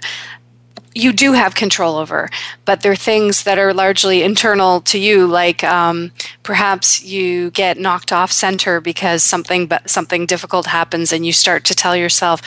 you 0.94 1.12
do 1.12 1.33
have 1.33 1.54
control 1.54 1.96
over, 1.96 2.30
but 2.64 2.83
they're 2.83 2.94
things 2.94 3.42
that 3.42 3.59
are 3.59 3.74
largely 3.74 4.22
internal 4.22 4.80
to 4.83 4.98
you, 4.98 5.26
like 5.26 5.64
um, 5.64 6.12
perhaps 6.44 7.02
you 7.02 7.50
get 7.50 7.78
knocked 7.78 8.12
off 8.12 8.30
center 8.30 8.80
because 8.80 9.22
something 9.24 9.70
something 9.87 10.24
difficult 10.24 10.66
happens, 10.66 11.12
and 11.12 11.26
you 11.26 11.33
start 11.33 11.64
to 11.64 11.74
tell 11.74 11.96
yourself, 11.96 12.40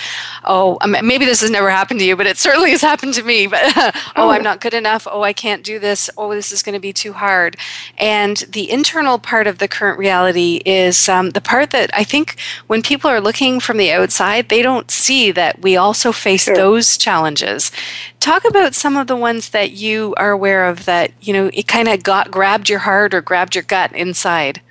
"Oh, 0.46 0.80
maybe 0.88 1.26
this 1.26 1.42
has 1.42 1.52
never 1.52 1.70
happened 1.70 2.00
to 2.00 2.06
you, 2.06 2.16
but 2.16 2.26
it 2.26 2.38
certainly 2.38 2.72
has 2.72 2.82
happened 2.82 3.14
to 3.16 3.24
me." 3.24 3.48
But 3.48 3.64
oh, 4.16 4.30
I'm 4.30 4.44
not 4.44 4.62
good 4.62 4.74
enough. 4.74 5.08
Oh, 5.12 5.24
I 5.24 5.34
can't 5.34 5.64
do 5.64 5.78
this. 5.78 6.10
Oh, 6.18 6.34
this 6.34 6.52
is 6.52 6.64
going 6.64 6.74
to 6.74 6.80
be 6.80 6.94
too 6.94 7.14
hard. 7.14 7.58
And 7.98 8.38
the 8.50 8.72
internal 8.72 9.20
part 9.20 9.48
of 9.48 9.58
the 9.58 9.68
current 9.68 10.00
reality 10.00 10.62
is 10.66 11.10
um, 11.10 11.32
the 11.32 11.42
part 11.42 11.72
that 11.72 11.90
I 11.94 12.06
think 12.06 12.40
when 12.68 12.82
people 12.82 13.10
are 13.10 13.20
looking 13.20 13.60
from 13.60 13.78
the 13.78 13.92
outside, 13.92 14.48
they 14.48 14.62
don't 14.62 14.90
see 14.90 15.32
that 15.32 15.62
we 15.62 15.76
also 15.76 16.14
face 16.14 16.44
sure. 16.44 16.56
those 16.56 16.98
challenges. 16.98 17.72
Talk 18.20 18.37
about 18.46 18.76
some 18.76 18.98
of 18.98 19.08
the 19.08 19.16
ones 19.16 19.50
that 19.50 19.72
you 19.72 20.14
are 20.18 20.32
aware 20.32 20.66
of 20.68 20.86
that, 20.86 21.12
you 21.22 21.34
know, 21.34 21.50
it 21.54 21.68
kind 21.68 21.88
of 21.88 22.04
got 22.04 22.32
grabbed 22.32 22.70
your 22.70 22.80
heart 22.80 23.14
or 23.14 23.22
grabbed 23.22 23.56
your 23.56 23.64
gut 23.64 23.94
inside. 23.94 24.62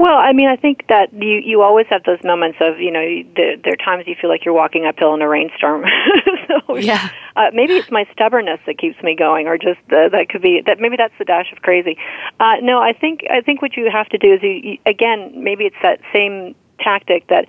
Well, 0.00 0.16
I 0.16 0.32
mean, 0.32 0.48
I 0.48 0.56
think 0.56 0.86
that 0.88 1.12
you 1.12 1.42
you 1.44 1.60
always 1.60 1.86
have 1.90 2.04
those 2.04 2.24
moments 2.24 2.56
of 2.62 2.80
you 2.80 2.90
know 2.90 3.04
there, 3.36 3.58
there 3.58 3.74
are 3.74 3.84
times 3.84 4.06
you 4.06 4.14
feel 4.18 4.30
like 4.30 4.46
you're 4.46 4.54
walking 4.54 4.86
uphill 4.86 5.12
in 5.12 5.20
a 5.20 5.28
rainstorm. 5.28 5.84
so, 6.48 6.76
yeah. 6.76 7.10
Uh, 7.36 7.50
maybe 7.52 7.74
it's 7.74 7.90
my 7.90 8.06
stubbornness 8.10 8.60
that 8.64 8.78
keeps 8.78 9.00
me 9.02 9.14
going, 9.14 9.46
or 9.46 9.58
just 9.58 9.80
uh, 9.92 10.08
that 10.08 10.30
could 10.30 10.40
be 10.40 10.62
that. 10.64 10.80
Maybe 10.80 10.96
that's 10.96 11.12
the 11.18 11.26
dash 11.26 11.52
of 11.52 11.60
crazy. 11.60 11.98
Uh, 12.40 12.56
no, 12.62 12.80
I 12.80 12.94
think 12.94 13.24
I 13.28 13.42
think 13.42 13.60
what 13.60 13.76
you 13.76 13.90
have 13.92 14.08
to 14.08 14.16
do 14.16 14.32
is 14.32 14.42
you, 14.42 14.48
you, 14.48 14.78
again 14.86 15.32
maybe 15.36 15.64
it's 15.64 15.76
that 15.82 16.00
same 16.14 16.54
tactic 16.80 17.26
that 17.28 17.44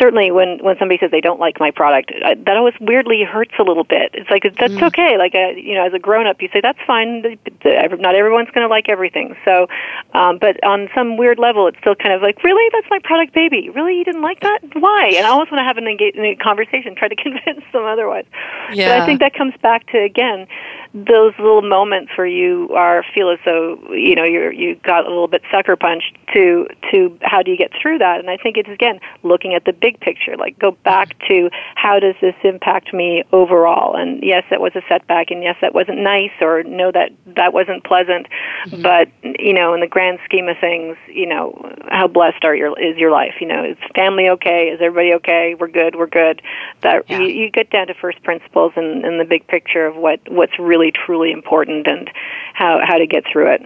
certainly 0.00 0.30
when 0.30 0.58
when 0.58 0.76
somebody 0.78 0.98
says 0.98 1.10
they 1.10 1.20
don't 1.20 1.40
like 1.40 1.58
my 1.60 1.70
product, 1.70 2.12
I, 2.24 2.34
that 2.34 2.56
always 2.56 2.74
weirdly 2.80 3.22
hurts 3.24 3.52
a 3.58 3.62
little 3.62 3.84
bit. 3.84 4.10
It's 4.14 4.30
like 4.30 4.42
that's 4.58 4.74
mm. 4.74 4.82
okay. 4.88 5.18
Like 5.18 5.34
a, 5.34 5.54
you 5.56 5.74
know, 5.74 5.86
as 5.86 5.92
a 5.92 5.98
grown 5.98 6.26
up, 6.26 6.40
you 6.40 6.48
say 6.52 6.60
that's 6.60 6.78
fine. 6.86 7.22
Not 7.64 8.14
everyone's 8.14 8.50
going 8.50 8.66
to 8.66 8.68
like 8.68 8.88
everything. 8.88 9.36
So, 9.44 9.68
um, 10.14 10.38
but 10.38 10.62
on 10.64 10.88
some 10.94 11.16
weird 11.16 11.38
level, 11.38 11.66
it's 11.66 11.78
still 11.78 11.94
kind 11.94 12.14
of 12.14 12.22
like, 12.22 12.42
really, 12.42 12.68
that's 12.72 12.86
my 12.90 12.98
product, 13.02 13.34
baby. 13.34 13.70
Really, 13.70 13.96
you 13.96 14.04
didn't 14.04 14.22
like 14.22 14.40
that? 14.40 14.60
Why? 14.74 15.12
And 15.16 15.26
I 15.26 15.30
always 15.30 15.50
want 15.50 15.60
to 15.60 15.64
have 15.64 15.78
an 15.78 15.86
engage, 15.86 16.16
a 16.16 16.36
conversation, 16.36 16.94
try 16.94 17.08
to 17.08 17.16
convince 17.22 17.64
them 17.72 17.84
otherwise. 17.84 18.26
Yeah. 18.72 18.88
But 18.88 19.02
I 19.02 19.06
think 19.06 19.20
that 19.20 19.34
comes 19.34 19.54
back 19.62 19.86
to 19.88 19.98
again 19.98 20.46
those 20.94 21.32
little 21.38 21.62
moments 21.62 22.12
where 22.16 22.26
you 22.26 22.68
are 22.74 23.02
feel 23.14 23.30
as 23.30 23.38
though 23.46 23.78
you 23.92 24.14
know 24.14 24.24
you're 24.24 24.52
you 24.52 24.74
got 24.84 25.06
a 25.06 25.08
little 25.08 25.28
bit 25.28 25.42
sucker 25.50 25.74
punched 25.74 26.18
to 26.34 26.66
to 26.90 27.18
how 27.22 27.42
do 27.42 27.50
you 27.50 27.56
get 27.56 27.70
through 27.80 27.98
that? 27.98 28.20
And 28.20 28.28
i 28.28 28.36
think 28.36 28.58
it's 28.58 28.68
again 28.68 29.00
looking 29.22 29.54
at 29.54 29.64
the 29.64 29.72
big 29.72 30.00
picture 30.00 30.36
like 30.36 30.58
go 30.58 30.72
back 30.84 31.18
to 31.28 31.48
how 31.76 31.98
does 31.98 32.14
this 32.20 32.34
impact 32.44 32.92
me 32.92 33.24
overall? 33.32 33.96
And 33.96 34.22
yes 34.22 34.44
that 34.50 34.60
was 34.60 34.72
a 34.74 34.82
setback 34.88 35.30
and 35.30 35.42
yes 35.42 35.56
that 35.62 35.74
wasn't 35.74 35.98
nice 35.98 36.32
or 36.40 36.62
no 36.62 36.92
that 36.92 37.10
that 37.36 37.54
wasn't 37.54 37.84
pleasant 37.84 38.26
mm-hmm. 38.66 38.82
but 38.82 39.08
you 39.22 39.54
know 39.54 39.72
in 39.72 39.80
the 39.80 39.86
grand 39.86 40.18
scheme 40.26 40.48
of 40.48 40.58
things 40.60 40.96
you 41.08 41.26
know 41.26 41.74
how 41.88 42.06
blessed 42.06 42.44
are 42.44 42.54
your 42.54 42.78
is 42.78 42.98
your 42.98 43.10
life? 43.10 43.34
You 43.40 43.46
know 43.46 43.64
is 43.64 43.78
family 43.94 44.28
okay? 44.28 44.68
Is 44.68 44.80
everybody 44.82 45.14
okay? 45.14 45.54
We're 45.58 45.68
good 45.68 45.94
we're 45.94 46.06
good. 46.06 46.42
That 46.82 47.04
yeah. 47.08 47.20
you, 47.20 47.28
you 47.28 47.50
get 47.50 47.70
down 47.70 47.86
to 47.86 47.94
first 47.94 48.22
principles 48.22 48.72
and, 48.76 49.04
and 49.04 49.18
the 49.18 49.24
big 49.24 49.46
picture 49.46 49.86
of 49.86 49.96
what 49.96 50.20
what's 50.28 50.58
really 50.58 50.81
really 50.82 50.92
truly 50.92 51.32
important 51.32 51.86
and 51.86 52.10
how 52.54 52.80
how 52.84 52.98
to 52.98 53.06
get 53.06 53.24
through 53.30 53.52
it. 53.52 53.62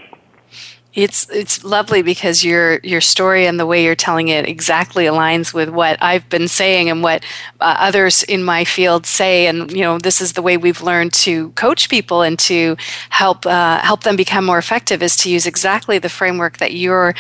It's 0.95 1.29
it's 1.29 1.63
lovely 1.63 2.01
because 2.01 2.43
your 2.43 2.81
your 2.83 3.03
story 3.03 3.47
and 3.47 3.61
the 3.61 3.67
way 3.67 3.85
you're 3.85 3.95
telling 3.95 4.29
it 4.29 4.49
exactly 4.49 5.05
aligns 5.05 5.53
with 5.53 5.69
what 5.69 6.03
I've 6.03 6.27
been 6.31 6.49
saying 6.49 6.89
and 6.89 7.03
what 7.03 7.23
uh, 7.61 7.77
others 7.79 8.23
in 8.23 8.43
my 8.43 8.65
field 8.65 9.05
say 9.05 9.47
and 9.47 9.71
you 9.71 9.83
know 9.83 9.99
this 9.99 10.23
is 10.23 10.33
the 10.33 10.41
way 10.41 10.57
we've 10.57 10.81
learned 10.81 11.13
to 11.13 11.51
coach 11.51 11.91
people 11.91 12.23
and 12.23 12.39
to 12.41 12.77
help 13.11 13.45
uh, 13.45 13.81
help 13.81 14.05
them 14.05 14.17
become 14.17 14.47
more 14.47 14.57
effective 14.57 15.03
is 15.03 15.17
to 15.17 15.31
use 15.31 15.47
exactly 15.47 15.99
the 15.99 16.09
framework 16.09 16.57
that 16.59 16.73
you're 16.73 17.15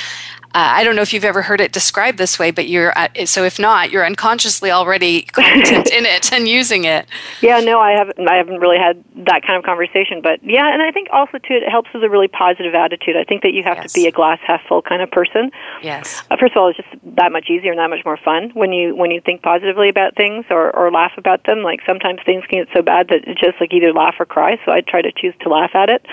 I 0.58 0.84
don't 0.84 0.96
know 0.96 1.02
if 1.02 1.12
you've 1.12 1.24
ever 1.24 1.42
heard 1.42 1.60
it 1.60 1.72
described 1.72 2.16
this 2.16 2.38
way, 2.38 2.50
but 2.50 2.66
you're 2.66 2.96
uh, 2.96 3.08
so 3.26 3.44
if 3.44 3.58
not, 3.58 3.90
you're 3.90 4.06
unconsciously 4.06 4.70
already 4.70 5.22
competent 5.32 5.90
in 5.92 6.06
it 6.06 6.32
and 6.32 6.48
using 6.48 6.84
it. 6.84 7.06
Yeah, 7.42 7.60
no, 7.60 7.78
I 7.78 7.90
haven't. 7.92 8.26
I 8.26 8.36
haven't 8.36 8.60
really 8.60 8.78
had 8.78 9.04
that 9.26 9.42
kind 9.46 9.58
of 9.58 9.64
conversation, 9.64 10.22
but 10.22 10.42
yeah, 10.42 10.72
and 10.72 10.82
I 10.82 10.90
think 10.92 11.08
also 11.12 11.38
too 11.38 11.54
it 11.54 11.68
helps 11.68 11.90
with 11.92 12.02
a 12.04 12.08
really 12.08 12.28
positive 12.28 12.74
attitude. 12.74 13.16
I 13.16 13.24
think 13.24 13.42
that 13.42 13.52
you 13.52 13.62
have 13.64 13.76
yes. 13.76 13.92
to 13.92 14.00
be 14.00 14.06
a 14.06 14.12
glass 14.12 14.38
half 14.46 14.62
full 14.66 14.80
kind 14.80 15.02
of 15.02 15.10
person. 15.10 15.50
Yes. 15.82 16.22
Uh, 16.30 16.36
first 16.38 16.52
of 16.52 16.58
all, 16.58 16.68
it's 16.68 16.78
just 16.78 16.88
that 17.16 17.32
much 17.32 17.50
easier 17.50 17.70
and 17.70 17.78
that 17.78 17.90
much 17.90 18.04
more 18.04 18.16
fun 18.16 18.50
when 18.54 18.72
you 18.72 18.96
when 18.96 19.10
you 19.10 19.20
think 19.20 19.42
positively 19.42 19.90
about 19.90 20.16
things 20.16 20.46
or 20.48 20.74
or 20.74 20.90
laugh 20.90 21.12
about 21.18 21.44
them. 21.44 21.62
Like 21.62 21.80
sometimes 21.86 22.20
things 22.24 22.44
can 22.48 22.64
get 22.64 22.68
so 22.74 22.80
bad 22.80 23.08
that 23.08 23.28
it's 23.28 23.40
just 23.40 23.60
like 23.60 23.74
either 23.74 23.92
laugh 23.92 24.14
or 24.18 24.24
cry. 24.24 24.58
So 24.64 24.72
I 24.72 24.80
try 24.80 25.02
to 25.02 25.12
choose 25.12 25.34
to 25.42 25.50
laugh 25.50 25.74
at 25.74 25.90
it. 25.90 26.06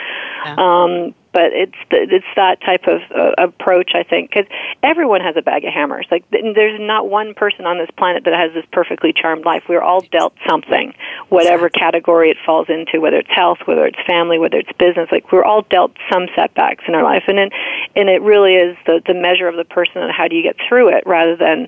Yeah. 0.45 0.55
Um, 0.57 1.15
but 1.33 1.51
it's 1.51 1.75
the, 1.89 1.97
it's 2.09 2.25
that 2.35 2.61
type 2.61 2.87
of 2.87 3.01
uh, 3.11 3.33
approach 3.37 3.91
I 3.95 4.03
think 4.03 4.29
because 4.29 4.45
everyone 4.81 5.21
has 5.21 5.35
a 5.37 5.41
bag 5.41 5.65
of 5.65 5.73
hammers. 5.73 6.07
Like 6.11 6.23
there's 6.31 6.79
not 6.79 7.09
one 7.09 7.33
person 7.33 7.65
on 7.65 7.77
this 7.77 7.89
planet 7.97 8.23
that 8.25 8.33
has 8.33 8.53
this 8.53 8.65
perfectly 8.71 9.13
charmed 9.13 9.45
life. 9.45 9.63
We're 9.67 9.81
all 9.81 10.01
dealt 10.01 10.33
something, 10.47 10.93
whatever 11.29 11.69
category 11.69 12.29
it 12.29 12.37
falls 12.45 12.67
into, 12.69 13.01
whether 13.01 13.17
it's 13.17 13.31
health, 13.31 13.59
whether 13.65 13.85
it's 13.85 13.99
family, 14.07 14.39
whether 14.39 14.57
it's 14.57 14.71
business. 14.77 15.09
Like 15.11 15.31
we're 15.31 15.43
all 15.43 15.63
dealt 15.63 15.91
some 16.11 16.27
setbacks 16.35 16.83
in 16.87 16.95
our 16.95 17.03
life, 17.03 17.23
and 17.27 17.37
then 17.37 17.49
and 17.95 18.09
it 18.09 18.21
really 18.21 18.53
is 18.53 18.77
the 18.85 19.01
the 19.05 19.13
measure 19.13 19.47
of 19.47 19.55
the 19.55 19.65
person 19.65 20.01
and 20.01 20.11
how 20.11 20.27
do 20.27 20.35
you 20.35 20.43
get 20.43 20.55
through 20.67 20.89
it 20.89 21.03
rather 21.05 21.35
than 21.35 21.67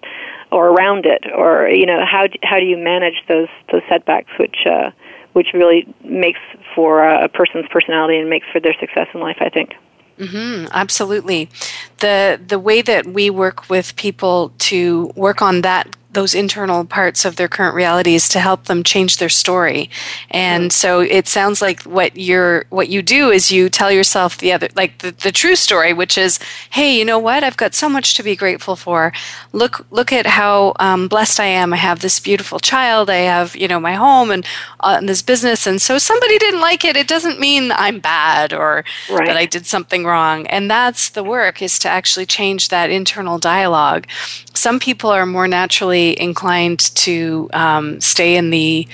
or 0.52 0.70
around 0.70 1.06
it 1.06 1.26
or 1.36 1.68
you 1.70 1.86
know 1.86 2.06
how 2.06 2.26
how 2.44 2.60
do 2.60 2.66
you 2.66 2.78
manage 2.78 3.16
those 3.28 3.50
those 3.72 3.82
setbacks 3.90 4.32
which 4.40 4.56
uh 4.70 4.92
which 5.36 5.48
really 5.54 5.86
makes 6.02 6.40
for 6.74 7.06
a 7.06 7.28
person's 7.28 7.66
personality 7.70 8.18
and 8.18 8.30
makes 8.30 8.48
for 8.54 8.62
their 8.62 8.74
success 8.80 9.08
in 9.14 9.20
life, 9.20 9.36
I 9.42 9.50
think. 9.50 9.74
Mm-hmm, 10.18 10.68
absolutely. 10.72 11.50
The 11.98 12.40
the 12.48 12.58
way 12.58 12.82
that 12.82 13.06
we 13.06 13.30
work 13.30 13.70
with 13.70 13.98
people 13.98 14.54
to 14.60 15.12
work 15.16 15.42
on 15.42 15.62
that 15.62 15.94
those 16.16 16.34
internal 16.34 16.86
parts 16.86 17.26
of 17.26 17.36
their 17.36 17.48
current 17.48 17.76
realities 17.76 18.28
to 18.30 18.40
help 18.40 18.66
them 18.66 18.84
change 18.84 19.18
their 19.18 19.30
story. 19.30 19.90
And 20.32 20.74
so 20.74 21.02
it 21.02 21.28
sounds 21.28 21.62
like 21.62 21.84
what 21.84 22.18
you're 22.18 22.66
what 22.70 22.90
you 22.90 23.02
do 23.04 23.30
is 23.30 23.52
you 23.52 23.70
tell 23.70 23.92
yourself 23.92 24.38
the 24.38 24.52
other 24.52 24.70
like 24.76 25.00
the, 25.00 25.12
the 25.12 25.32
true 25.32 25.56
story, 25.56 25.94
which 25.94 26.18
is, 26.18 26.40
hey, 26.72 26.98
you 26.98 27.06
know 27.06 27.20
what? 27.20 27.44
I've 27.44 27.58
got 27.58 27.76
so 27.76 27.88
much 27.88 28.16
to 28.16 28.24
be 28.24 28.36
grateful 28.36 28.76
for. 28.76 29.14
Look 29.54 29.86
look 29.92 30.12
at 30.12 30.26
how 30.26 30.74
um, 30.80 31.08
blessed 31.08 31.40
I 31.40 31.46
am. 31.46 31.74
I 31.74 31.78
have 31.78 32.00
this 32.00 32.20
beautiful 32.20 32.60
child. 32.60 33.10
I 33.10 33.22
have 33.36 33.56
you 33.56 33.68
know 33.68 33.80
my 33.80 33.94
home 33.94 34.32
and, 34.32 34.46
uh, 34.80 34.96
and 34.98 35.08
this 35.08 35.22
business. 35.22 35.68
And 35.68 35.82
so 35.82 35.98
somebody 35.98 36.38
didn't 36.38 36.62
like 36.62 36.86
it. 36.86 36.96
It 36.96 37.08
doesn't 37.08 37.40
mean 37.40 37.72
I'm 37.72 38.00
bad 38.00 38.54
or 38.54 38.86
right. 39.10 39.28
that 39.28 39.38
I 39.38 39.46
did 39.46 39.66
something 39.66 40.06
wrong. 40.06 40.48
And 40.48 40.72
that's 40.72 41.10
the 41.10 41.24
work 41.24 41.62
is 41.62 41.78
to 41.80 41.90
actually 41.90 42.26
change 42.26 42.70
that 42.70 42.90
internal 42.90 43.38
dialogue. 43.38 44.08
Some 44.54 44.80
people 44.80 45.10
are 45.10 45.26
more 45.26 45.48
naturally 45.48 46.05
inclined 46.12 46.80
to 46.96 47.50
um, 47.54 48.00
stay 48.02 48.36
in 48.36 48.50
the 48.50 48.88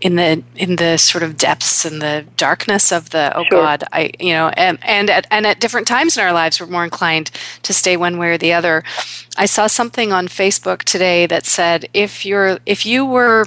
in 0.00 0.16
the 0.16 0.42
in 0.56 0.76
the 0.76 0.98
sort 0.98 1.24
of 1.24 1.36
depths 1.36 1.84
and 1.84 2.02
the 2.02 2.24
darkness 2.36 2.92
of 2.92 3.10
the 3.10 3.34
oh 3.34 3.44
sure. 3.44 3.62
god 3.62 3.82
i 3.92 4.10
you 4.20 4.32
know 4.32 4.48
and 4.48 4.78
and 4.82 5.08
at, 5.08 5.26
and 5.30 5.46
at 5.46 5.58
different 5.58 5.86
times 5.86 6.18
in 6.18 6.22
our 6.22 6.34
lives 6.34 6.60
we're 6.60 6.66
more 6.66 6.84
inclined 6.84 7.30
to 7.62 7.72
stay 7.72 7.96
one 7.96 8.18
way 8.18 8.28
or 8.28 8.38
the 8.38 8.52
other 8.52 8.84
i 9.38 9.46
saw 9.46 9.66
something 9.66 10.12
on 10.12 10.28
facebook 10.28 10.82
today 10.82 11.24
that 11.26 11.46
said 11.46 11.88
if 11.94 12.26
you're 12.26 12.58
if 12.66 12.84
you 12.84 13.06
were 13.06 13.46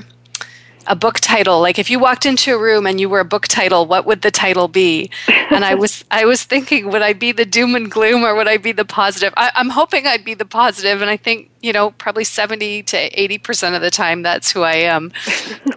a 0.90 0.96
book 0.96 1.20
title. 1.20 1.62
Like 1.62 1.78
if 1.78 1.90
you 1.90 2.00
walked 2.00 2.26
into 2.26 2.54
a 2.54 2.60
room 2.60 2.88
and 2.88 3.00
you 3.00 3.08
were 3.08 3.20
a 3.20 3.26
book 3.26 3.48
title 3.48 3.86
what 3.86 4.06
would 4.06 4.24
the 4.24 4.32
title 4.32 4.68
be? 4.68 5.10
And 5.28 5.64
i 5.64 5.76
was 5.76 6.04
i 6.12 6.26
was 6.26 6.44
thinking 6.44 6.90
would 6.90 7.02
i 7.02 7.14
be 7.14 7.32
the 7.32 7.46
doom 7.46 7.76
and 7.76 7.90
gloom 7.90 8.24
or 8.24 8.36
would 8.36 8.48
i 8.48 8.58
be 8.58 8.72
the 8.72 8.86
positive? 8.86 9.34
I, 9.38 9.52
i'm 9.56 9.70
hoping 9.70 10.06
i'd 10.08 10.26
be 10.26 10.34
the 10.34 10.46
positive 10.46 11.02
and 11.02 11.10
i 11.10 11.18
think 11.18 11.50
you 11.62 11.72
know 11.74 11.92
probably 11.92 12.24
70 12.24 12.84
to 12.84 12.98
80 12.98 13.38
percent 13.38 13.76
of 13.76 13.82
the 13.82 13.92
time 13.92 14.24
that's 14.24 14.52
who 14.52 14.62
i 14.62 14.74
am. 14.74 15.12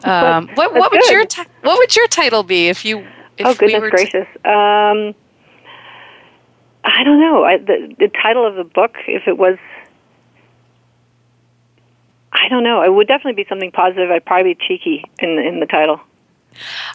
Um, 0.05 0.49
what, 0.55 0.75
what 0.75 0.91
would 0.91 1.09
your 1.11 1.25
ti- 1.27 1.45
what 1.63 1.79
would 1.79 1.95
your 1.95 2.09
title 2.09 2.43
be 2.43 2.67
if 2.67 2.85
you 2.85 3.07
if 3.39 3.47
oh 3.47 3.55
goodness 3.55 3.83
we 3.83 3.91
gracious. 3.91 4.27
T- 4.33 4.49
um, 4.49 5.15
i 6.85 7.05
don't 7.05 7.21
know. 7.21 7.45
I, 7.45 7.59
the, 7.59 7.95
the 8.01 8.09
title 8.09 8.45
of 8.45 8.57
the 8.57 8.65
book 8.65 8.97
if 9.07 9.29
it 9.29 9.39
was 9.39 9.59
I 12.33 12.49
don't 12.49 12.65
know. 12.65 12.83
It 12.83 12.93
would 12.95 13.09
definitely 13.09 13.43
be 13.43 13.49
something 13.49 13.71
positive. 13.71 14.11
I'd 14.11 14.25
probably 14.25 14.55
be 14.55 14.61
cheeky 14.67 15.05
in 15.19 15.39
in 15.39 15.61
the 15.61 15.67
title. 15.67 16.01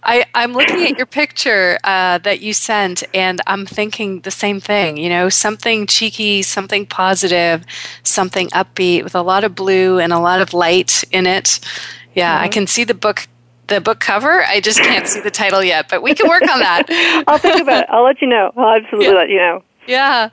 I, 0.03 0.25
I'm 0.35 0.53
looking 0.53 0.83
at 0.83 0.97
your 0.97 1.05
picture 1.05 1.79
uh, 1.83 2.19
that 2.19 2.41
you 2.41 2.53
sent, 2.53 3.03
and 3.13 3.41
I'm 3.47 3.65
thinking 3.65 4.21
the 4.21 4.31
same 4.31 4.59
thing. 4.59 4.97
You 4.97 5.09
know, 5.09 5.29
something 5.29 5.87
cheeky, 5.87 6.43
something 6.43 6.85
positive, 6.85 7.65
something 8.03 8.49
upbeat 8.49 9.03
with 9.03 9.15
a 9.15 9.21
lot 9.21 9.43
of 9.43 9.55
blue 9.55 9.99
and 9.99 10.13
a 10.13 10.19
lot 10.19 10.41
of 10.41 10.53
light 10.53 11.03
in 11.11 11.25
it. 11.25 11.59
Yeah, 12.13 12.35
mm-hmm. 12.35 12.45
I 12.45 12.47
can 12.49 12.67
see 12.67 12.83
the 12.83 12.93
book. 12.93 13.27
The 13.67 13.81
book 13.81 13.99
cover. 13.99 14.45
I 14.45 14.61
just 14.61 14.79
can't 14.79 15.05
see 15.05 15.19
the 15.19 15.29
title 15.29 15.61
yet, 15.61 15.89
but 15.89 16.01
we 16.01 16.15
can 16.15 16.29
work 16.29 16.43
on 16.43 16.59
that. 16.59 16.83
I'll 17.27 17.37
think 17.37 17.61
about 17.61 17.83
it. 17.83 17.89
I'll 17.89 18.05
let 18.05 18.21
you 18.21 18.27
know. 18.29 18.53
I'll 18.55 18.77
absolutely 18.77 19.07
yeah. 19.07 19.13
let 19.13 19.29
you 19.29 19.35
know. 19.35 19.63
Yeah. 19.87 20.29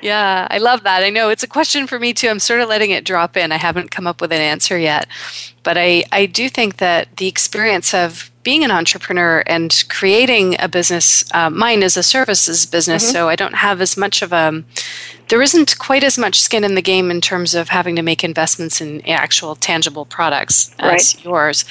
Yeah. 0.00 0.48
I 0.50 0.58
love 0.58 0.82
that. 0.84 1.02
I 1.02 1.10
know 1.10 1.28
it's 1.28 1.42
a 1.42 1.48
question 1.48 1.86
for 1.86 1.98
me 1.98 2.12
too. 2.12 2.28
I'm 2.28 2.38
sort 2.38 2.60
of 2.60 2.68
letting 2.68 2.90
it 2.90 3.04
drop 3.04 3.36
in. 3.36 3.52
I 3.52 3.58
haven't 3.58 3.90
come 3.90 4.06
up 4.06 4.20
with 4.20 4.32
an 4.32 4.40
answer 4.40 4.78
yet. 4.78 5.06
But 5.62 5.76
I, 5.76 6.04
I 6.12 6.26
do 6.26 6.48
think 6.48 6.78
that 6.78 7.16
the 7.16 7.28
experience 7.28 7.92
of 7.92 8.30
being 8.42 8.64
an 8.64 8.70
entrepreneur 8.70 9.42
and 9.46 9.84
creating 9.88 10.54
a 10.60 10.68
business, 10.68 11.24
uh, 11.34 11.50
mine 11.50 11.82
is 11.82 11.96
a 11.96 12.02
services 12.02 12.64
business, 12.64 13.02
mm-hmm. 13.02 13.12
so 13.12 13.28
I 13.28 13.34
don't 13.34 13.56
have 13.56 13.80
as 13.80 13.96
much 13.96 14.22
of 14.22 14.32
a 14.32 14.62
there 15.28 15.42
isn't 15.42 15.78
quite 15.78 16.04
as 16.04 16.16
much 16.18 16.40
skin 16.40 16.62
in 16.64 16.74
the 16.74 16.82
game 16.82 17.10
in 17.10 17.20
terms 17.20 17.54
of 17.54 17.68
having 17.68 17.96
to 17.96 18.02
make 18.02 18.22
investments 18.22 18.80
in 18.80 19.06
actual 19.08 19.56
tangible 19.56 20.04
products 20.04 20.74
as 20.78 21.14
right. 21.14 21.24
yours. 21.24 21.64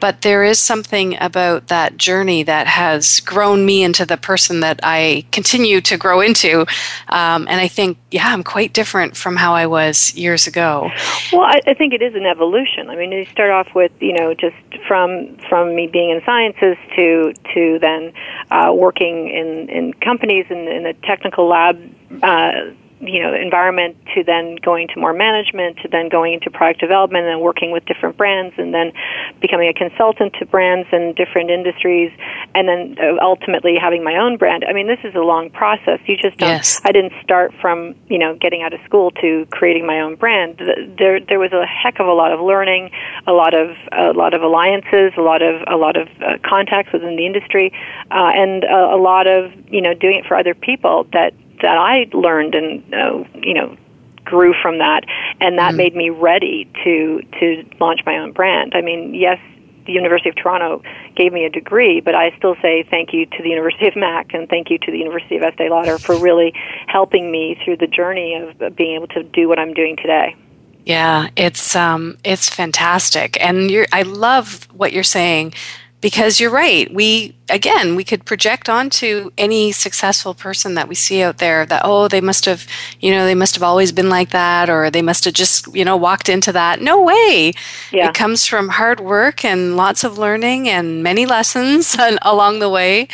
But 0.00 0.22
there 0.22 0.44
is 0.44 0.58
something 0.58 1.16
about 1.20 1.68
that 1.68 1.96
journey 1.96 2.42
that 2.42 2.66
has 2.66 3.20
grown 3.20 3.64
me 3.64 3.82
into 3.82 4.04
the 4.04 4.16
person 4.16 4.60
that 4.60 4.80
I 4.82 5.24
continue 5.32 5.80
to 5.82 5.96
grow 5.96 6.20
into. 6.20 6.62
Um, 7.08 7.46
and 7.48 7.60
I 7.60 7.68
think, 7.68 7.98
yeah, 8.10 8.28
I'm 8.28 8.42
quite 8.42 8.72
different 8.72 9.16
from 9.16 9.36
how 9.36 9.54
I 9.54 9.66
was 9.66 10.14
years 10.14 10.46
ago. 10.46 10.90
Well, 11.32 11.42
I, 11.42 11.60
I 11.66 11.74
think 11.74 11.94
it 11.94 12.02
is 12.02 12.14
an 12.14 12.26
evolution. 12.26 12.90
I 12.90 12.96
mean, 12.96 13.12
you 13.12 13.24
start 13.26 13.50
off 13.50 13.74
with, 13.74 13.92
you 14.00 14.12
know, 14.12 14.34
just 14.34 14.56
from 14.86 15.36
from 15.48 15.74
me 15.74 15.86
being 15.86 16.10
in 16.10 16.20
sciences 16.24 16.76
to 16.96 17.32
to 17.54 17.78
then 17.80 18.12
uh, 18.50 18.72
working 18.72 19.28
in 19.28 19.68
in 19.68 19.92
companies 19.94 20.46
in, 20.50 20.68
in 20.68 20.82
the 20.82 20.94
technical 21.04 21.48
lab. 21.48 21.80
Uh, 22.22 22.72
you 23.06 23.22
know 23.22 23.34
environment 23.34 23.96
to 24.14 24.22
then 24.24 24.56
going 24.56 24.88
to 24.88 24.98
more 24.98 25.12
management 25.12 25.78
to 25.78 25.88
then 25.88 26.08
going 26.08 26.34
into 26.34 26.50
product 26.50 26.80
development 26.80 27.24
and 27.24 27.32
then 27.34 27.40
working 27.40 27.70
with 27.70 27.84
different 27.86 28.16
brands 28.16 28.54
and 28.58 28.74
then 28.74 28.92
becoming 29.40 29.68
a 29.68 29.74
consultant 29.74 30.34
to 30.38 30.46
brands 30.46 30.88
and 30.92 31.14
different 31.16 31.50
industries 31.50 32.12
and 32.54 32.68
then 32.68 32.96
uh, 33.00 33.22
ultimately 33.22 33.76
having 33.80 34.02
my 34.02 34.16
own 34.16 34.36
brand. 34.36 34.64
I 34.68 34.72
mean, 34.72 34.86
this 34.86 35.00
is 35.04 35.14
a 35.14 35.20
long 35.20 35.50
process. 35.50 36.00
You 36.06 36.16
just 36.16 36.38
don't. 36.38 36.48
Yes. 36.48 36.80
I 36.84 36.92
didn't 36.92 37.12
start 37.22 37.52
from 37.60 37.94
you 38.08 38.18
know 38.18 38.36
getting 38.36 38.62
out 38.62 38.72
of 38.72 38.80
school 38.84 39.10
to 39.22 39.46
creating 39.50 39.86
my 39.86 40.00
own 40.00 40.16
brand. 40.16 40.60
There 40.98 41.20
there 41.20 41.38
was 41.38 41.52
a 41.52 41.66
heck 41.66 42.00
of 42.00 42.06
a 42.06 42.12
lot 42.12 42.32
of 42.32 42.40
learning, 42.40 42.90
a 43.26 43.32
lot 43.32 43.54
of 43.54 43.70
a 43.92 44.12
lot 44.12 44.34
of 44.34 44.42
alliances, 44.42 45.12
a 45.16 45.22
lot 45.22 45.42
of 45.42 45.62
a 45.66 45.76
lot 45.76 45.96
of 45.96 46.08
uh, 46.20 46.38
contacts 46.44 46.92
within 46.92 47.16
the 47.16 47.26
industry, 47.26 47.72
uh, 48.10 48.32
and 48.34 48.64
a, 48.64 48.94
a 48.94 49.00
lot 49.00 49.26
of 49.26 49.52
you 49.68 49.80
know 49.80 49.94
doing 49.94 50.16
it 50.16 50.26
for 50.26 50.36
other 50.36 50.54
people 50.54 51.06
that 51.12 51.32
that 51.62 51.76
I 51.76 52.06
learned 52.12 52.54
and 52.54 52.94
uh, 52.94 53.24
you 53.34 53.54
know 53.54 53.76
grew 54.24 54.54
from 54.60 54.78
that, 54.78 55.04
and 55.40 55.58
that 55.58 55.74
mm. 55.74 55.78
made 55.78 55.96
me 55.96 56.10
ready 56.10 56.68
to 56.84 57.22
to 57.40 57.64
launch 57.80 58.00
my 58.04 58.18
own 58.18 58.32
brand. 58.32 58.72
I 58.74 58.80
mean, 58.82 59.14
yes, 59.14 59.38
the 59.86 59.92
University 59.92 60.28
of 60.28 60.36
Toronto 60.36 60.82
gave 61.14 61.32
me 61.32 61.44
a 61.44 61.50
degree, 61.50 62.00
but 62.00 62.14
I 62.14 62.36
still 62.36 62.56
say 62.60 62.82
thank 62.82 63.14
you 63.14 63.24
to 63.26 63.42
the 63.42 63.48
University 63.48 63.86
of 63.86 63.96
Mac 63.96 64.34
and 64.34 64.48
thank 64.48 64.68
you 64.70 64.78
to 64.78 64.90
the 64.90 64.98
University 64.98 65.36
of 65.36 65.42
Estee 65.42 65.70
Lauder 65.70 65.98
for 65.98 66.18
really 66.20 66.52
helping 66.88 67.30
me 67.30 67.58
through 67.64 67.78
the 67.78 67.86
journey 67.86 68.34
of 68.34 68.76
being 68.76 68.96
able 68.96 69.08
to 69.08 69.22
do 69.22 69.48
what 69.48 69.58
I'm 69.58 69.72
doing 69.72 69.96
today. 69.96 70.36
Yeah, 70.84 71.30
it's 71.34 71.74
um, 71.74 72.16
it's 72.22 72.48
fantastic, 72.48 73.40
and 73.40 73.70
you're, 73.70 73.86
I 73.92 74.02
love 74.02 74.68
what 74.72 74.92
you're 74.92 75.02
saying 75.02 75.54
because 76.00 76.40
you're 76.40 76.50
right. 76.50 76.92
We 76.92 77.36
again, 77.48 77.94
we 77.94 78.04
could 78.04 78.24
project 78.24 78.68
onto 78.68 79.30
any 79.38 79.72
successful 79.72 80.34
person 80.34 80.74
that 80.74 80.88
we 80.88 80.94
see 80.94 81.22
out 81.22 81.38
there 81.38 81.64
that 81.66 81.82
oh, 81.84 82.08
they 82.08 82.20
must 82.20 82.44
have, 82.44 82.66
you 83.00 83.10
know, 83.10 83.24
they 83.24 83.34
must 83.34 83.54
have 83.54 83.62
always 83.62 83.92
been 83.92 84.08
like 84.08 84.30
that, 84.30 84.68
or 84.68 84.90
they 84.90 85.02
must 85.02 85.24
have 85.24 85.34
just, 85.34 85.74
you 85.74 85.84
know, 85.84 85.96
walked 85.96 86.28
into 86.28 86.52
that. 86.52 86.80
No 86.80 87.02
way. 87.02 87.52
Yeah. 87.92 88.08
It 88.08 88.14
comes 88.14 88.46
from 88.46 88.68
hard 88.68 89.00
work 89.00 89.44
and 89.44 89.76
lots 89.76 90.04
of 90.04 90.18
learning 90.18 90.68
and 90.68 91.02
many 91.02 91.26
lessons 91.26 91.96
along 92.22 92.58
the 92.58 92.70
way, 92.70 93.08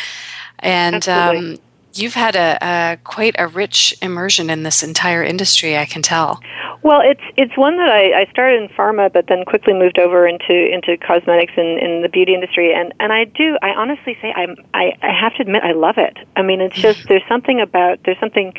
and. 0.59 1.09
Um, 1.09 1.59
you've 1.95 2.15
had 2.15 2.37
a, 2.37 2.59
a, 2.63 2.99
quite 3.05 3.35
a 3.39 3.47
rich 3.47 3.95
immersion 4.03 4.51
in 4.51 4.63
this 4.63 4.83
entire 4.83 5.23
industry. 5.23 5.77
I 5.77 5.85
can 5.85 6.03
tell. 6.03 6.41
Well, 6.83 7.01
it's 7.01 7.23
it's 7.37 7.57
one 7.57 7.77
that 7.77 7.89
I, 7.89 8.23
I 8.23 8.31
started 8.31 8.61
in 8.61 8.69
pharma, 8.69 9.13
but 9.13 9.27
then 9.29 9.45
quickly 9.45 9.73
moved 9.73 9.99
over 10.01 10.27
into 10.27 10.53
into 10.53 10.97
cosmetics 10.97 11.53
and 11.57 11.79
in 11.79 12.03
the 12.03 12.09
beauty 12.09 12.35
industry, 12.35 12.75
and 12.75 12.93
and 12.99 13.13
I 13.13 13.25
do 13.25 13.57
I 13.63 13.71
honestly 13.71 14.17
say 14.21 14.33
I'm 14.33 14.57
I, 14.75 14.93
I 15.01 15.13
have 15.13 15.35
to 15.37 15.43
admit 15.43 15.63
I 15.63 15.73
love 15.73 15.97
it. 15.99 16.17
I 16.35 16.43
mean, 16.43 16.61
it's 16.61 16.77
just 16.77 17.05
there's 17.09 17.23
something 17.29 17.61
about 17.61 18.01
there's 18.05 18.19
something. 18.19 18.53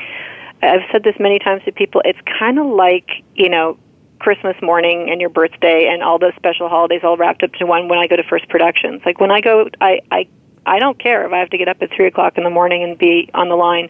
I've 0.61 0.87
said 0.93 1.03
this 1.03 1.15
many 1.19 1.39
times 1.39 1.63
to 1.65 1.73
people. 1.73 2.01
It's 2.05 2.19
kind 2.39 2.57
of 2.59 2.67
like 2.67 3.09
you 3.35 3.49
know 3.49 3.77
Christmas 4.19 4.55
morning 4.61 5.09
and 5.11 5.19
your 5.19 5.29
birthday 5.29 5.89
and 5.91 6.01
all 6.01 6.17
those 6.17 6.33
special 6.37 6.69
holidays 6.69 7.01
all 7.03 7.17
wrapped 7.17 7.43
up 7.43 7.51
to 7.55 7.65
one 7.65 7.89
when 7.89 7.99
I 7.99 8.07
go 8.07 8.15
to 8.15 8.23
first 8.23 8.47
productions. 8.47 9.01
Like 9.05 9.19
when 9.19 9.31
I 9.31 9.41
go, 9.41 9.67
I 9.81 9.99
I 10.11 10.27
I 10.65 10.79
don't 10.79 10.99
care 10.99 11.25
if 11.25 11.31
I 11.31 11.39
have 11.39 11.49
to 11.49 11.57
get 11.57 11.67
up 11.67 11.77
at 11.81 11.89
three 11.95 12.07
o'clock 12.07 12.37
in 12.37 12.43
the 12.43 12.49
morning 12.49 12.83
and 12.83 12.97
be 12.97 13.29
on 13.33 13.49
the 13.49 13.55
line 13.55 13.89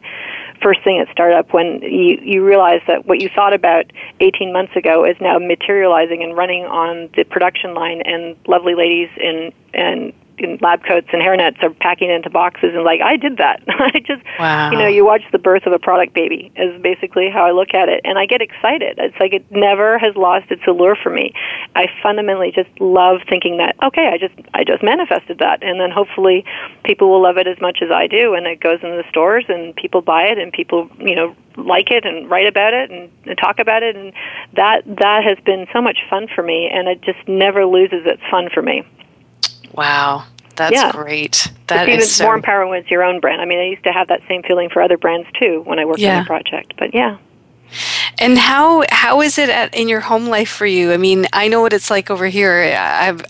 first 0.61 0.81
thing 0.83 0.99
at 0.99 1.11
startup 1.11 1.53
when 1.53 1.81
you 1.81 2.17
you 2.21 2.43
realize 2.43 2.81
that 2.87 3.05
what 3.05 3.21
you 3.21 3.29
thought 3.35 3.53
about 3.53 3.91
18 4.21 4.53
months 4.53 4.75
ago 4.75 5.03
is 5.05 5.15
now 5.19 5.37
materializing 5.37 6.23
and 6.23 6.37
running 6.37 6.63
on 6.63 7.09
the 7.15 7.23
production 7.25 7.73
line 7.73 8.01
and 8.05 8.35
lovely 8.47 8.73
ladies 8.73 9.09
in 9.17 9.51
and 9.73 10.13
lab 10.61 10.83
coats 10.83 11.07
and 11.13 11.21
hairnets 11.21 11.61
are 11.63 11.69
packing 11.81 12.09
into 12.09 12.29
boxes 12.29 12.71
and 12.73 12.83
like 12.83 13.01
I 13.01 13.17
did 13.17 13.37
that. 13.37 13.61
I 13.67 13.99
just 14.05 14.23
wow. 14.39 14.71
you 14.71 14.77
know, 14.77 14.87
you 14.87 15.05
watch 15.05 15.21
the 15.31 15.37
birth 15.37 15.65
of 15.65 15.73
a 15.73 15.79
product 15.79 16.13
baby 16.13 16.51
is 16.55 16.81
basically 16.81 17.29
how 17.29 17.45
I 17.45 17.51
look 17.51 17.73
at 17.73 17.89
it 17.89 18.01
and 18.03 18.17
I 18.17 18.25
get 18.25 18.41
excited. 18.41 18.97
It's 18.97 19.15
like 19.19 19.33
it 19.33 19.45
never 19.51 19.97
has 19.99 20.15
lost 20.15 20.51
its 20.51 20.63
allure 20.67 20.95
for 20.95 21.09
me. 21.09 21.33
I 21.75 21.87
fundamentally 22.01 22.51
just 22.53 22.69
love 22.79 23.21
thinking 23.29 23.57
that 23.57 23.75
okay, 23.83 24.09
I 24.11 24.17
just 24.17 24.33
I 24.53 24.63
just 24.63 24.83
manifested 24.83 25.39
that 25.39 25.63
and 25.63 25.79
then 25.79 25.91
hopefully 25.91 26.45
people 26.83 27.09
will 27.09 27.21
love 27.21 27.37
it 27.37 27.47
as 27.47 27.59
much 27.61 27.79
as 27.81 27.91
I 27.91 28.07
do 28.07 28.33
and 28.33 28.47
it 28.47 28.59
goes 28.59 28.79
into 28.83 28.95
the 28.95 29.05
stores 29.09 29.45
and 29.47 29.75
people 29.75 30.01
buy 30.01 30.23
it 30.23 30.37
and 30.37 30.51
people, 30.51 30.89
you 30.99 31.15
know, 31.15 31.35
like 31.57 31.91
it 31.91 32.05
and 32.05 32.29
write 32.29 32.47
about 32.47 32.73
it 32.73 32.89
and, 32.91 33.11
and 33.25 33.37
talk 33.37 33.59
about 33.59 33.83
it 33.83 33.95
and 33.95 34.13
that 34.55 34.83
that 34.85 35.23
has 35.23 35.37
been 35.45 35.67
so 35.71 35.81
much 35.81 35.99
fun 36.09 36.27
for 36.33 36.43
me 36.43 36.69
and 36.71 36.87
it 36.87 37.01
just 37.01 37.27
never 37.27 37.65
loses 37.65 38.01
its 38.05 38.21
fun 38.31 38.49
for 38.53 38.61
me. 38.61 38.83
Wow. 39.73 40.25
That's 40.55 40.75
yeah. 40.75 40.91
great. 40.91 41.51
That 41.67 41.89
it's 41.89 41.95
even 41.95 42.07
so... 42.07 42.25
more 42.25 42.35
empowering 42.35 42.69
when 42.69 42.79
it's 42.79 42.91
your 42.91 43.03
own 43.03 43.19
brand. 43.19 43.41
I 43.41 43.45
mean, 43.45 43.59
I 43.59 43.65
used 43.65 43.83
to 43.85 43.91
have 43.91 44.07
that 44.09 44.21
same 44.27 44.43
feeling 44.43 44.69
for 44.69 44.81
other 44.81 44.97
brands 44.97 45.27
too 45.39 45.61
when 45.65 45.79
I 45.79 45.85
worked 45.85 45.99
yeah. 45.99 46.17
on 46.17 46.23
a 46.23 46.25
project. 46.25 46.73
But 46.77 46.93
yeah. 46.93 47.17
And 48.19 48.37
how 48.37 48.83
how 48.89 49.21
is 49.21 49.37
it 49.37 49.49
at, 49.49 49.73
in 49.73 49.89
your 49.89 49.99
home 49.99 50.27
life 50.27 50.49
for 50.49 50.65
you? 50.65 50.91
I 50.91 50.97
mean, 50.97 51.25
I 51.33 51.47
know 51.47 51.61
what 51.61 51.73
it's 51.73 51.89
like 51.89 52.09
over 52.09 52.27
here. 52.27 52.75
I've 52.77 53.25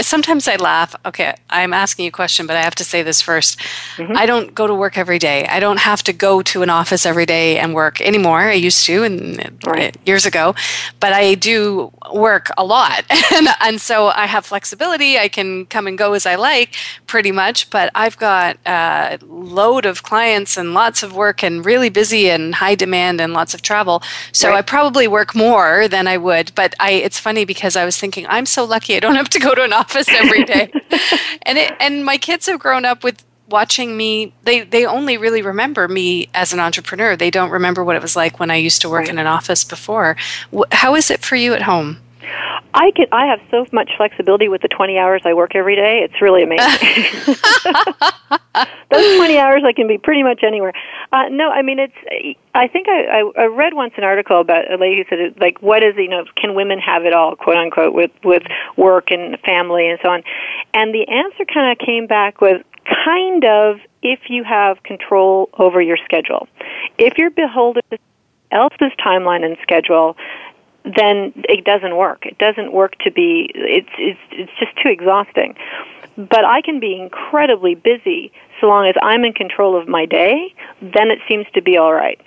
sometimes 0.00 0.48
I 0.48 0.56
laugh. 0.56 0.94
Okay, 1.04 1.34
I'm 1.50 1.72
asking 1.72 2.04
you 2.04 2.08
a 2.08 2.12
question, 2.12 2.46
but 2.46 2.56
I 2.56 2.62
have 2.62 2.74
to 2.76 2.84
say 2.84 3.02
this 3.02 3.22
1st 3.22 3.56
mm-hmm. 3.96 4.16
I 4.16 4.26
don't 4.26 4.54
go 4.54 4.66
to 4.66 4.74
work 4.74 4.96
every 4.96 5.18
day. 5.18 5.46
I 5.46 5.60
don't 5.60 5.80
have 5.80 6.02
to 6.04 6.12
go 6.12 6.42
to 6.42 6.62
an 6.62 6.70
office 6.70 7.04
every 7.04 7.26
day 7.26 7.58
and 7.58 7.74
work 7.74 8.00
anymore. 8.00 8.40
I 8.40 8.54
used 8.54 8.86
to, 8.86 9.02
and 9.02 9.58
right. 9.66 9.96
years 10.06 10.24
ago, 10.26 10.54
but 11.00 11.12
I 11.12 11.34
do 11.34 11.92
work 12.14 12.48
a 12.56 12.64
lot, 12.64 13.04
and, 13.32 13.48
and 13.60 13.80
so 13.80 14.08
I 14.08 14.26
have 14.26 14.46
flexibility. 14.46 15.18
I 15.18 15.28
can 15.28 15.66
come 15.66 15.86
and 15.86 15.98
go 15.98 16.12
as 16.12 16.26
I 16.26 16.36
like, 16.36 16.74
pretty 17.06 17.32
much. 17.32 17.70
But 17.70 17.90
I've 17.94 18.16
got 18.18 18.56
a 18.66 19.18
load 19.22 19.84
of 19.84 20.02
clients 20.02 20.56
and 20.56 20.74
lots 20.74 21.02
of 21.02 21.14
work, 21.14 21.42
and 21.42 21.64
really 21.64 21.90
busy 21.90 22.30
and 22.30 22.54
high 22.54 22.74
demand 22.74 23.20
and 23.20 23.32
lots 23.32 23.54
of 23.54 23.62
travel. 23.62 24.02
So 24.32 24.48
right. 24.48 24.58
I 24.58 24.62
probably 24.62 25.08
work 25.08 25.34
more 25.34 25.88
than 25.88 26.06
I 26.06 26.16
would. 26.16 26.54
But 26.54 26.74
I, 26.80 26.92
it's 26.92 27.18
funny 27.18 27.44
because 27.44 27.76
I 27.76 27.84
was 27.84 27.98
thinking 27.98 28.26
I'm 28.28 28.46
so 28.46 28.64
lucky 28.64 28.96
I 28.96 29.00
don't 29.00 29.16
have 29.16 29.28
to 29.30 29.38
go 29.38 29.54
to 29.54 29.62
an 29.62 29.72
office 29.72 30.08
every 30.08 30.44
day, 30.54 30.72
and 31.42 31.58
it, 31.58 31.72
and 31.80 32.04
my 32.04 32.18
kids 32.18 32.46
have 32.46 32.58
grown 32.58 32.84
up 32.84 33.04
with 33.04 33.24
watching 33.48 33.96
me 33.96 34.32
they 34.44 34.62
they 34.62 34.86
only 34.86 35.18
really 35.18 35.42
remember 35.42 35.86
me 35.86 36.26
as 36.32 36.54
an 36.54 36.58
entrepreneur 36.58 37.14
they 37.14 37.30
don't 37.30 37.50
remember 37.50 37.84
what 37.84 37.94
it 37.94 38.00
was 38.00 38.16
like 38.16 38.40
when 38.40 38.50
i 38.50 38.56
used 38.56 38.80
to 38.80 38.88
work 38.88 39.00
right. 39.00 39.10
in 39.10 39.18
an 39.18 39.26
office 39.26 39.62
before 39.62 40.16
how 40.72 40.94
is 40.94 41.10
it 41.10 41.22
for 41.22 41.36
you 41.36 41.52
at 41.52 41.62
home 41.62 42.00
I 42.74 42.90
can. 42.94 43.06
I 43.12 43.26
have 43.26 43.40
so 43.50 43.66
much 43.72 43.90
flexibility 43.96 44.48
with 44.48 44.62
the 44.62 44.68
20 44.68 44.98
hours 44.98 45.22
I 45.24 45.34
work 45.34 45.54
every 45.54 45.76
day. 45.76 46.00
It's 46.04 46.20
really 46.22 46.42
amazing. 46.42 47.36
Those 48.90 49.16
20 49.16 49.38
hours, 49.38 49.62
I 49.66 49.72
can 49.72 49.88
be 49.88 49.98
pretty 49.98 50.22
much 50.22 50.42
anywhere. 50.42 50.72
Uh, 51.12 51.28
no, 51.30 51.50
I 51.50 51.62
mean 51.62 51.78
it's. 51.78 52.36
I 52.54 52.68
think 52.68 52.88
I, 52.88 53.20
I, 53.20 53.42
I 53.42 53.44
read 53.46 53.74
once 53.74 53.94
an 53.96 54.04
article 54.04 54.40
about 54.40 54.70
a 54.70 54.76
lady 54.76 54.98
who 54.98 55.04
said 55.08 55.40
like, 55.40 55.60
what 55.62 55.82
is 55.82 55.94
you 55.96 56.08
know, 56.08 56.24
can 56.36 56.54
women 56.54 56.78
have 56.78 57.04
it 57.04 57.12
all, 57.12 57.36
quote 57.36 57.56
unquote, 57.56 57.94
with 57.94 58.10
with 58.24 58.42
work 58.76 59.10
and 59.10 59.38
family 59.40 59.88
and 59.88 59.98
so 60.02 60.08
on, 60.08 60.22
and 60.74 60.94
the 60.94 61.06
answer 61.08 61.44
kind 61.52 61.72
of 61.72 61.78
came 61.84 62.06
back 62.06 62.40
with 62.40 62.62
kind 63.04 63.44
of 63.44 63.80
if 64.02 64.20
you 64.28 64.44
have 64.44 64.82
control 64.82 65.50
over 65.58 65.80
your 65.80 65.98
schedule. 66.04 66.48
If 66.98 67.18
you're 67.18 67.30
beholden 67.30 67.82
to 67.90 67.98
else's 68.50 68.92
timeline 69.04 69.44
and 69.44 69.56
schedule, 69.62 70.16
then 70.84 71.32
it 71.48 71.64
doesn't 71.64 71.96
work. 71.96 72.26
It 72.26 72.38
doesn't 72.38 72.72
work 72.72 72.96
to 73.00 73.10
be. 73.10 73.50
It's 73.54 73.88
it's 73.98 74.20
it's 74.32 74.52
just 74.58 74.72
too 74.82 74.88
exhausting. 74.88 75.54
But 76.16 76.44
I 76.44 76.60
can 76.60 76.80
be 76.80 77.00
incredibly 77.00 77.74
busy 77.74 78.32
so 78.60 78.66
long 78.66 78.86
as 78.86 78.94
I'm 79.02 79.24
in 79.24 79.32
control 79.32 79.80
of 79.80 79.88
my 79.88 80.06
day. 80.06 80.54
Then 80.80 81.10
it 81.10 81.20
seems 81.28 81.46
to 81.54 81.62
be 81.62 81.76
all 81.76 81.94
right. 81.94 82.20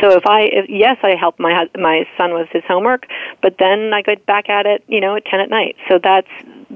So 0.00 0.10
if 0.10 0.26
I, 0.26 0.42
if, 0.42 0.68
yes, 0.68 0.98
I 1.02 1.16
help 1.16 1.40
my 1.40 1.68
my 1.76 2.06
son 2.16 2.34
with 2.34 2.48
his 2.50 2.62
homework, 2.68 3.06
but 3.42 3.56
then 3.58 3.92
I 3.94 4.02
get 4.02 4.26
back 4.26 4.50
at 4.50 4.66
it, 4.66 4.84
you 4.86 5.00
know, 5.00 5.16
at 5.16 5.24
ten 5.24 5.40
at 5.40 5.48
night. 5.48 5.76
So 5.88 5.98
that's 6.02 6.28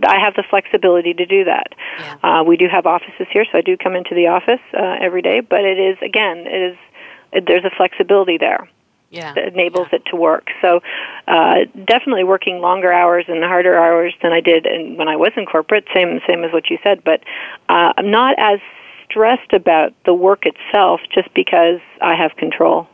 I 0.03 0.19
have 0.19 0.35
the 0.35 0.45
flexibility 0.49 1.13
to 1.13 1.27
do 1.27 1.45
that. 1.45 1.75
Yeah. 1.99 2.17
Uh, 2.23 2.43
we 2.45 2.57
do 2.57 2.69
have 2.69 2.87
offices 2.87 3.27
here, 3.31 3.45
so 3.53 3.59
I 3.59 3.61
do 3.61 3.77
come 3.77 3.95
into 3.95 4.15
the 4.15 4.29
office 4.29 4.61
uh, 4.73 4.97
every 5.01 5.21
day. 5.21 5.41
But 5.41 5.61
it 5.61 5.79
is 5.79 5.99
again, 6.03 6.47
it 6.47 6.73
is 6.73 6.79
it, 7.33 7.45
there's 7.47 7.65
a 7.65 7.71
flexibility 7.77 8.39
there 8.39 8.69
yeah. 9.13 9.35
that 9.35 9.49
enables 9.49 9.89
yeah. 9.93 9.99
it 9.99 10.05
to 10.07 10.17
work. 10.17 10.49
So 10.61 10.81
uh, 11.29 11.67
definitely 11.87 12.25
working 12.25 12.61
longer 12.61 12.93
hours 12.93 13.27
and 13.29 13.45
harder 13.45 13.79
hours 13.79 14.15
than 14.23 14.33
I 14.33 14.41
did 14.41 14.67
in, 14.67 14.97
when 14.97 15.09
I 15.09 15.17
was 15.17 15.33
in 15.37 15.47
corporate. 15.47 15.85
Same 15.95 16.21
same 16.27 16.43
as 16.43 16.53
what 16.53 16.71
you 16.71 16.79
said, 16.83 17.05
but 17.05 17.21
uh, 17.69 17.93
I'm 17.97 18.11
not 18.11 18.35
as 18.39 18.59
stressed 19.05 19.53
about 19.53 19.93
the 20.07 20.15
work 20.15 20.45
itself 20.47 21.01
just 21.15 21.33
because 21.35 21.81
I 22.01 22.15
have 22.17 22.35
control. 22.37 22.89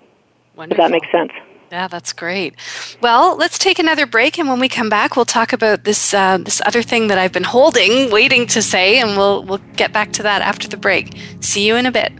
Wonderful. 0.56 0.82
Does 0.82 0.90
that 0.90 0.92
make 0.92 1.10
sense? 1.10 1.32
Yeah, 1.70 1.86
that's 1.86 2.12
great. 2.12 2.54
Well, 3.02 3.36
let's 3.36 3.58
take 3.58 3.78
another 3.78 4.06
break, 4.06 4.38
and 4.38 4.48
when 4.48 4.58
we 4.58 4.68
come 4.68 4.88
back, 4.88 5.16
we'll 5.16 5.26
talk 5.26 5.52
about 5.52 5.84
this 5.84 6.14
uh, 6.14 6.38
this 6.38 6.62
other 6.64 6.82
thing 6.82 7.08
that 7.08 7.18
I've 7.18 7.32
been 7.32 7.44
holding, 7.44 8.10
waiting 8.10 8.46
to 8.48 8.62
say, 8.62 8.98
and 9.00 9.16
we'll 9.16 9.44
we'll 9.44 9.60
get 9.76 9.92
back 9.92 10.12
to 10.14 10.22
that 10.24 10.42
after 10.42 10.66
the 10.66 10.78
break. 10.78 11.12
See 11.40 11.66
you 11.66 11.76
in 11.76 11.86
a 11.86 11.92
bit. 11.92 12.12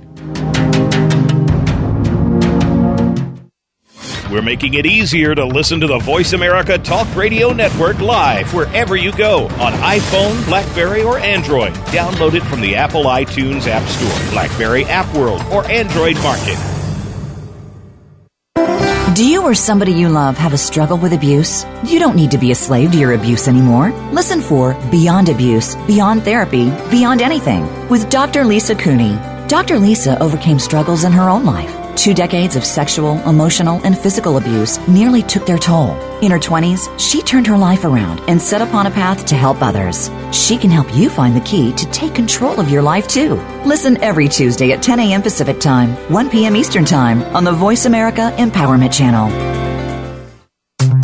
We're 4.31 4.43
making 4.43 4.75
it 4.75 4.85
easier 4.85 5.35
to 5.35 5.47
listen 5.47 5.81
to 5.81 5.87
the 5.87 5.99
Voice 6.01 6.35
America 6.35 6.77
Talk 6.77 7.09
Radio 7.17 7.51
Network 7.53 7.99
live 7.99 8.53
wherever 8.53 8.95
you 8.95 9.11
go 9.13 9.45
on 9.59 9.73
iPhone, 9.73 10.45
Blackberry, 10.45 11.03
or 11.03 11.19
Android. 11.19 11.73
Download 11.87 12.35
it 12.35 12.43
from 12.43 12.61
the 12.61 12.77
Apple 12.77 13.05
iTunes 13.05 13.67
App 13.67 13.89
Store, 13.89 14.31
Blackberry 14.33 14.85
App 14.85 15.13
World, 15.15 15.41
or 15.51 15.65
Android 15.71 16.17
Market. 16.17 16.59
Do 19.15 19.27
you 19.27 19.43
or 19.43 19.55
somebody 19.55 19.93
you 19.93 20.11
love 20.11 20.37
have 20.37 20.53
a 20.53 20.59
struggle 20.59 20.99
with 20.99 21.15
abuse? 21.15 21.65
You 21.85 21.99
don't 21.99 22.15
need 22.15 22.31
to 22.33 22.39
be 22.39 22.53
a 22.53 22.55
slave 22.55 22.93
to 22.93 22.99
your 22.99 23.15
abuse 23.15 23.49
anymore. 23.49 23.93
Listen 24.13 24.43
for 24.43 24.75
Beyond 24.91 25.31
Abuse, 25.31 25.75
Beyond 25.87 26.23
Therapy, 26.23 26.71
Beyond 26.91 27.23
Anything 27.23 27.89
with 27.89 28.11
Dr. 28.11 28.45
Lisa 28.45 28.75
Cooney. 28.75 29.19
Dr. 29.49 29.79
Lisa 29.79 30.21
overcame 30.23 30.59
struggles 30.59 31.05
in 31.05 31.13
her 31.13 31.31
own 31.31 31.47
life. 31.47 31.88
Two 31.99 32.15
decades 32.15 32.55
of 32.55 32.65
sexual, 32.65 33.19
emotional, 33.29 33.81
and 33.83 33.99
physical 33.99 34.37
abuse 34.37 34.79
nearly 34.87 35.21
took 35.21 35.45
their 35.45 35.59
toll. 35.59 35.97
In 36.23 36.31
her 36.31 36.39
20s, 36.39 36.97
she 36.97 37.23
turned 37.23 37.49
her 37.49 37.59
life 37.59 37.85
around 37.85 38.21
and 38.29 38.41
set 38.41 38.63
upon 38.63 38.87
a 38.87 38.91
path 38.91 39.27
to 39.27 39.35
help 39.35 39.61
others. 39.61 40.09
She 40.31 40.57
can 40.57 40.71
help 40.71 40.95
you 40.95 41.11
find 41.11 41.35
the 41.35 41.41
key 41.41 41.73
to 41.73 41.91
take 41.91 42.15
control 42.15 42.61
of 42.61 42.69
your 42.69 42.83
life 42.83 43.09
too. 43.09 43.35
Listen 43.65 43.97
every 43.97 44.29
Tuesday 44.29 44.71
at 44.71 44.81
10 44.81 45.01
a.m. 45.01 45.23
Pacific 45.23 45.59
Time, 45.59 45.91
1 46.13 46.31
p.m. 46.31 46.55
Eastern 46.55 46.85
Time 46.85 47.21
on 47.35 47.43
the 47.43 47.51
Voice 47.51 47.85
America 47.85 48.33
Empowerment 48.37 48.93
Channel. 48.93 49.59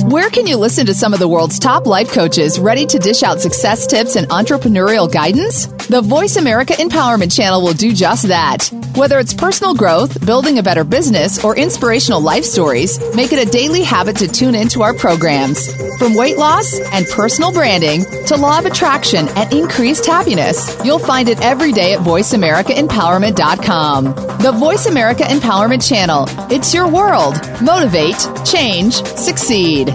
Where 0.08 0.30
can 0.30 0.46
you 0.46 0.58
listen 0.58 0.86
to 0.86 0.94
some 0.94 1.12
of 1.12 1.18
the 1.18 1.26
world's 1.26 1.58
top 1.58 1.86
life 1.86 2.12
coaches 2.12 2.60
ready 2.60 2.86
to 2.86 3.00
dish 3.00 3.24
out 3.24 3.40
success 3.40 3.84
tips 3.84 4.14
and 4.14 4.28
entrepreneurial 4.28 5.12
guidance? 5.12 5.66
The 5.88 6.00
Voice 6.00 6.36
America 6.36 6.72
Empowerment 6.72 7.36
Channel 7.36 7.60
will 7.60 7.74
do 7.74 7.92
just 7.92 8.28
that. 8.28 8.70
Whether 8.96 9.18
it's 9.18 9.34
personal 9.34 9.74
growth, 9.74 10.24
building 10.24 10.58
a 10.58 10.62
better 10.62 10.82
business, 10.82 11.44
or 11.44 11.58
inspirational 11.58 12.22
life 12.22 12.44
stories, 12.44 12.98
make 13.14 13.34
it 13.34 13.46
a 13.46 13.50
daily 13.50 13.82
habit 13.82 14.16
to 14.16 14.26
tune 14.26 14.54
into 14.54 14.80
our 14.82 14.94
programs. 14.94 15.68
From 15.98 16.14
weight 16.14 16.38
loss 16.38 16.80
and 16.92 17.06
personal 17.08 17.52
branding 17.52 18.06
to 18.26 18.36
law 18.36 18.58
of 18.58 18.64
attraction 18.64 19.28
and 19.36 19.52
increased 19.52 20.06
happiness, 20.06 20.74
you'll 20.84 20.98
find 20.98 21.28
it 21.28 21.42
every 21.42 21.72
day 21.72 21.92
at 21.92 22.00
VoiceAmericaEmpowerment.com. 22.00 24.04
The 24.38 24.52
Voice 24.52 24.86
America 24.86 25.24
Empowerment 25.24 25.86
Channel. 25.86 26.24
It's 26.50 26.72
your 26.72 26.88
world. 26.88 27.34
Motivate, 27.60 28.16
change, 28.46 28.94
succeed. 28.94 29.94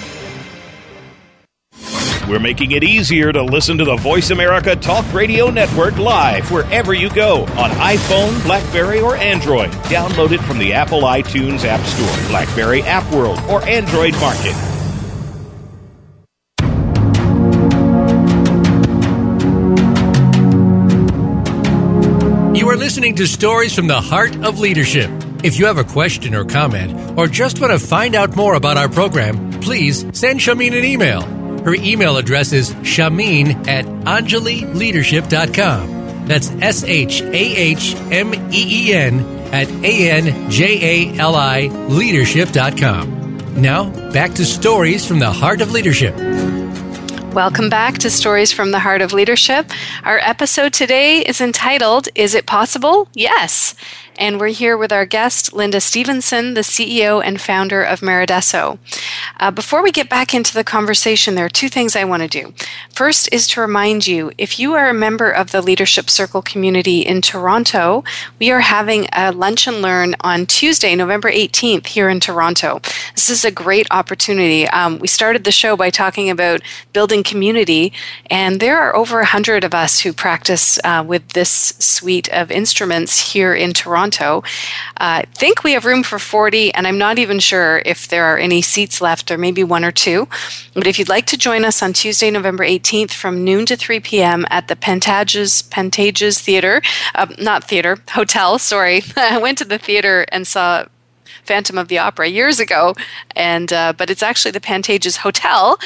We're 2.31 2.39
making 2.39 2.71
it 2.71 2.85
easier 2.85 3.33
to 3.33 3.43
listen 3.43 3.77
to 3.79 3.83
the 3.83 3.97
Voice 3.97 4.29
America 4.29 4.73
Talk 4.73 5.03
Radio 5.13 5.49
Network 5.49 5.97
live 5.97 6.49
wherever 6.49 6.93
you 6.93 7.09
go 7.09 7.41
on 7.41 7.71
iPhone, 7.71 8.41
Blackberry, 8.45 9.01
or 9.01 9.17
Android. 9.17 9.69
Download 9.91 10.31
it 10.31 10.39
from 10.39 10.57
the 10.57 10.71
Apple 10.71 11.01
iTunes 11.01 11.65
App 11.65 11.85
Store, 11.85 12.29
Blackberry 12.29 12.83
App 12.83 13.11
World, 13.13 13.37
or 13.49 13.61
Android 13.67 14.13
Market. 14.13 14.55
You 22.57 22.69
are 22.69 22.77
listening 22.77 23.15
to 23.15 23.27
Stories 23.27 23.75
from 23.75 23.87
the 23.87 23.99
Heart 23.99 24.45
of 24.45 24.57
Leadership. 24.57 25.11
If 25.43 25.59
you 25.59 25.65
have 25.65 25.77
a 25.77 25.83
question 25.83 26.33
or 26.33 26.45
comment, 26.45 27.17
or 27.17 27.27
just 27.27 27.59
want 27.59 27.73
to 27.73 27.79
find 27.85 28.15
out 28.15 28.37
more 28.37 28.53
about 28.53 28.77
our 28.77 28.87
program, 28.87 29.51
please 29.59 30.05
send 30.17 30.39
Shahmeen 30.39 30.77
an 30.77 30.85
email. 30.85 31.40
Her 31.63 31.75
email 31.75 32.17
address 32.17 32.53
is 32.53 32.71
shahmeen 32.75 33.67
at 33.67 33.85
anjalileadership.com. 33.85 36.25
That's 36.25 36.49
S 36.49 36.83
H 36.83 37.21
A 37.21 37.33
H 37.33 37.93
M 38.11 38.33
E 38.33 38.89
E 38.89 38.93
N 38.93 39.19
at 39.53 39.69
A 39.69 40.11
N 40.11 40.49
J 40.49 41.11
A 41.13 41.17
L 41.19 41.35
I 41.35 41.67
leadership.com. 41.67 43.61
Now, 43.61 43.89
back 44.11 44.33
to 44.35 44.45
stories 44.45 45.05
from 45.05 45.19
the 45.19 45.31
heart 45.31 45.59
of 45.61 45.71
leadership. 45.71 46.15
Welcome 47.33 47.69
back 47.69 47.97
to 47.99 48.09
Stories 48.09 48.51
from 48.51 48.71
the 48.71 48.79
Heart 48.79 49.01
of 49.01 49.13
Leadership. 49.13 49.71
Our 50.03 50.19
episode 50.19 50.73
today 50.73 51.19
is 51.19 51.39
entitled 51.39 52.09
Is 52.13 52.35
It 52.35 52.45
Possible? 52.45 53.07
Yes. 53.13 53.73
And 54.21 54.39
we're 54.39 54.49
here 54.49 54.77
with 54.77 54.91
our 54.91 55.07
guest, 55.07 55.51
Linda 55.51 55.81
Stephenson, 55.81 56.53
the 56.53 56.61
CEO 56.61 57.23
and 57.25 57.41
founder 57.41 57.81
of 57.81 58.01
Mèreadesso. 58.01 58.77
Uh, 59.39 59.49
before 59.49 59.81
we 59.81 59.91
get 59.91 60.09
back 60.09 60.35
into 60.35 60.53
the 60.53 60.63
conversation, 60.63 61.33
there 61.33 61.45
are 61.45 61.49
two 61.49 61.69
things 61.69 61.95
I 61.95 62.03
want 62.03 62.21
to 62.21 62.27
do. 62.27 62.53
First 62.93 63.29
is 63.31 63.47
to 63.47 63.61
remind 63.61 64.05
you 64.05 64.31
if 64.37 64.59
you 64.59 64.75
are 64.75 64.89
a 64.89 64.93
member 64.93 65.31
of 65.31 65.49
the 65.49 65.59
Leadership 65.63 66.07
Circle 66.07 66.43
community 66.43 67.01
in 67.01 67.23
Toronto, 67.23 68.03
we 68.37 68.51
are 68.51 68.59
having 68.59 69.07
a 69.11 69.31
lunch 69.31 69.65
and 69.65 69.81
learn 69.81 70.13
on 70.19 70.45
Tuesday, 70.45 70.95
November 70.95 71.31
18th, 71.31 71.87
here 71.87 72.07
in 72.07 72.19
Toronto. 72.19 72.79
This 73.15 73.27
is 73.27 73.43
a 73.43 73.49
great 73.49 73.87
opportunity. 73.89 74.67
Um, 74.67 74.99
we 74.99 75.07
started 75.07 75.45
the 75.45 75.51
show 75.51 75.75
by 75.75 75.89
talking 75.89 76.29
about 76.29 76.61
building 76.93 77.23
community, 77.23 77.91
and 78.29 78.59
there 78.59 78.79
are 78.79 78.95
over 78.95 79.15
100 79.15 79.63
of 79.63 79.73
us 79.73 80.01
who 80.01 80.13
practice 80.13 80.77
uh, 80.83 81.03
with 81.07 81.29
this 81.29 81.73
suite 81.79 82.29
of 82.31 82.51
instruments 82.51 83.31
here 83.33 83.55
in 83.55 83.73
Toronto. 83.73 84.10
Toronto. 84.11 84.47
I 84.97 85.21
uh, 85.21 85.25
think 85.33 85.63
we 85.63 85.73
have 85.73 85.85
room 85.85 86.03
for 86.03 86.19
40, 86.19 86.73
and 86.73 86.87
I'm 86.87 86.97
not 86.97 87.17
even 87.17 87.39
sure 87.39 87.81
if 87.85 88.07
there 88.07 88.25
are 88.25 88.37
any 88.37 88.61
seats 88.61 89.01
left. 89.01 89.27
There 89.27 89.37
may 89.37 89.51
be 89.51 89.63
one 89.63 89.83
or 89.83 89.91
two. 89.91 90.27
But 90.73 90.87
if 90.87 90.99
you'd 90.99 91.09
like 91.09 91.25
to 91.27 91.37
join 91.37 91.65
us 91.65 91.81
on 91.81 91.93
Tuesday, 91.93 92.29
November 92.29 92.63
18th 92.63 93.11
from 93.11 93.43
noon 93.43 93.65
to 93.67 93.75
3 93.75 93.99
p.m. 93.99 94.45
at 94.49 94.67
the 94.67 94.75
Pantages, 94.75 95.67
Pantages 95.69 96.39
Theater, 96.39 96.81
uh, 97.15 97.27
not 97.39 97.63
theater, 97.63 97.97
hotel, 98.09 98.59
sorry. 98.59 99.01
I 99.15 99.37
went 99.37 99.57
to 99.59 99.65
the 99.65 99.77
theater 99.77 100.25
and 100.31 100.45
saw 100.45 100.85
Phantom 101.43 101.77
of 101.77 101.87
the 101.87 101.97
Opera 101.97 102.27
years 102.27 102.59
ago, 102.59 102.95
and 103.35 103.71
uh, 103.71 103.93
but 103.97 104.09
it's 104.09 104.23
actually 104.23 104.51
the 104.51 104.59
Pantages 104.59 105.17
Hotel, 105.17 105.79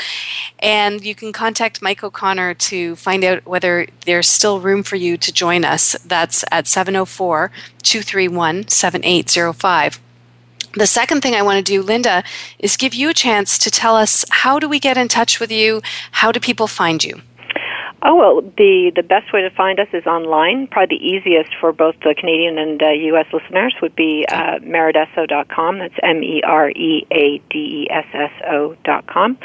and 0.59 1.03
you 1.03 1.15
can 1.15 1.31
contact 1.31 1.81
Mike 1.81 2.03
O'Connor 2.03 2.53
to 2.55 2.95
find 2.95 3.23
out 3.23 3.45
whether 3.45 3.87
there's 4.05 4.27
still 4.27 4.59
room 4.59 4.83
for 4.83 4.95
you 4.95 5.17
to 5.17 5.31
join 5.31 5.65
us. 5.65 5.93
That's 6.05 6.43
at 6.51 6.67
704 6.67 7.51
231 7.83 8.67
7805. 8.67 9.99
The 10.73 10.87
second 10.87 11.21
thing 11.21 11.35
I 11.35 11.41
want 11.41 11.57
to 11.57 11.63
do, 11.63 11.81
Linda, 11.81 12.21
is 12.59 12.75
give 12.75 12.93
you 12.93 13.09
a 13.09 13.13
chance 13.13 13.57
to 13.59 13.71
tell 13.71 13.95
us 13.95 14.25
how 14.29 14.59
do 14.59 14.67
we 14.67 14.79
get 14.79 14.97
in 14.97 15.07
touch 15.07 15.39
with 15.39 15.51
you? 15.51 15.81
How 16.11 16.33
do 16.33 16.39
people 16.39 16.67
find 16.67 17.01
you? 17.01 17.21
Oh 18.07 18.13
well, 18.15 18.41
the 18.55 18.91
the 18.95 19.01
best 19.01 19.33
way 19.33 19.41
to 19.41 19.49
find 19.49 19.79
us 19.79 19.87
is 19.91 20.05
online. 20.05 20.67
Probably 20.67 20.97
the 20.99 21.03
easiest 21.03 21.49
for 21.59 21.73
both 21.73 21.95
the 22.01 22.13
Canadian 22.13 22.59
and 22.59 22.81
uh, 22.81 22.89
U.S. 22.89 23.25
listeners 23.33 23.73
would 23.81 23.95
be 23.95 24.23
uh, 24.29 24.59
mereadesso.com. 24.59 25.79
That's 25.79 25.95
M 26.03 26.23
E 26.23 26.43
R 26.45 26.69
E 26.69 27.07
A 27.11 27.41
D 27.49 27.57
E 27.57 27.87
S 27.89 28.05
S 28.13 28.31
O 28.47 28.75
dot 28.85 29.07
com, 29.07 29.39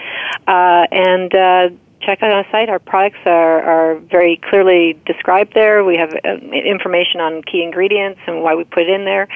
uh, 0.46 0.86
and. 0.92 1.34
Uh, 1.34 1.68
check 2.00 2.22
out 2.22 2.32
our 2.32 2.44
site. 2.50 2.68
Our 2.68 2.78
products 2.78 3.18
are, 3.26 3.62
are 3.62 3.98
very 3.98 4.40
clearly 4.48 4.98
described 5.06 5.54
there. 5.54 5.84
We 5.84 5.96
have 5.96 6.12
uh, 6.12 6.36
information 6.52 7.20
on 7.20 7.42
key 7.42 7.62
ingredients 7.62 8.20
and 8.26 8.42
why 8.42 8.54
we 8.54 8.64
put 8.64 8.84
it 8.84 8.90
in 8.90 9.04
there, 9.04 9.28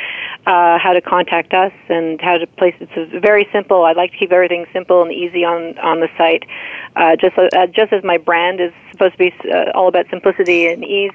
uh, 0.47 0.79
how 0.79 0.93
to 0.93 1.01
contact 1.01 1.53
us, 1.53 1.73
and 1.89 2.21
how 2.21 2.39
to 2.39 2.47
place. 2.47 2.75
It's 2.81 3.25
very 3.25 3.49
simple. 3.53 3.85
I 3.85 3.93
like 3.93 4.12
to 4.12 4.19
keep 4.19 4.33
everything 4.33 4.67
simple 4.73 5.03
and 5.03 5.12
easy 5.12 5.45
on 5.45 5.79
on 5.79 6.01
the 6.01 6.09
site. 6.17 6.45
Uh, 6.97 7.17
just 7.17 7.37
uh, 7.39 7.67
just 7.67 7.93
as 7.93 8.03
my 8.05 8.19
brand 8.19 8.61
is 8.61 8.73
supposed 8.91 9.12
to 9.12 9.19
be 9.19 9.33
uh, 9.53 9.73
all 9.75 9.89
about 9.89 10.07
simplicity 10.09 10.69
and 10.69 10.85
ease, 10.85 11.11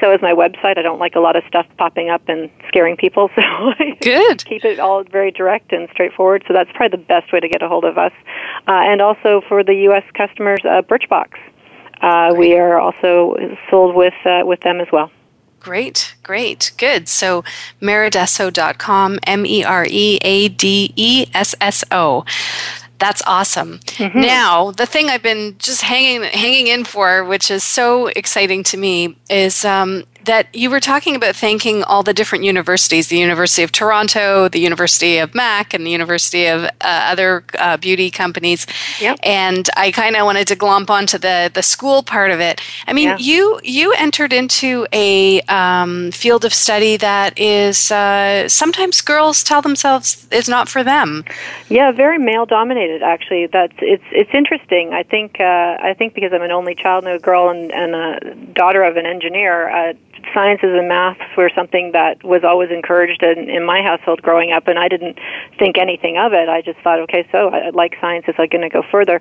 so 0.00 0.12
is 0.12 0.20
my 0.20 0.32
website. 0.32 0.78
I 0.78 0.82
don't 0.82 0.98
like 0.98 1.14
a 1.14 1.20
lot 1.20 1.36
of 1.36 1.44
stuff 1.46 1.66
popping 1.78 2.10
up 2.10 2.22
and 2.28 2.50
scaring 2.68 2.96
people, 2.96 3.30
so 3.34 3.42
I 3.42 3.96
Good. 4.00 4.44
keep 4.48 4.64
it 4.64 4.80
all 4.80 5.04
very 5.04 5.30
direct 5.30 5.72
and 5.72 5.88
straightforward. 5.92 6.44
So 6.48 6.54
that's 6.54 6.70
probably 6.74 6.98
the 6.98 7.04
best 7.04 7.32
way 7.32 7.40
to 7.40 7.48
get 7.48 7.62
a 7.62 7.68
hold 7.68 7.84
of 7.84 7.98
us. 7.98 8.12
Uh, 8.66 8.72
and 8.72 9.00
also 9.00 9.42
for 9.48 9.62
the 9.62 9.74
U.S. 9.90 10.04
customers, 10.14 10.60
uh, 10.64 10.82
Birchbox. 10.90 11.28
Uh, 12.02 12.34
we 12.36 12.56
are 12.56 12.80
also 12.80 13.36
sold 13.70 13.94
with 13.94 14.14
uh, 14.24 14.42
with 14.44 14.60
them 14.60 14.80
as 14.80 14.88
well. 14.92 15.10
Great, 15.60 16.14
great, 16.22 16.72
good. 16.78 17.08
So 17.08 17.44
mereadesso.com, 17.82 19.18
M 19.26 19.46
E 19.46 19.62
R 19.62 19.86
E 19.88 20.18
A 20.22 20.48
D 20.48 20.92
E 20.96 21.26
S 21.34 21.54
S 21.60 21.84
O. 21.92 22.24
That's 22.98 23.22
awesome. 23.26 23.78
Mm-hmm. 23.78 24.20
Now, 24.20 24.72
the 24.72 24.86
thing 24.86 25.08
I've 25.08 25.22
been 25.22 25.56
just 25.58 25.82
hanging 25.82 26.22
hanging 26.22 26.66
in 26.66 26.84
for, 26.84 27.24
which 27.24 27.50
is 27.50 27.62
so 27.62 28.08
exciting 28.08 28.62
to 28.64 28.76
me, 28.76 29.16
is 29.28 29.64
um, 29.64 30.04
that 30.24 30.54
you 30.54 30.70
were 30.70 30.80
talking 30.80 31.16
about 31.16 31.36
thanking 31.36 31.82
all 31.84 32.02
the 32.02 32.14
different 32.14 32.44
universities 32.44 33.08
the 33.08 33.18
University 33.18 33.62
of 33.62 33.72
Toronto, 33.72 34.48
the 34.48 34.60
University 34.60 35.18
of 35.18 35.34
Mac, 35.34 35.74
and 35.74 35.86
the 35.86 35.90
University 35.90 36.46
of 36.46 36.64
uh, 36.64 36.68
other 36.82 37.44
uh, 37.58 37.76
beauty 37.76 38.10
companies. 38.10 38.66
Yep. 39.00 39.18
And 39.22 39.68
I 39.76 39.90
kind 39.90 40.16
of 40.16 40.24
wanted 40.24 40.46
to 40.48 40.56
glomp 40.56 40.90
onto 40.90 41.18
the, 41.18 41.50
the 41.52 41.62
school 41.62 42.02
part 42.02 42.30
of 42.30 42.40
it. 42.40 42.60
I 42.86 42.92
mean, 42.92 43.08
Yeah. 43.08 43.16
you, 43.18 43.60
you 43.62 43.92
entered 43.92 44.32
into 44.32 44.86
a 44.92 45.40
um, 45.42 46.10
field 46.12 46.44
of 46.44 46.52
study 46.54 46.96
that 46.98 47.38
is 47.38 47.90
uh, 47.90 48.48
sometimes 48.48 49.00
girls 49.00 49.42
tell 49.42 49.62
themselves 49.62 50.26
is 50.30 50.48
not 50.48 50.68
for 50.68 50.84
them. 50.84 51.24
Yeah, 51.68 51.92
very 51.92 52.18
male 52.18 52.46
dominated. 52.46 53.02
Actually, 53.02 53.46
that's 53.46 53.74
it's 53.80 54.04
it's 54.12 54.30
interesting. 54.34 54.92
I 54.92 55.02
think 55.02 55.40
uh, 55.40 55.76
I 55.80 55.94
think 55.96 56.14
because 56.14 56.32
I'm 56.32 56.42
an 56.42 56.50
only 56.52 56.74
child 56.74 57.04
and 57.04 57.12
a 57.14 57.18
girl 57.18 57.48
and, 57.48 57.72
and 57.72 57.94
a 57.94 58.34
daughter 58.52 58.82
of 58.82 58.96
an 58.96 59.06
engineer, 59.06 59.68
uh, 59.70 59.92
sciences 60.34 60.70
and 60.72 60.88
maths 60.88 61.20
were 61.36 61.50
something 61.54 61.92
that 61.92 62.22
was 62.24 62.42
always 62.44 62.70
encouraged 62.70 63.22
in, 63.22 63.48
in 63.48 63.64
my 63.64 63.82
household 63.82 64.22
growing 64.22 64.52
up, 64.52 64.66
and 64.68 64.78
I 64.78 64.88
didn't 64.88 65.18
think 65.58 65.78
anything 65.78 66.18
of 66.18 66.32
it. 66.32 66.48
I 66.48 66.62
just 66.62 66.78
thought, 66.80 66.98
okay, 67.00 67.26
so 67.30 67.48
I 67.48 67.60
I 67.60 67.70
like 67.70 67.96
sciences, 68.00 68.34
I'm 68.38 68.48
going 68.48 68.62
to 68.62 68.68
go 68.68 68.82
further. 68.90 69.20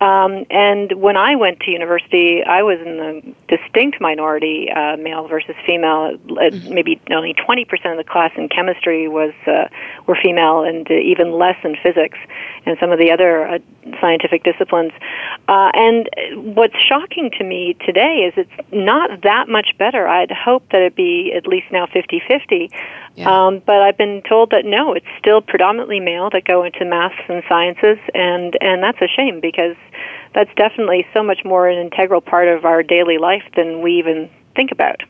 Um, 0.00 0.44
and 0.50 0.92
when 0.92 1.16
I 1.16 1.36
went 1.36 1.60
to 1.60 1.70
university, 1.70 2.42
I 2.42 2.62
was 2.62 2.78
in 2.80 2.96
the 2.96 3.56
distinct 3.56 4.00
minority, 4.00 4.70
uh, 4.70 4.96
male 4.96 5.26
versus 5.28 5.54
female. 5.64 6.16
Uh, 6.30 6.50
Maybe 6.68 7.00
only 7.10 7.34
20% 7.34 7.90
of 7.90 7.96
the 7.96 8.04
class 8.04 8.32
in 8.36 8.48
chemistry 8.48 9.08
was 9.08 9.32
uh, 9.46 9.68
were 10.06 10.18
female, 10.22 10.62
and 10.62 10.90
uh, 10.90 10.94
even 10.94 11.32
less 11.32 11.56
in 11.64 11.76
physics 11.82 12.18
and 12.66 12.76
some 12.80 12.90
of 12.90 12.98
the 12.98 13.10
other 13.10 13.46
uh, 13.46 13.58
scientific 14.00 14.42
disciplines. 14.42 14.92
Uh, 15.48 15.70
and 15.74 16.08
what's 16.54 16.76
shocking 16.88 17.30
to 17.38 17.44
me 17.44 17.76
today 17.86 18.28
is 18.28 18.34
it's 18.36 18.68
not 18.72 19.22
that 19.22 19.48
much 19.48 19.76
better. 19.78 20.06
I'd 20.08 20.32
hoped 20.36 20.72
that 20.72 20.80
it'd 20.80 20.94
be 20.94 21.32
at 21.34 21.46
least 21.46 21.66
now 21.72 21.86
50 21.86 22.22
50. 22.26 22.70
Um, 23.24 23.62
but 23.64 23.80
I've 23.80 23.96
been 23.96 24.22
told 24.28 24.50
that 24.50 24.66
no, 24.66 24.92
it's 24.92 25.06
still 25.18 25.40
predominantly 25.40 26.00
male 26.00 26.28
that 26.30 26.44
go 26.44 26.64
into 26.64 26.84
maths 26.84 27.14
and 27.28 27.42
sciences, 27.48 27.98
and, 28.14 28.56
and 28.60 28.82
that's 28.82 29.00
a 29.00 29.08
shame 29.08 29.40
because 29.40 29.76
that's 30.34 30.50
definitely 30.54 31.06
so 31.14 31.22
much 31.22 31.44
more 31.44 31.68
an 31.68 31.78
integral 31.78 32.20
part 32.20 32.48
of 32.48 32.66
our 32.66 32.82
daily 32.82 33.16
life 33.16 33.44
than 33.56 33.80
we 33.80 33.98
even 33.98 34.28
think 34.54 34.70
about. 34.70 35.00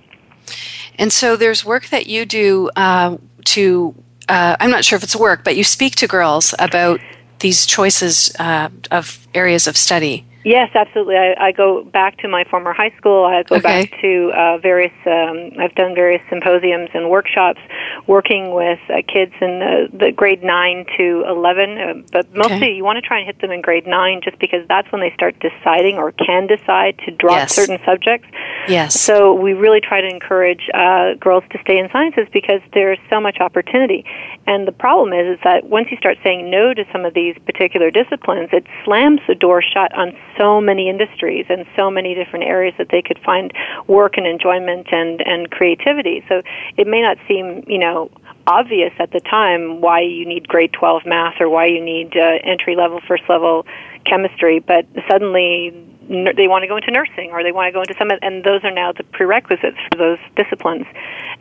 And 0.98 1.12
so 1.12 1.36
there's 1.36 1.64
work 1.64 1.86
that 1.88 2.06
you 2.06 2.24
do 2.24 2.70
uh, 2.76 3.16
to, 3.46 3.94
uh, 4.28 4.56
I'm 4.60 4.70
not 4.70 4.84
sure 4.84 4.96
if 4.96 5.02
it's 5.02 5.16
work, 5.16 5.42
but 5.42 5.56
you 5.56 5.64
speak 5.64 5.96
to 5.96 6.06
girls 6.06 6.54
about 6.58 7.00
these 7.40 7.66
choices 7.66 8.34
uh, 8.38 8.70
of 8.90 9.26
areas 9.34 9.66
of 9.66 9.76
study. 9.76 10.24
Yes, 10.46 10.70
absolutely. 10.76 11.16
I, 11.16 11.34
I 11.48 11.50
go 11.50 11.82
back 11.82 12.18
to 12.18 12.28
my 12.28 12.44
former 12.44 12.72
high 12.72 12.94
school. 12.98 13.24
I 13.24 13.42
go 13.42 13.56
Okay. 13.56 13.86
back 13.90 14.00
to 14.00 14.30
uh, 14.32 14.58
various. 14.58 14.92
Um, 15.04 15.50
I've 15.58 15.74
done 15.74 15.92
various 15.92 16.22
symposiums 16.30 16.88
and 16.94 17.10
workshops, 17.10 17.58
working 18.06 18.54
with 18.54 18.78
uh, 18.88 19.02
kids 19.12 19.32
in 19.40 19.58
the, 19.58 19.88
the 19.92 20.12
grade 20.12 20.44
nine 20.44 20.86
to 20.98 21.24
eleven. 21.26 21.68
Uh, 21.78 21.94
but 22.12 22.32
mostly, 22.32 22.56
Okay. 22.56 22.72
you 22.76 22.84
want 22.84 22.96
to 22.96 23.02
try 23.02 23.18
and 23.18 23.26
hit 23.26 23.40
them 23.40 23.50
in 23.50 23.60
grade 23.60 23.88
nine, 23.88 24.20
just 24.22 24.38
because 24.38 24.62
that's 24.68 24.86
when 24.92 25.00
they 25.00 25.10
start 25.14 25.34
deciding 25.40 25.96
or 25.96 26.12
can 26.12 26.46
decide 26.46 26.96
to 27.04 27.10
drop 27.10 27.38
Yes. 27.40 27.52
certain 27.52 27.80
subjects. 27.84 28.28
Yes. 28.68 28.94
So 29.00 29.34
we 29.34 29.52
really 29.52 29.80
try 29.80 30.00
to 30.00 30.08
encourage 30.08 30.70
uh, 30.72 31.14
girls 31.18 31.42
to 31.50 31.58
stay 31.62 31.76
in 31.76 31.88
sciences 31.90 32.28
because 32.32 32.60
there's 32.72 33.00
so 33.10 33.20
much 33.20 33.38
opportunity. 33.40 34.04
And 34.46 34.68
the 34.68 34.72
problem 34.72 35.12
is, 35.12 35.26
is 35.38 35.40
that 35.42 35.64
once 35.64 35.88
you 35.90 35.96
start 35.96 36.18
saying 36.22 36.48
no 36.50 36.72
to 36.72 36.84
some 36.92 37.04
of 37.04 37.14
these 37.14 37.34
particular 37.46 37.90
disciplines, 37.90 38.50
it 38.52 38.64
slams 38.84 39.20
the 39.26 39.34
door 39.34 39.60
shut 39.60 39.92
on 39.98 40.16
so 40.38 40.60
many 40.60 40.88
industries 40.88 41.46
and 41.48 41.66
so 41.76 41.90
many 41.90 42.14
different 42.14 42.44
areas 42.44 42.74
that 42.78 42.88
they 42.90 43.02
could 43.02 43.18
find 43.24 43.52
work 43.86 44.16
and 44.16 44.26
enjoyment 44.26 44.88
and 44.92 45.20
and 45.20 45.50
creativity. 45.50 46.24
So 46.28 46.42
it 46.76 46.86
may 46.86 47.02
not 47.02 47.18
seem, 47.28 47.64
you 47.66 47.78
know, 47.78 48.10
obvious 48.46 48.92
at 48.98 49.10
the 49.12 49.20
time 49.20 49.80
why 49.80 50.00
you 50.00 50.24
need 50.24 50.46
grade 50.48 50.72
12 50.72 51.02
math 51.04 51.40
or 51.40 51.48
why 51.48 51.66
you 51.66 51.82
need 51.82 52.16
uh, 52.16 52.38
entry 52.44 52.76
level, 52.76 53.00
first 53.06 53.24
level 53.28 53.66
chemistry, 54.04 54.60
but 54.60 54.86
suddenly 55.08 55.74
they 56.08 56.46
want 56.46 56.62
to 56.62 56.68
go 56.68 56.76
into 56.76 56.90
nursing 56.90 57.30
or 57.32 57.42
they 57.42 57.50
want 57.50 57.66
to 57.66 57.72
go 57.72 57.80
into 57.80 57.94
some, 57.98 58.10
and 58.22 58.44
those 58.44 58.62
are 58.62 58.70
now 58.70 58.92
the 58.92 59.02
prerequisites 59.02 59.76
for 59.90 59.98
those 59.98 60.18
disciplines. 60.36 60.86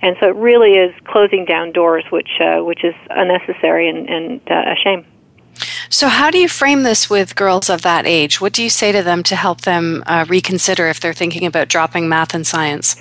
And 0.01 0.15
so 0.19 0.29
it 0.29 0.35
really 0.35 0.71
is 0.71 0.93
closing 1.05 1.45
down 1.45 1.71
doors, 1.71 2.03
which 2.09 2.29
uh, 2.41 2.63
which 2.63 2.83
is 2.83 2.95
unnecessary 3.09 3.87
and, 3.87 4.09
and 4.09 4.41
uh, 4.49 4.73
a 4.73 4.75
shame. 4.83 5.05
So, 5.89 6.07
how 6.07 6.31
do 6.31 6.37
you 6.37 6.49
frame 6.49 6.83
this 6.83 7.09
with 7.09 7.35
girls 7.35 7.69
of 7.69 7.81
that 7.83 8.05
age? 8.05 8.41
What 8.41 8.53
do 8.53 8.63
you 8.63 8.69
say 8.69 8.91
to 8.91 9.03
them 9.03 9.23
to 9.23 9.35
help 9.35 9.61
them 9.61 10.03
uh, 10.05 10.25
reconsider 10.27 10.87
if 10.87 10.99
they're 10.99 11.13
thinking 11.13 11.45
about 11.45 11.67
dropping 11.67 12.09
math 12.09 12.33
and 12.33 12.45
science? 12.45 12.95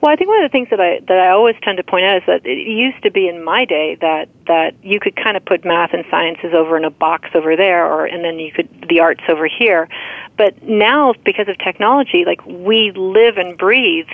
Well, 0.00 0.12
I 0.12 0.16
think 0.16 0.28
one 0.28 0.44
of 0.44 0.50
the 0.50 0.52
things 0.52 0.68
that 0.70 0.80
I 0.80 1.00
that 1.08 1.18
I 1.18 1.30
always 1.30 1.56
tend 1.62 1.78
to 1.78 1.82
point 1.82 2.04
out 2.04 2.18
is 2.18 2.22
that 2.26 2.46
it 2.46 2.68
used 2.68 3.02
to 3.02 3.10
be 3.10 3.28
in 3.28 3.42
my 3.42 3.64
day 3.64 3.96
that 4.00 4.28
that 4.46 4.74
you 4.84 5.00
could 5.00 5.16
kind 5.16 5.36
of 5.36 5.44
put 5.44 5.64
math 5.64 5.92
and 5.92 6.04
sciences 6.10 6.52
over 6.54 6.76
in 6.76 6.84
a 6.84 6.90
box 6.90 7.30
over 7.34 7.56
there, 7.56 7.86
or 7.86 8.06
and 8.06 8.24
then 8.24 8.38
you 8.38 8.52
could 8.52 8.68
the 8.88 9.00
arts 9.00 9.22
over 9.28 9.46
here. 9.46 9.88
But 10.36 10.62
now, 10.62 11.14
because 11.24 11.48
of 11.48 11.58
technology, 11.58 12.24
like 12.24 12.44
we 12.44 12.92
live 12.92 13.38
and 13.38 13.56
breathe 13.56 14.08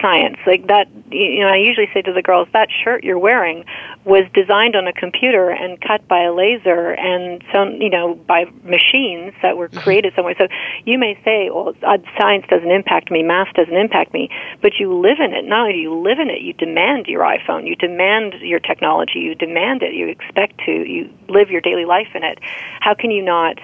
science. 0.00 0.36
Like 0.46 0.66
that 0.68 0.88
you 1.10 1.40
know 1.40 1.48
i 1.48 1.56
usually 1.56 1.88
say 1.92 2.02
to 2.02 2.12
the 2.12 2.22
girls 2.22 2.48
that 2.52 2.68
shirt 2.70 3.02
you're 3.02 3.18
wearing 3.18 3.64
was 4.04 4.24
designed 4.32 4.76
on 4.76 4.86
a 4.86 4.92
computer 4.92 5.50
and 5.50 5.80
cut 5.80 6.06
by 6.06 6.22
a 6.22 6.32
laser 6.32 6.92
and 6.92 7.42
so 7.52 7.64
you 7.64 7.90
know 7.90 8.14
by 8.14 8.44
machines 8.62 9.32
that 9.42 9.56
were 9.56 9.68
created 9.68 10.12
somewhere. 10.14 10.34
So 10.38 10.48
you 10.84 10.98
may 10.98 11.18
say 11.24 11.50
well 11.50 11.74
uh, 11.82 11.98
science 12.18 12.46
doesn't 12.48 12.70
impact 12.70 13.10
me 13.10 13.22
math 13.22 13.52
doesn't 13.54 13.76
impact 13.76 14.12
me 14.12 14.28
but 14.62 14.72
you 14.78 14.92
live 14.92 15.18
in 15.20 15.32
it. 15.32 15.44
Not 15.44 15.60
only 15.60 15.72
do 15.72 15.78
you 15.78 15.94
live 15.94 16.18
in 16.18 16.30
it 16.30 16.42
you 16.42 16.52
demand 16.52 17.06
your 17.06 17.22
iphone 17.22 17.66
you 17.66 17.76
demand 17.76 18.34
your 18.40 18.60
technology 18.60 19.20
you 19.20 19.34
demand 19.34 19.82
it 19.82 19.94
you 19.94 20.08
expect 20.08 20.58
to 20.66 20.72
you 20.72 21.10
live 21.28 21.50
your 21.50 21.60
daily 21.60 21.84
life 21.84 22.08
in 22.14 22.22
it. 22.22 22.38
How 22.80 22.94
can 22.94 23.10
you 23.10 23.22
not 23.22 23.58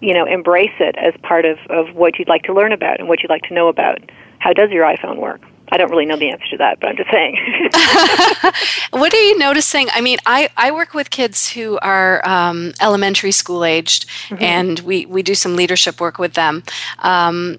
you 0.00 0.14
know 0.14 0.24
embrace 0.26 0.76
it 0.80 0.96
as 0.96 1.14
part 1.22 1.44
of 1.44 1.58
of 1.70 1.94
what 1.94 2.18
you'd 2.18 2.28
like 2.28 2.42
to 2.44 2.54
learn 2.54 2.72
about 2.72 3.00
and 3.00 3.08
what 3.08 3.22
you'd 3.22 3.30
like 3.30 3.42
to 3.42 3.54
know 3.54 3.68
about? 3.68 3.98
How 4.38 4.52
does 4.52 4.70
your 4.70 4.84
iphone 4.84 5.18
work 5.18 5.42
I 5.72 5.78
don't 5.78 5.90
really 5.90 6.04
know 6.04 6.18
the 6.18 6.28
answer 6.28 6.46
to 6.50 6.56
that, 6.58 6.80
but 6.80 6.90
I'm 6.90 6.96
just 6.96 7.10
saying. 7.10 7.38
What 9.00 9.14
are 9.14 9.20
you 9.22 9.38
noticing? 9.38 9.88
I 9.94 10.02
mean, 10.02 10.18
I, 10.26 10.50
I 10.54 10.70
work 10.70 10.92
with 10.92 11.08
kids 11.08 11.50
who 11.50 11.78
are 11.78 12.20
um, 12.28 12.74
elementary 12.80 13.32
school 13.32 13.64
aged, 13.64 14.04
and 14.38 14.78
we, 14.80 15.06
we 15.06 15.22
do 15.22 15.34
some 15.34 15.56
leadership 15.56 15.98
work 15.98 16.18
with 16.18 16.34
them. 16.34 16.62
Um, 16.98 17.58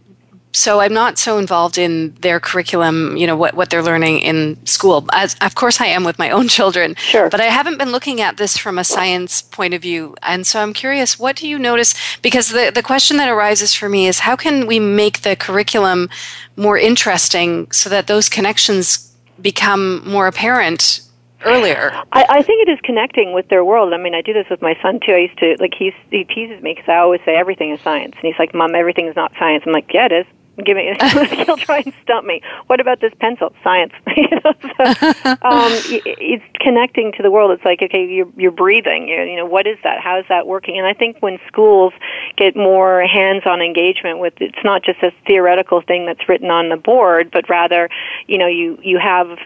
so 0.54 0.80
I'm 0.80 0.94
not 0.94 1.18
so 1.18 1.40
involved 1.40 1.80
in 1.80 2.14
their 2.22 2.40
curriculum, 2.40 3.18
you 3.18 3.26
know, 3.26 3.36
what, 3.36 3.56
what 3.56 3.72
they're 3.72 3.84
learning 3.84 4.20
in 4.20 4.64
school. 4.68 5.06
As, 5.12 5.36
of 5.42 5.56
course, 5.56 5.82
I 5.82 5.88
am 5.88 6.04
with 6.04 6.20
my 6.20 6.30
own 6.30 6.48
children. 6.58 6.96
Sure. 6.96 7.30
But 7.30 7.42
I 7.42 7.46
haven't 7.46 7.80
been 7.80 7.92
looking 7.92 8.22
at 8.22 8.38
this 8.38 8.56
from 8.56 8.78
a 8.78 8.84
science 8.84 9.42
point 9.42 9.74
of 9.74 9.82
view. 9.82 10.16
And 10.22 10.46
so 10.46 10.62
I'm 10.62 10.74
curious, 10.74 11.18
what 11.18 11.36
do 11.36 11.48
you 11.48 11.58
notice? 11.58 11.96
Because 12.22 12.50
the, 12.50 12.72
the 12.74 12.84
question 12.84 13.18
that 13.18 13.30
arises 13.30 13.74
for 13.74 13.90
me 13.90 14.08
is 14.08 14.20
how 14.20 14.36
can 14.36 14.68
we 14.68 14.80
make 14.80 15.22
the 15.22 15.36
curriculum 15.36 16.10
more 16.56 16.78
interesting 16.78 17.70
so 17.72 17.90
that 17.90 18.06
those 18.06 18.30
connections 18.30 19.12
become 19.42 20.08
more 20.08 20.28
apparent 20.28 21.02
earlier? 21.46 21.92
I, 22.12 22.26
I 22.30 22.42
think 22.44 22.68
it 22.68 22.72
is 22.72 22.80
connecting 22.84 23.34
with 23.34 23.48
their 23.50 23.66
world. 23.66 23.92
I 23.92 23.98
mean, 23.98 24.14
I 24.14 24.22
do 24.22 24.34
this 24.34 24.48
with 24.52 24.62
my 24.62 24.78
son 24.84 25.00
too. 25.00 25.14
I 25.14 25.18
used 25.18 25.38
to 25.40 25.56
like 25.60 25.74
he's, 25.74 25.94
he 26.12 26.26
teases 26.26 26.62
me 26.62 26.76
because 26.76 26.88
I 26.88 26.98
always 26.98 27.22
say 27.26 27.36
everything 27.36 27.72
is 27.72 27.82
science, 27.82 28.14
and 28.16 28.24
he's 28.24 28.38
like, 28.38 28.54
"Mom, 28.54 28.76
everything 28.76 29.08
is 29.08 29.16
not 29.16 29.34
science." 29.40 29.64
I'm 29.66 29.74
like, 29.74 29.92
"Yeah, 29.92 30.06
it 30.06 30.12
is." 30.12 30.26
Give 30.64 30.78
me. 30.78 30.96
He'll 31.46 31.58
try 31.58 31.80
and 31.80 31.94
stump 32.04 32.28
me. 32.28 32.42
What 32.68 32.80
about 32.80 33.02
this 33.02 33.12
pencil? 33.20 33.54
science 33.64 33.94
you 34.16 34.28
know, 34.30 34.54
so, 34.62 34.84
um, 35.42 35.72
it's 36.06 36.44
connecting 36.60 37.12
to 37.14 37.24
the 37.24 37.32
world. 37.32 37.52
It's 37.52 37.66
like, 37.66 37.82
okay, 37.82 38.06
you're 38.06 38.30
you're 38.38 38.52
breathing. 38.52 39.08
You 39.08 39.24
you 39.24 39.36
know, 39.36 39.46
what 39.46 39.66
is 39.66 39.78
that? 39.84 40.00
How 40.00 40.20
is 40.20 40.26
that 40.30 40.46
working? 40.46 40.78
And 40.78 40.86
I 40.86 40.94
think 40.94 41.18
when 41.20 41.40
schools 41.48 41.94
get 42.38 42.56
more 42.56 43.04
hands-on 43.08 43.62
engagement 43.62 44.20
with, 44.20 44.34
it's 44.38 44.64
not 44.64 44.84
just 44.84 45.02
a 45.02 45.12
theoretical 45.26 45.82
thing 45.82 46.06
that's 46.06 46.28
written 46.30 46.52
on 46.52 46.70
the 46.70 46.78
board, 46.78 47.32
but 47.32 47.50
rather, 47.50 47.90
you 48.28 48.38
know, 48.38 48.48
you 48.48 48.78
you 48.84 49.00
have 49.00 49.38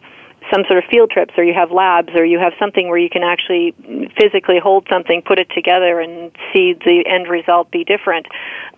some 0.51 0.63
sort 0.67 0.83
of 0.83 0.89
field 0.89 1.11
trips 1.11 1.33
or 1.37 1.43
you 1.43 1.53
have 1.53 1.71
labs 1.71 2.09
or 2.15 2.25
you 2.25 2.39
have 2.39 2.53
something 2.59 2.87
where 2.87 2.97
you 2.97 3.09
can 3.09 3.23
actually 3.23 3.73
physically 4.19 4.59
hold 4.59 4.87
something, 4.89 5.21
put 5.21 5.39
it 5.39 5.49
together 5.53 5.99
and 5.99 6.31
see 6.53 6.73
the 6.73 7.03
end 7.05 7.27
result 7.27 7.69
be 7.71 7.83
different. 7.83 8.27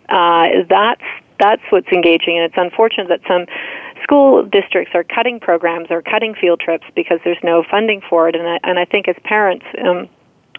Uh, 0.07 0.63
that's 0.67 1.03
that's 1.39 1.61
what's 1.69 1.87
engaging 1.89 2.37
and 2.37 2.45
it's 2.45 2.57
unfortunate 2.57 3.07
that 3.07 3.21
some 3.27 3.45
school 4.03 4.43
districts 4.43 4.93
are 4.95 5.03
cutting 5.03 5.39
programs 5.39 5.87
or 5.89 6.01
cutting 6.01 6.33
field 6.35 6.59
trips 6.59 6.85
because 6.95 7.19
there's 7.23 7.41
no 7.43 7.63
funding 7.69 8.01
for 8.09 8.29
it 8.29 8.35
and 8.35 8.47
I, 8.47 8.59
and 8.63 8.79
I 8.79 8.85
think 8.85 9.07
as 9.07 9.15
parents 9.23 9.65
um, 9.83 10.09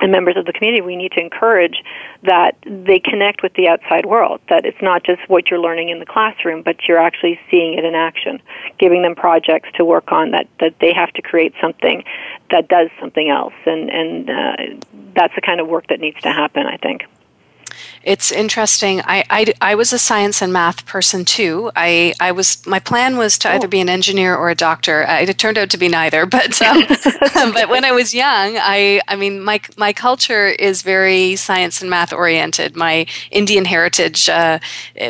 and 0.01 0.11
members 0.11 0.37
of 0.37 0.47
the 0.47 0.53
community, 0.53 0.81
we 0.81 0.97
need 0.97 1.13
to 1.13 1.21
encourage 1.21 1.83
that 2.23 2.57
they 2.65 2.99
connect 2.99 3.43
with 3.43 3.53
the 3.55 3.69
outside 3.69 4.07
world. 4.07 4.41
That 4.49 4.65
it's 4.65 4.81
not 4.81 5.05
just 5.05 5.21
what 5.29 5.51
you're 5.51 5.61
learning 5.61 5.91
in 5.91 5.99
the 5.99 6.07
classroom, 6.07 6.63
but 6.63 6.77
you're 6.89 6.99
actually 6.99 7.39
seeing 7.51 7.75
it 7.75 7.85
in 7.85 7.95
action, 7.95 8.41
giving 8.79 9.03
them 9.03 9.15
projects 9.15 9.69
to 9.75 9.85
work 9.85 10.11
on. 10.11 10.31
That 10.31 10.49
that 10.61 10.79
they 10.81 10.93
have 10.93 11.13
to 11.15 11.23
create 11.23 11.55
something 11.61 12.05
that 12.51 12.69
does 12.69 12.89
something 12.99 13.29
else, 13.29 13.55
and 13.67 13.91
and 13.91 14.31
uh, 14.31 14.57
that's 15.15 15.35
the 15.35 15.43
kind 15.43 15.61
of 15.61 15.69
work 15.69 15.89
that 15.89 16.01
needs 16.01 16.21
to 16.23 16.33
happen. 16.33 16.67
I 16.67 16.77
think. 16.77 17.03
It's 18.03 18.33
interesting. 18.33 19.03
I, 19.03 19.25
I, 19.29 19.55
I 19.61 19.75
was 19.75 19.93
a 19.93 19.99
science 19.99 20.41
and 20.41 20.53
math 20.53 20.87
person 20.87 21.25
too. 21.25 21.71
I, 21.77 22.15
I 22.19 22.33
was 22.33 22.67
my 22.67 22.79
plan 22.79 23.19
was 23.19 23.37
to 23.39 23.51
oh. 23.51 23.53
either 23.53 23.69
be 23.69 23.81
an 23.81 23.91
engineer 23.91 24.35
or 24.35 24.49
a 24.49 24.55
doctor. 24.55 25.05
It 25.07 25.37
turned 25.37 25.59
out 25.59 25.71
to 25.71 25.79
be 25.79 25.89
neither. 25.89 26.27
But 26.41 26.63
um, 26.63 26.87
but 27.53 27.69
when 27.69 27.85
I 27.85 27.93
was 27.93 28.15
young, 28.15 28.57
I 28.57 29.03
I 29.09 29.17
mean 29.17 29.41
my 29.43 29.61
my 29.77 29.93
culture 29.93 30.47
is 30.47 30.83
very 30.83 31.37
science 31.37 31.83
and 31.83 31.91
math 31.91 32.13
oriented. 32.13 32.77
My 32.77 33.07
Indian 33.31 33.65
heritage. 33.65 34.29
Uh, 34.29 34.59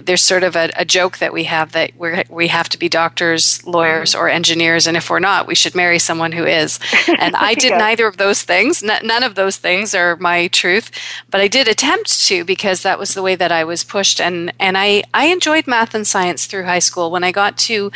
there's 0.03 0.23
sort 0.23 0.43
of 0.43 0.57
a, 0.57 0.71
a, 0.77 0.85
joke 0.85 1.19
that 1.19 1.33
we 1.33 1.45
have 1.45 1.73
that 1.73 1.93
we 1.97 2.25
we 2.29 2.49
have 2.49 2.69
to 2.71 2.79
be 2.79 2.89
doctors, 2.89 3.65
lawyers, 3.67 4.15
or 4.15 4.29
engineers, 4.29 4.87
and 4.87 4.97
if 4.97 5.11
we're 5.11 5.21
not, 5.21 5.47
we 5.47 5.55
should 5.55 5.75
marry 5.75 5.99
someone 5.99 6.33
who 6.33 6.45
is. 6.45 6.81
And 7.19 7.37
I 7.37 7.55
did 7.65 7.73
neither 7.73 8.07
of 8.07 8.17
those 8.17 8.43
things. 8.43 8.83
N- 8.83 9.07
none 9.07 9.23
of 9.23 9.35
those 9.35 9.57
things 9.57 9.95
are 9.95 10.17
my 10.17 10.49
truth, 10.49 10.91
but 11.31 11.41
I 11.41 11.49
did 11.49 11.69
attempt 11.69 12.27
to 12.27 12.45
because 12.45 12.80
that 12.83 12.99
was 12.99 13.15
the 13.15 13.23
way 13.23 13.35
that 13.35 13.53
I 13.53 13.65
was 13.65 13.85
pushed. 13.85 14.21
And, 14.21 14.53
and 14.59 14.77
I, 14.77 15.05
I 15.15 15.27
enjoyed 15.27 15.67
math 15.67 15.95
and 15.95 16.07
science 16.07 16.47
through 16.47 16.65
high 16.65 16.79
school. 16.79 17.11
When 17.11 17.25
I 17.25 17.33
got 17.33 17.59
to 17.59 17.91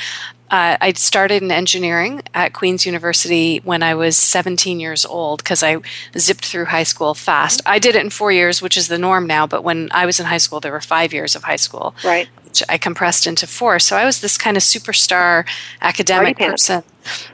uh, 0.51 0.76
I 0.80 0.93
started 0.93 1.43
in 1.43 1.51
engineering 1.51 2.22
at 2.32 2.53
Queen's 2.53 2.87
University 2.87 3.61
when 3.64 3.82
I 3.82 3.97
was 3.97 4.16
17 4.16 4.78
years 4.78 5.05
old 5.05 5.43
because 5.43 5.64
I 5.64 5.78
zipped 6.16 6.45
through 6.45 6.66
high 6.66 6.85
school 6.85 7.14
fast. 7.14 7.61
I 7.66 7.80
did 7.80 7.97
it 7.97 8.03
in 8.03 8.11
four 8.11 8.30
years, 8.30 8.62
which 8.62 8.76
is 8.76 8.87
the 8.87 8.99
norm 8.99 9.26
now, 9.26 9.49
but 9.49 9.64
when 9.64 9.89
I 9.91 10.07
was 10.07 10.20
in 10.20 10.26
high 10.26 10.39
school, 10.39 10.61
there 10.61 10.70
were 10.70 10.80
five 10.80 11.12
years 11.12 11.35
of 11.35 11.43
high 11.43 11.57
school. 11.57 11.95
Right. 12.05 12.28
Which 12.55 12.62
I 12.68 12.78
compressed 12.78 13.26
into 13.26 13.48
four. 13.48 13.80
So 13.80 13.96
I 13.96 14.05
was 14.05 14.20
this 14.20 14.38
kind 14.38 14.57
of 14.57 14.62
superstar 14.62 15.44
academic 15.80 16.38
person. 16.38 16.84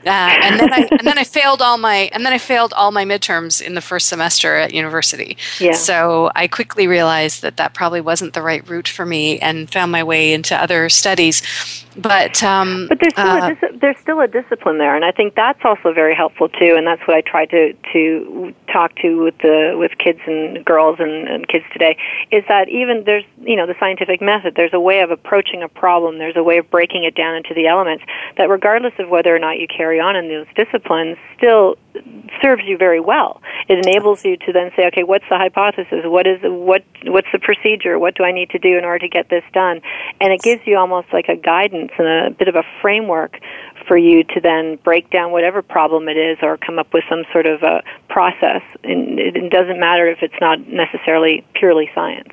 Uh, 0.05 0.09
and 0.09 0.59
then 0.59 0.73
I 0.73 0.87
and 0.91 1.07
then 1.07 1.17
I 1.17 1.23
failed 1.23 1.61
all 1.61 1.77
my 1.77 2.09
and 2.11 2.25
then 2.25 2.33
I 2.33 2.39
failed 2.39 2.73
all 2.73 2.91
my 2.91 3.05
midterms 3.05 3.61
in 3.61 3.75
the 3.75 3.81
first 3.81 4.09
semester 4.09 4.55
at 4.55 4.73
university. 4.73 5.37
Yeah. 5.59 5.73
So 5.73 6.31
I 6.35 6.47
quickly 6.47 6.87
realized 6.87 7.41
that 7.43 7.57
that 7.57 7.73
probably 7.73 8.01
wasn't 8.01 8.33
the 8.33 8.41
right 8.41 8.67
route 8.67 8.87
for 8.87 9.05
me 9.05 9.39
and 9.39 9.71
found 9.71 9.91
my 9.91 10.03
way 10.03 10.33
into 10.33 10.55
other 10.55 10.89
studies. 10.89 11.41
But 11.95 12.41
um, 12.41 12.87
but 12.89 12.99
there's 12.99 13.13
still, 13.13 13.27
uh, 13.27 13.49
a 13.49 13.55
dis- 13.55 13.79
there's 13.79 13.97
still 13.97 14.19
a 14.21 14.27
discipline 14.27 14.77
there, 14.77 14.95
and 14.95 15.05
I 15.05 15.11
think 15.11 15.35
that's 15.35 15.59
also 15.63 15.93
very 15.93 16.15
helpful 16.15 16.49
too. 16.49 16.75
And 16.77 16.87
that's 16.87 17.05
what 17.07 17.15
I 17.15 17.21
try 17.21 17.45
to 17.47 17.73
to 17.93 18.53
talk 18.71 18.95
to 18.97 19.23
with 19.23 19.37
the 19.39 19.75
with 19.77 19.97
kids 19.97 20.19
and 20.25 20.63
girls 20.65 20.99
and, 20.99 21.27
and 21.27 21.47
kids 21.47 21.65
today 21.71 21.97
is 22.31 22.43
that 22.47 22.69
even 22.69 23.03
there's 23.05 23.25
you 23.41 23.55
know 23.55 23.67
the 23.67 23.75
scientific 23.79 24.21
method. 24.21 24.55
There's 24.55 24.73
a 24.73 24.79
way 24.79 25.01
of 25.01 25.10
approaching 25.11 25.63
a 25.63 25.67
problem. 25.67 26.17
There's 26.17 26.37
a 26.37 26.43
way 26.43 26.57
of 26.57 26.69
breaking 26.69 27.03
it 27.03 27.15
down 27.15 27.35
into 27.35 27.53
the 27.53 27.67
elements 27.67 28.03
that 28.37 28.49
regardless 28.49 28.93
of 28.99 29.09
whether 29.09 29.35
or 29.35 29.39
not 29.39 29.59
you 29.59 29.67
carry 29.67 29.99
on 29.99 30.15
in 30.15 30.27
those 30.27 30.47
disciplines 30.55 31.17
still 31.37 31.75
serves 32.41 32.63
you 32.65 32.77
very 32.77 32.99
well. 32.99 33.41
It 33.67 33.85
enables 33.85 34.23
you 34.23 34.37
to 34.37 34.53
then 34.53 34.71
say, 34.75 34.87
okay, 34.87 35.03
what's 35.03 35.25
the 35.29 35.37
hypothesis? 35.37 36.03
What 36.05 36.27
is 36.27 36.39
what 36.43 36.83
what's 37.05 37.27
the 37.31 37.39
procedure? 37.39 37.99
What 37.99 38.15
do 38.15 38.23
I 38.23 38.31
need 38.31 38.49
to 38.51 38.59
do 38.59 38.77
in 38.77 38.85
order 38.85 38.99
to 38.99 39.09
get 39.09 39.29
this 39.29 39.43
done? 39.53 39.81
And 40.19 40.31
it 40.31 40.41
gives 40.41 40.61
you 40.65 40.77
almost 40.77 41.07
like 41.11 41.27
a 41.27 41.35
guidance 41.35 41.91
and 41.97 42.07
a 42.07 42.29
bit 42.31 42.47
of 42.47 42.55
a 42.55 42.63
framework 42.81 43.37
for 43.87 43.97
you 43.97 44.23
to 44.23 44.39
then 44.41 44.77
break 44.83 45.09
down 45.09 45.31
whatever 45.31 45.61
problem 45.61 46.07
it 46.07 46.17
is 46.17 46.37
or 46.41 46.57
come 46.57 46.79
up 46.79 46.93
with 46.93 47.03
some 47.09 47.23
sort 47.31 47.45
of 47.45 47.63
a 47.63 47.81
process. 48.09 48.61
And 48.83 49.19
it 49.19 49.49
doesn't 49.49 49.79
matter 49.79 50.07
if 50.07 50.19
it's 50.21 50.39
not 50.39 50.59
necessarily 50.67 51.45
purely 51.55 51.89
science. 51.93 52.29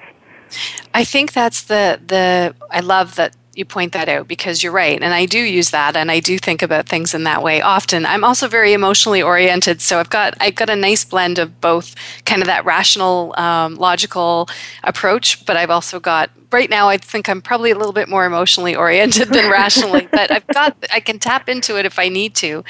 I 0.94 1.04
think 1.04 1.32
that's 1.32 1.62
the 1.62 2.00
the 2.06 2.54
I 2.70 2.80
love 2.80 3.16
that 3.16 3.34
you 3.58 3.64
point 3.64 3.92
that 3.92 4.08
out 4.08 4.28
because 4.28 4.62
you're 4.62 4.72
right. 4.72 5.02
And 5.02 5.12
I 5.12 5.26
do 5.26 5.40
use 5.40 5.70
that 5.70 5.96
and 5.96 6.12
I 6.12 6.20
do 6.20 6.38
think 6.38 6.62
about 6.62 6.88
things 6.88 7.12
in 7.12 7.24
that 7.24 7.42
way 7.42 7.60
often. 7.60 8.06
I'm 8.06 8.22
also 8.22 8.46
very 8.46 8.72
emotionally 8.72 9.20
oriented, 9.20 9.80
so 9.80 9.98
I've 9.98 10.10
got 10.10 10.34
I've 10.40 10.54
got 10.54 10.70
a 10.70 10.76
nice 10.76 11.04
blend 11.04 11.38
of 11.38 11.60
both 11.60 11.96
kind 12.24 12.40
of 12.40 12.46
that 12.46 12.64
rational, 12.64 13.34
um, 13.36 13.74
logical 13.74 14.48
approach, 14.84 15.44
but 15.44 15.56
I've 15.56 15.70
also 15.70 15.98
got 15.98 16.30
right 16.52 16.70
now 16.70 16.88
I 16.88 16.96
think 16.96 17.28
I'm 17.28 17.42
probably 17.42 17.72
a 17.72 17.76
little 17.76 17.92
bit 17.92 18.08
more 18.08 18.24
emotionally 18.24 18.76
oriented 18.76 19.28
than 19.28 19.50
rationally, 19.50 20.08
but 20.12 20.30
I've 20.30 20.46
got 20.46 20.76
I 20.92 21.00
can 21.00 21.18
tap 21.18 21.48
into 21.48 21.76
it 21.76 21.84
if 21.84 21.98
I 21.98 22.08
need 22.08 22.36
to, 22.36 22.62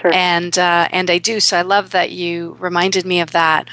sure. 0.00 0.12
and 0.12 0.58
uh, 0.58 0.88
and 0.90 1.08
I 1.08 1.18
do. 1.18 1.38
So 1.38 1.56
I 1.56 1.62
love 1.62 1.90
that 1.90 2.10
you 2.10 2.56
reminded 2.58 3.06
me 3.06 3.20
of 3.20 3.30
that. 3.30 3.68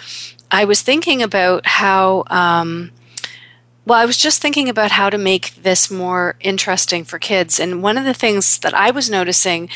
I 0.52 0.66
was 0.66 0.84
thinking 0.84 1.24
about 1.24 1.66
how. 1.66 2.26
Um, 2.28 2.92
well, 3.90 3.98
I 3.98 4.06
was 4.06 4.18
just 4.18 4.40
thinking 4.40 4.70
about 4.70 4.92
how 4.92 5.10
to 5.10 5.18
make 5.18 5.56
this 5.56 5.90
more 5.90 6.36
interesting 6.42 7.04
for 7.04 7.18
kids. 7.18 7.60
And 7.60 7.82
one 7.82 7.98
of 7.98 8.06
the 8.06 8.14
things 8.14 8.60
that 8.60 8.76
I 8.76 8.92
was 8.92 9.10
noticing, 9.10 9.68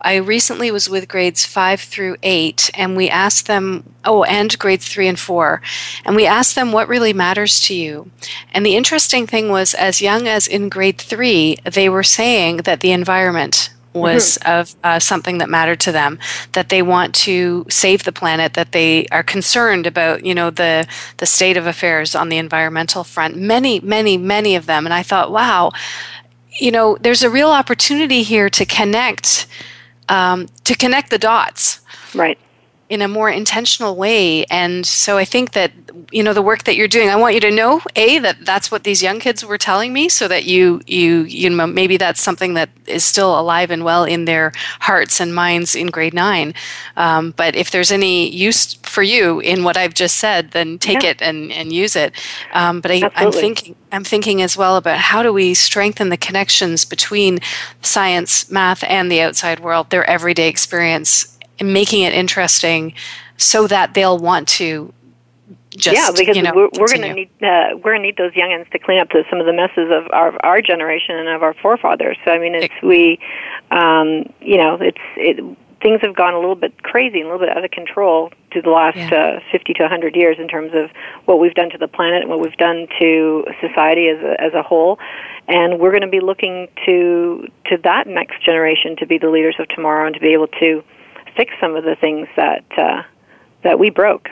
I 0.00 0.16
recently 0.16 0.70
was 0.70 0.88
with 0.88 1.06
grades 1.06 1.44
five 1.44 1.82
through 1.82 2.16
eight, 2.22 2.70
and 2.72 2.96
we 2.96 3.10
asked 3.10 3.46
them, 3.46 3.84
oh, 4.06 4.22
and 4.24 4.58
grades 4.58 4.88
three 4.88 5.06
and 5.06 5.20
four, 5.20 5.60
and 6.06 6.16
we 6.16 6.24
asked 6.24 6.54
them 6.54 6.72
what 6.72 6.88
really 6.88 7.12
matters 7.12 7.60
to 7.66 7.74
you. 7.74 8.10
And 8.52 8.64
the 8.64 8.74
interesting 8.74 9.26
thing 9.26 9.50
was, 9.50 9.74
as 9.74 10.00
young 10.00 10.26
as 10.26 10.46
in 10.46 10.70
grade 10.70 10.96
three, 10.96 11.58
they 11.64 11.90
were 11.90 12.02
saying 12.02 12.58
that 12.58 12.80
the 12.80 12.92
environment 12.92 13.68
was 13.92 14.38
mm-hmm. 14.38 14.60
of 14.60 14.76
uh, 14.84 14.98
something 14.98 15.38
that 15.38 15.48
mattered 15.48 15.80
to 15.80 15.92
them 15.92 16.18
that 16.52 16.68
they 16.68 16.82
want 16.82 17.14
to 17.14 17.66
save 17.68 18.04
the 18.04 18.12
planet 18.12 18.54
that 18.54 18.72
they 18.72 19.06
are 19.08 19.22
concerned 19.22 19.86
about 19.86 20.24
you 20.24 20.34
know 20.34 20.50
the 20.50 20.86
the 21.18 21.26
state 21.26 21.56
of 21.56 21.66
affairs 21.66 22.14
on 22.14 22.28
the 22.28 22.38
environmental 22.38 23.04
front. 23.04 23.36
Many 23.36 23.80
many 23.80 24.16
many 24.16 24.54
of 24.54 24.66
them. 24.66 24.86
And 24.86 24.94
i 24.94 25.02
thought 25.02 25.30
wow 25.30 25.72
you 26.58 26.70
know 26.70 26.96
there's 27.00 27.22
a 27.22 27.30
real 27.30 27.50
opportunity 27.50 28.22
here 28.22 28.50
to 28.50 28.64
connect 28.64 29.46
um, 30.08 30.48
to 30.64 30.74
connect 30.74 31.10
the 31.10 31.18
dots. 31.18 31.80
Right 32.14 32.38
in 32.88 33.02
a 33.02 33.08
more 33.08 33.30
intentional 33.30 33.96
way. 33.96 34.44
And 34.46 34.86
so 34.86 35.16
i 35.18 35.24
think 35.24 35.52
that 35.52 35.72
you 36.10 36.22
know 36.22 36.32
the 36.32 36.42
work 36.42 36.64
that 36.64 36.76
you're 36.76 36.88
doing 36.88 37.08
i 37.08 37.16
want 37.16 37.34
you 37.34 37.40
to 37.40 37.50
know 37.50 37.80
a 37.96 38.18
that 38.18 38.44
that's 38.44 38.70
what 38.70 38.84
these 38.84 39.02
young 39.02 39.18
kids 39.18 39.44
were 39.44 39.58
telling 39.58 39.92
me 39.92 40.08
so 40.08 40.28
that 40.28 40.44
you 40.44 40.80
you 40.86 41.22
you 41.22 41.50
know 41.50 41.66
maybe 41.66 41.96
that's 41.96 42.20
something 42.20 42.54
that 42.54 42.70
is 42.86 43.04
still 43.04 43.38
alive 43.38 43.70
and 43.70 43.84
well 43.84 44.04
in 44.04 44.24
their 44.24 44.52
hearts 44.80 45.20
and 45.20 45.34
minds 45.34 45.74
in 45.74 45.88
grade 45.88 46.14
nine. 46.14 46.54
Um, 46.96 47.32
but 47.36 47.54
if 47.54 47.70
there's 47.70 47.92
any 47.92 48.30
use 48.30 48.74
for 48.74 49.02
you 49.02 49.40
in 49.40 49.64
what 49.64 49.76
i've 49.76 49.94
just 49.94 50.16
said 50.16 50.50
then 50.52 50.78
take 50.78 51.02
yeah. 51.02 51.10
it 51.10 51.22
and 51.22 51.52
and 51.52 51.72
use 51.72 51.96
it. 51.96 52.12
Um, 52.52 52.80
but 52.80 52.90
I, 52.90 53.10
i'm 53.14 53.32
thinking 53.32 53.74
i'm 53.92 54.04
thinking 54.04 54.42
as 54.42 54.56
well 54.56 54.76
about 54.76 54.98
how 54.98 55.22
do 55.22 55.32
we 55.32 55.54
strengthen 55.54 56.08
the 56.08 56.16
connections 56.16 56.84
between 56.84 57.38
science 57.82 58.50
math 58.50 58.82
and 58.84 59.10
the 59.10 59.20
outside 59.20 59.60
world 59.60 59.90
their 59.90 60.08
everyday 60.08 60.48
experience 60.48 61.37
and 61.58 61.72
making 61.72 62.02
it 62.02 62.12
interesting 62.12 62.94
so 63.36 63.66
that 63.66 63.94
they'll 63.94 64.18
want 64.18 64.48
to 64.48 64.92
just, 65.70 65.96
yeah, 65.96 66.10
because 66.10 66.36
you 66.36 66.42
know, 66.42 66.52
we're, 66.54 66.70
we're 66.78 66.88
going 66.88 67.02
to 67.02 67.14
need 67.14 67.30
uh, 67.42 67.76
we're 67.76 67.92
going 67.92 68.02
to 68.02 68.06
need 68.06 68.16
those 68.16 68.32
youngins 68.32 68.68
to 68.70 68.78
clean 68.78 68.98
up 68.98 69.10
the, 69.10 69.24
some 69.30 69.38
of 69.38 69.46
the 69.46 69.52
messes 69.52 69.90
of 69.90 70.10
our 70.12 70.34
our 70.44 70.60
generation 70.60 71.16
and 71.16 71.28
of 71.28 71.42
our 71.42 71.54
forefathers. 71.54 72.16
So 72.24 72.32
I 72.32 72.38
mean, 72.38 72.54
it's 72.54 72.74
we, 72.82 73.20
um, 73.70 74.32
you 74.40 74.56
know, 74.56 74.78
it's 74.80 74.98
it, 75.16 75.56
things 75.80 76.00
have 76.02 76.16
gone 76.16 76.34
a 76.34 76.38
little 76.38 76.56
bit 76.56 76.82
crazy 76.82 77.20
and 77.20 77.28
a 77.28 77.32
little 77.32 77.46
bit 77.46 77.56
out 77.56 77.64
of 77.64 77.70
control 77.70 78.32
to 78.50 78.62
the 78.62 78.70
last 78.70 78.96
yeah. 78.96 79.38
uh, 79.38 79.40
50 79.52 79.74
to 79.74 79.82
100 79.82 80.16
years 80.16 80.36
in 80.38 80.48
terms 80.48 80.72
of 80.74 80.90
what 81.26 81.38
we've 81.38 81.54
done 81.54 81.70
to 81.70 81.78
the 81.78 81.86
planet 81.86 82.22
and 82.22 82.30
what 82.30 82.40
we've 82.40 82.56
done 82.56 82.88
to 82.98 83.44
society 83.60 84.08
as 84.08 84.18
a, 84.22 84.40
as 84.40 84.54
a 84.54 84.62
whole. 84.62 84.98
And 85.46 85.78
we're 85.78 85.90
going 85.90 86.02
to 86.02 86.08
be 86.08 86.20
looking 86.20 86.68
to 86.86 87.46
to 87.66 87.76
that 87.84 88.06
next 88.06 88.42
generation 88.44 88.96
to 88.96 89.06
be 89.06 89.18
the 89.18 89.30
leaders 89.30 89.56
of 89.58 89.68
tomorrow 89.68 90.06
and 90.06 90.14
to 90.14 90.20
be 90.20 90.32
able 90.32 90.48
to 90.48 90.82
fix 91.38 91.54
some 91.60 91.76
of 91.76 91.84
the 91.84 91.94
things 91.94 92.28
that 92.36 92.64
uh, 92.76 93.02
that 93.62 93.78
we 93.78 93.88
broke. 93.88 94.28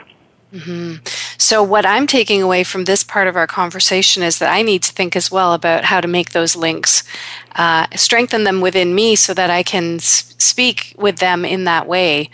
Mm-hmm. 0.53 1.05
So, 1.37 1.63
what 1.63 1.85
I'm 1.85 2.05
taking 2.05 2.41
away 2.43 2.63
from 2.63 2.83
this 2.83 3.03
part 3.03 3.27
of 3.27 3.35
our 3.35 3.47
conversation 3.47 4.23
is 4.23 4.39
that 4.39 4.53
I 4.53 4.61
need 4.61 4.83
to 4.83 4.93
think 4.93 5.15
as 5.15 5.31
well 5.31 5.53
about 5.53 5.85
how 5.85 6.01
to 6.01 6.07
make 6.07 6.31
those 6.31 6.55
links, 6.55 7.03
uh, 7.55 7.87
strengthen 7.95 8.43
them 8.43 8.61
within 8.61 8.93
me 8.93 9.15
so 9.15 9.33
that 9.33 9.49
I 9.49 9.63
can 9.63 9.95
s- 9.95 10.35
speak 10.37 10.93
with 10.97 11.17
them 11.17 11.45
in 11.45 11.63
that 11.63 11.87
way. 11.87 12.29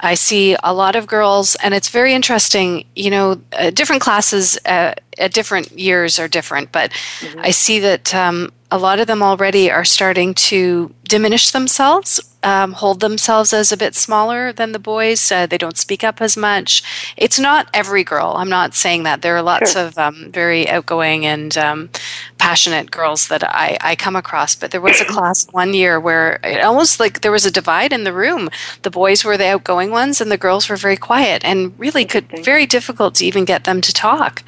I 0.00 0.14
see 0.14 0.56
a 0.62 0.74
lot 0.74 0.96
of 0.96 1.06
girls, 1.06 1.54
and 1.56 1.72
it's 1.74 1.88
very 1.88 2.12
interesting. 2.12 2.84
You 2.94 3.10
know, 3.10 3.40
uh, 3.52 3.70
different 3.70 4.02
classes 4.02 4.58
uh, 4.66 4.94
at 5.18 5.32
different 5.32 5.72
years 5.72 6.18
are 6.18 6.28
different, 6.28 6.72
but 6.72 6.90
mm-hmm. 7.20 7.40
I 7.40 7.50
see 7.50 7.80
that 7.80 8.14
um, 8.14 8.52
a 8.70 8.78
lot 8.78 9.00
of 9.00 9.06
them 9.06 9.22
already 9.22 9.70
are 9.70 9.84
starting 9.84 10.34
to 10.34 10.94
diminish 11.04 11.50
themselves 11.50 12.20
um, 12.46 12.74
hold 12.74 13.00
themselves 13.00 13.52
as 13.52 13.72
a 13.72 13.76
bit 13.76 13.96
smaller 13.96 14.52
than 14.52 14.70
the 14.70 14.78
boys. 14.78 15.32
Uh, 15.32 15.46
they 15.46 15.58
don't 15.58 15.76
speak 15.76 16.04
up 16.04 16.20
as 16.20 16.36
much. 16.36 16.80
It's 17.16 17.40
not 17.40 17.68
every 17.74 18.04
girl. 18.04 18.34
I'm 18.36 18.48
not 18.48 18.72
saying 18.72 19.02
that. 19.02 19.20
There 19.22 19.36
are 19.36 19.42
lots 19.42 19.72
sure. 19.72 19.82
of 19.82 19.98
um, 19.98 20.30
very 20.30 20.68
outgoing 20.68 21.26
and 21.26 21.58
um, 21.58 21.90
passionate 22.38 22.92
girls 22.92 23.26
that 23.28 23.42
I, 23.42 23.76
I 23.80 23.96
come 23.96 24.14
across. 24.14 24.54
But 24.54 24.70
there 24.70 24.80
was 24.80 25.00
a 25.00 25.04
class 25.04 25.48
one 25.50 25.74
year 25.74 25.98
where 25.98 26.38
it 26.44 26.62
almost 26.62 27.00
like 27.00 27.22
there 27.22 27.32
was 27.32 27.46
a 27.46 27.50
divide 27.50 27.92
in 27.92 28.04
the 28.04 28.12
room. 28.12 28.48
The 28.82 28.90
boys 28.90 29.24
were 29.24 29.36
the 29.36 29.48
outgoing 29.48 29.90
ones, 29.90 30.20
and 30.20 30.30
the 30.30 30.38
girls 30.38 30.68
were 30.68 30.76
very 30.76 30.96
quiet, 30.96 31.44
and 31.44 31.76
really 31.80 32.04
could 32.04 32.28
very 32.44 32.64
difficult 32.64 33.16
to 33.16 33.26
even 33.26 33.44
get 33.44 33.64
them 33.64 33.80
to 33.80 33.92
talk. 33.92 34.44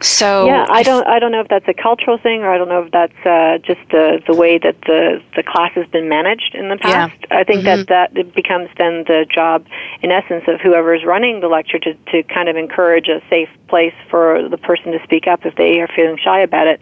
So 0.00 0.46
yeah, 0.46 0.66
I 0.68 0.82
don't 0.82 1.06
I 1.06 1.18
don't 1.18 1.32
know 1.32 1.40
if 1.40 1.48
that's 1.48 1.66
a 1.68 1.74
cultural 1.74 2.18
thing 2.18 2.42
or 2.42 2.52
I 2.52 2.58
don't 2.58 2.68
know 2.68 2.82
if 2.82 2.92
that's 2.92 3.26
uh, 3.26 3.58
just 3.58 3.80
the 3.90 4.20
the 4.26 4.34
way 4.34 4.58
that 4.58 4.76
the 4.82 5.22
the 5.34 5.42
class 5.42 5.72
has 5.72 5.86
been 5.88 6.08
managed 6.08 6.54
in 6.54 6.68
the 6.68 6.76
past. 6.76 7.16
Yeah. 7.30 7.38
I 7.38 7.44
think 7.44 7.64
mm-hmm. 7.64 7.84
that 7.84 8.12
that 8.12 8.16
it 8.16 8.34
becomes 8.34 8.68
then 8.76 9.04
the 9.04 9.24
job, 9.32 9.66
in 10.02 10.10
essence, 10.10 10.44
of 10.48 10.60
whoever 10.60 10.94
is 10.94 11.04
running 11.04 11.40
the 11.40 11.48
lecture 11.48 11.78
to 11.78 11.94
to 12.12 12.22
kind 12.24 12.48
of 12.48 12.56
encourage 12.56 13.08
a 13.08 13.22
safe 13.30 13.48
place 13.68 13.94
for 14.10 14.46
the 14.48 14.58
person 14.58 14.92
to 14.92 15.02
speak 15.02 15.26
up 15.26 15.46
if 15.46 15.54
they 15.56 15.80
are 15.80 15.88
feeling 15.88 16.18
shy 16.22 16.40
about 16.40 16.66
it. 16.66 16.80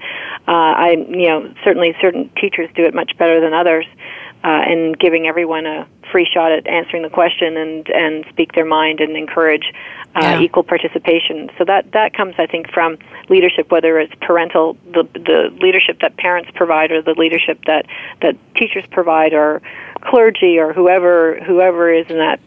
Uh, 0.49 0.75
I 0.75 0.91
you 1.09 1.29
know 1.29 1.55
certainly 1.63 1.95
certain 2.01 2.31
teachers 2.41 2.69
do 2.75 2.83
it 2.83 2.95
much 2.95 3.17
better 3.17 3.41
than 3.41 3.55
others 3.55 3.87
uh, 4.45 4.61
and 4.67 4.99
giving 4.99 5.27
everyone 5.27 5.67
a 5.67 5.89
free 6.13 6.29
shot 6.33 6.53
at 6.53 6.67
answering 6.67 7.03
the 7.03 7.11
question 7.11 7.57
and 7.57 7.89
and 7.89 8.25
speak 8.29 8.53
their 8.53 8.67
mind 8.67 9.01
and 9.01 9.17
encourage 9.17 9.73
uh, 10.15 10.21
yeah. 10.21 10.41
equal 10.41 10.63
participation. 10.63 11.51
So 11.59 11.65
that 11.65 11.91
that 11.93 12.15
comes, 12.15 12.35
I 12.39 12.47
think, 12.47 12.71
from 12.71 12.99
leadership, 13.29 13.71
whether 13.71 13.99
it's 13.99 14.15
parental 14.21 14.77
the 14.93 15.03
the 15.15 15.57
leadership 15.61 16.01
that 16.01 16.17
parents 16.17 16.51
provide 16.55 16.93
or 16.93 17.03
the 17.03 17.15
leadership 17.15 17.59
that 17.67 17.87
that 18.23 18.37
teachers 18.55 18.85
provide 18.91 19.33
or 19.33 19.61
clergy 20.03 20.59
or 20.59 20.73
whoever 20.73 21.41
whoever 21.45 21.93
is 21.93 22.07
in 22.09 22.19
that 22.19 22.41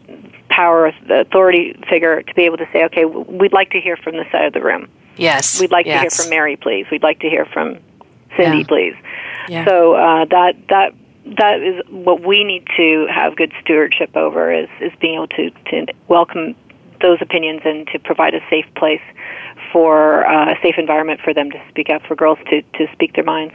power 0.49 0.91
authority 1.09 1.77
figure 1.89 2.23
to 2.23 2.33
be 2.33 2.43
able 2.43 2.57
to 2.57 2.67
say, 2.71 2.85
okay, 2.85 3.05
we'd 3.05 3.53
like 3.53 3.71
to 3.71 3.81
hear 3.81 3.97
from 3.97 4.15
this 4.15 4.31
side 4.31 4.45
of 4.45 4.53
the 4.53 4.61
room. 4.61 4.87
Yes, 5.17 5.59
we'd 5.59 5.71
like 5.71 5.85
yes. 5.85 5.95
to 5.95 6.01
hear 6.01 6.09
from 6.09 6.29
Mary, 6.29 6.55
please. 6.55 6.85
We'd 6.91 7.03
like 7.03 7.19
to 7.19 7.29
hear 7.29 7.45
from 7.45 7.79
Cindy, 8.37 8.59
yeah. 8.59 8.63
please. 8.67 8.95
Yeah. 9.49 9.65
So 9.65 9.93
uh, 9.93 10.25
that 10.25 10.55
that 10.69 10.93
that 11.37 11.61
is 11.61 11.81
what 11.89 12.25
we 12.25 12.43
need 12.43 12.65
to 12.77 13.07
have 13.13 13.35
good 13.35 13.51
stewardship 13.61 14.15
over 14.15 14.53
is 14.53 14.69
is 14.79 14.93
being 15.01 15.15
able 15.15 15.27
to 15.27 15.49
to 15.49 15.93
welcome 16.07 16.55
those 17.01 17.19
opinions 17.21 17.61
and 17.65 17.87
to 17.87 17.99
provide 17.99 18.33
a 18.33 18.41
safe 18.49 18.65
place 18.75 19.01
for 19.71 20.25
uh, 20.25 20.53
a 20.53 20.55
safe 20.61 20.75
environment 20.77 21.19
for 21.23 21.33
them 21.33 21.51
to 21.51 21.61
speak 21.69 21.89
out, 21.89 22.05
for 22.07 22.15
girls 22.15 22.39
to 22.49 22.61
to 22.61 22.87
speak 22.93 23.13
their 23.13 23.23
minds. 23.23 23.53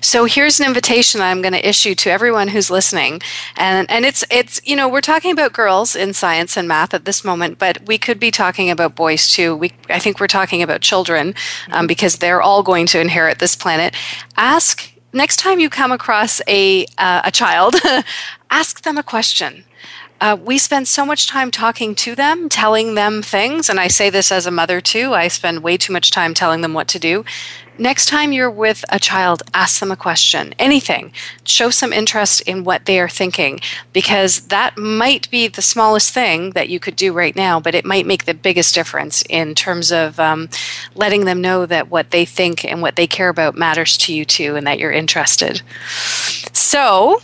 So 0.00 0.24
here's 0.24 0.60
an 0.60 0.66
invitation 0.66 1.20
I'm 1.20 1.42
going 1.42 1.52
to 1.52 1.68
issue 1.68 1.94
to 1.96 2.10
everyone 2.10 2.48
who's 2.48 2.70
listening, 2.70 3.20
and 3.56 3.90
and 3.90 4.04
it's 4.04 4.24
it's 4.30 4.60
you 4.64 4.76
know 4.76 4.88
we're 4.88 5.00
talking 5.00 5.32
about 5.32 5.52
girls 5.52 5.96
in 5.96 6.12
science 6.12 6.56
and 6.56 6.68
math 6.68 6.94
at 6.94 7.04
this 7.04 7.24
moment, 7.24 7.58
but 7.58 7.84
we 7.86 7.98
could 7.98 8.20
be 8.20 8.30
talking 8.30 8.70
about 8.70 8.94
boys 8.94 9.28
too. 9.28 9.56
We 9.56 9.72
I 9.88 9.98
think 9.98 10.20
we're 10.20 10.28
talking 10.28 10.62
about 10.62 10.80
children 10.80 11.34
um, 11.72 11.86
because 11.86 12.16
they're 12.16 12.40
all 12.40 12.62
going 12.62 12.86
to 12.86 13.00
inherit 13.00 13.40
this 13.40 13.56
planet. 13.56 13.94
Ask 14.36 14.92
next 15.12 15.38
time 15.38 15.58
you 15.58 15.70
come 15.70 15.90
across 15.90 16.40
a, 16.46 16.84
uh, 16.98 17.22
a 17.24 17.30
child, 17.30 17.74
ask 18.50 18.82
them 18.82 18.98
a 18.98 19.02
question. 19.02 19.64
Uh, 20.20 20.36
we 20.42 20.56
spend 20.56 20.88
so 20.88 21.04
much 21.04 21.26
time 21.26 21.50
talking 21.50 21.94
to 21.94 22.14
them, 22.14 22.48
telling 22.48 22.94
them 22.94 23.22
things, 23.22 23.68
and 23.68 23.78
I 23.78 23.88
say 23.88 24.08
this 24.08 24.32
as 24.32 24.46
a 24.46 24.50
mother 24.50 24.80
too. 24.80 25.12
I 25.12 25.28
spend 25.28 25.62
way 25.62 25.76
too 25.76 25.92
much 25.92 26.10
time 26.10 26.32
telling 26.32 26.62
them 26.62 26.72
what 26.72 26.88
to 26.88 26.98
do. 26.98 27.24
Next 27.78 28.06
time 28.06 28.32
you're 28.32 28.50
with 28.50 28.86
a 28.88 28.98
child, 28.98 29.42
ask 29.52 29.80
them 29.80 29.92
a 29.92 29.96
question, 29.96 30.54
anything. 30.58 31.12
Show 31.44 31.68
some 31.68 31.92
interest 31.92 32.40
in 32.42 32.64
what 32.64 32.86
they 32.86 32.98
are 32.98 33.08
thinking 33.08 33.60
because 33.92 34.46
that 34.46 34.78
might 34.78 35.30
be 35.30 35.46
the 35.46 35.60
smallest 35.60 36.14
thing 36.14 36.52
that 36.52 36.70
you 36.70 36.80
could 36.80 36.96
do 36.96 37.12
right 37.12 37.36
now, 37.36 37.60
but 37.60 37.74
it 37.74 37.84
might 37.84 38.06
make 38.06 38.24
the 38.24 38.32
biggest 38.32 38.74
difference 38.74 39.22
in 39.28 39.54
terms 39.54 39.92
of 39.92 40.18
um, 40.18 40.48
letting 40.94 41.26
them 41.26 41.42
know 41.42 41.66
that 41.66 41.90
what 41.90 42.12
they 42.12 42.24
think 42.24 42.64
and 42.64 42.80
what 42.80 42.96
they 42.96 43.06
care 43.06 43.28
about 43.28 43.56
matters 43.56 43.98
to 43.98 44.14
you 44.14 44.24
too 44.24 44.56
and 44.56 44.66
that 44.66 44.78
you're 44.78 44.92
interested. 44.92 45.60
So, 46.54 47.20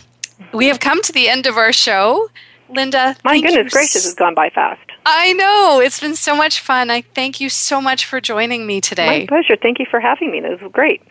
we 0.53 0.67
have 0.67 0.79
come 0.79 1.01
to 1.01 1.11
the 1.11 1.29
end 1.29 1.47
of 1.47 1.57
our 1.57 1.73
show. 1.73 2.29
Linda, 2.75 3.15
my 3.23 3.39
goodness 3.39 3.71
gracious, 3.71 4.05
it's 4.05 4.15
gone 4.15 4.33
by 4.33 4.49
fast. 4.49 4.81
I 5.05 5.33
know. 5.33 5.81
It's 5.81 5.99
been 5.99 6.15
so 6.15 6.35
much 6.35 6.59
fun. 6.59 6.89
I 6.89 7.01
thank 7.01 7.41
you 7.41 7.49
so 7.49 7.81
much 7.81 8.05
for 8.05 8.21
joining 8.21 8.65
me 8.65 8.81
today. 8.81 9.21
My 9.21 9.25
pleasure. 9.25 9.55
Thank 9.61 9.79
you 9.79 9.85
for 9.89 9.99
having 9.99 10.31
me. 10.31 10.39
This 10.39 10.61
was 10.61 10.71
great. 10.71 11.01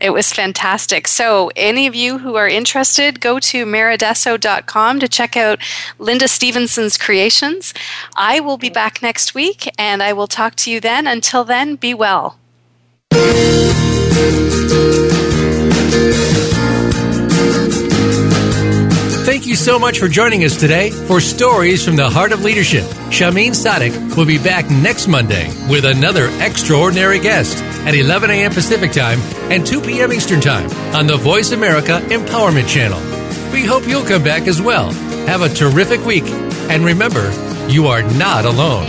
It 0.00 0.10
was 0.12 0.32
fantastic. 0.32 1.06
So, 1.06 1.52
any 1.54 1.86
of 1.86 1.94
you 1.94 2.18
who 2.18 2.34
are 2.34 2.48
interested, 2.48 3.20
go 3.20 3.38
to 3.38 3.64
mereadesso.com 3.64 4.98
to 4.98 5.06
check 5.06 5.36
out 5.36 5.60
Linda 6.00 6.26
Stephenson's 6.26 6.98
creations. 6.98 7.72
I 8.16 8.40
will 8.40 8.58
be 8.58 8.68
back 8.68 9.00
next 9.00 9.32
week 9.32 9.70
and 9.78 10.02
I 10.02 10.12
will 10.12 10.26
talk 10.26 10.56
to 10.56 10.72
you 10.72 10.80
then. 10.80 11.06
Until 11.06 11.44
then, 11.44 11.76
be 11.76 11.94
well. 11.94 12.36
Thank 19.24 19.46
you 19.46 19.54
so 19.54 19.78
much 19.78 20.00
for 20.00 20.08
joining 20.08 20.42
us 20.44 20.56
today 20.56 20.90
for 20.90 21.20
Stories 21.20 21.84
from 21.84 21.94
the 21.94 22.10
Heart 22.10 22.32
of 22.32 22.42
Leadership. 22.42 22.82
Shahmeen 23.08 23.54
Sadik 23.54 23.92
will 24.16 24.26
be 24.26 24.36
back 24.36 24.68
next 24.68 25.06
Monday 25.06 25.46
with 25.70 25.84
another 25.84 26.28
extraordinary 26.40 27.20
guest 27.20 27.62
at 27.86 27.94
11 27.94 28.30
a.m. 28.30 28.50
Pacific 28.52 28.90
Time 28.90 29.20
and 29.52 29.64
2 29.64 29.80
p.m. 29.80 30.12
Eastern 30.12 30.40
Time 30.40 30.68
on 30.92 31.06
the 31.06 31.16
Voice 31.16 31.52
America 31.52 32.00
Empowerment 32.06 32.68
Channel. 32.68 32.98
We 33.52 33.64
hope 33.64 33.86
you'll 33.86 34.04
come 34.04 34.24
back 34.24 34.48
as 34.48 34.60
well. 34.60 34.90
Have 35.26 35.42
a 35.42 35.48
terrific 35.48 36.04
week. 36.04 36.24
And 36.68 36.84
remember, 36.84 37.30
you 37.68 37.86
are 37.86 38.02
not 38.14 38.44
alone. 38.44 38.88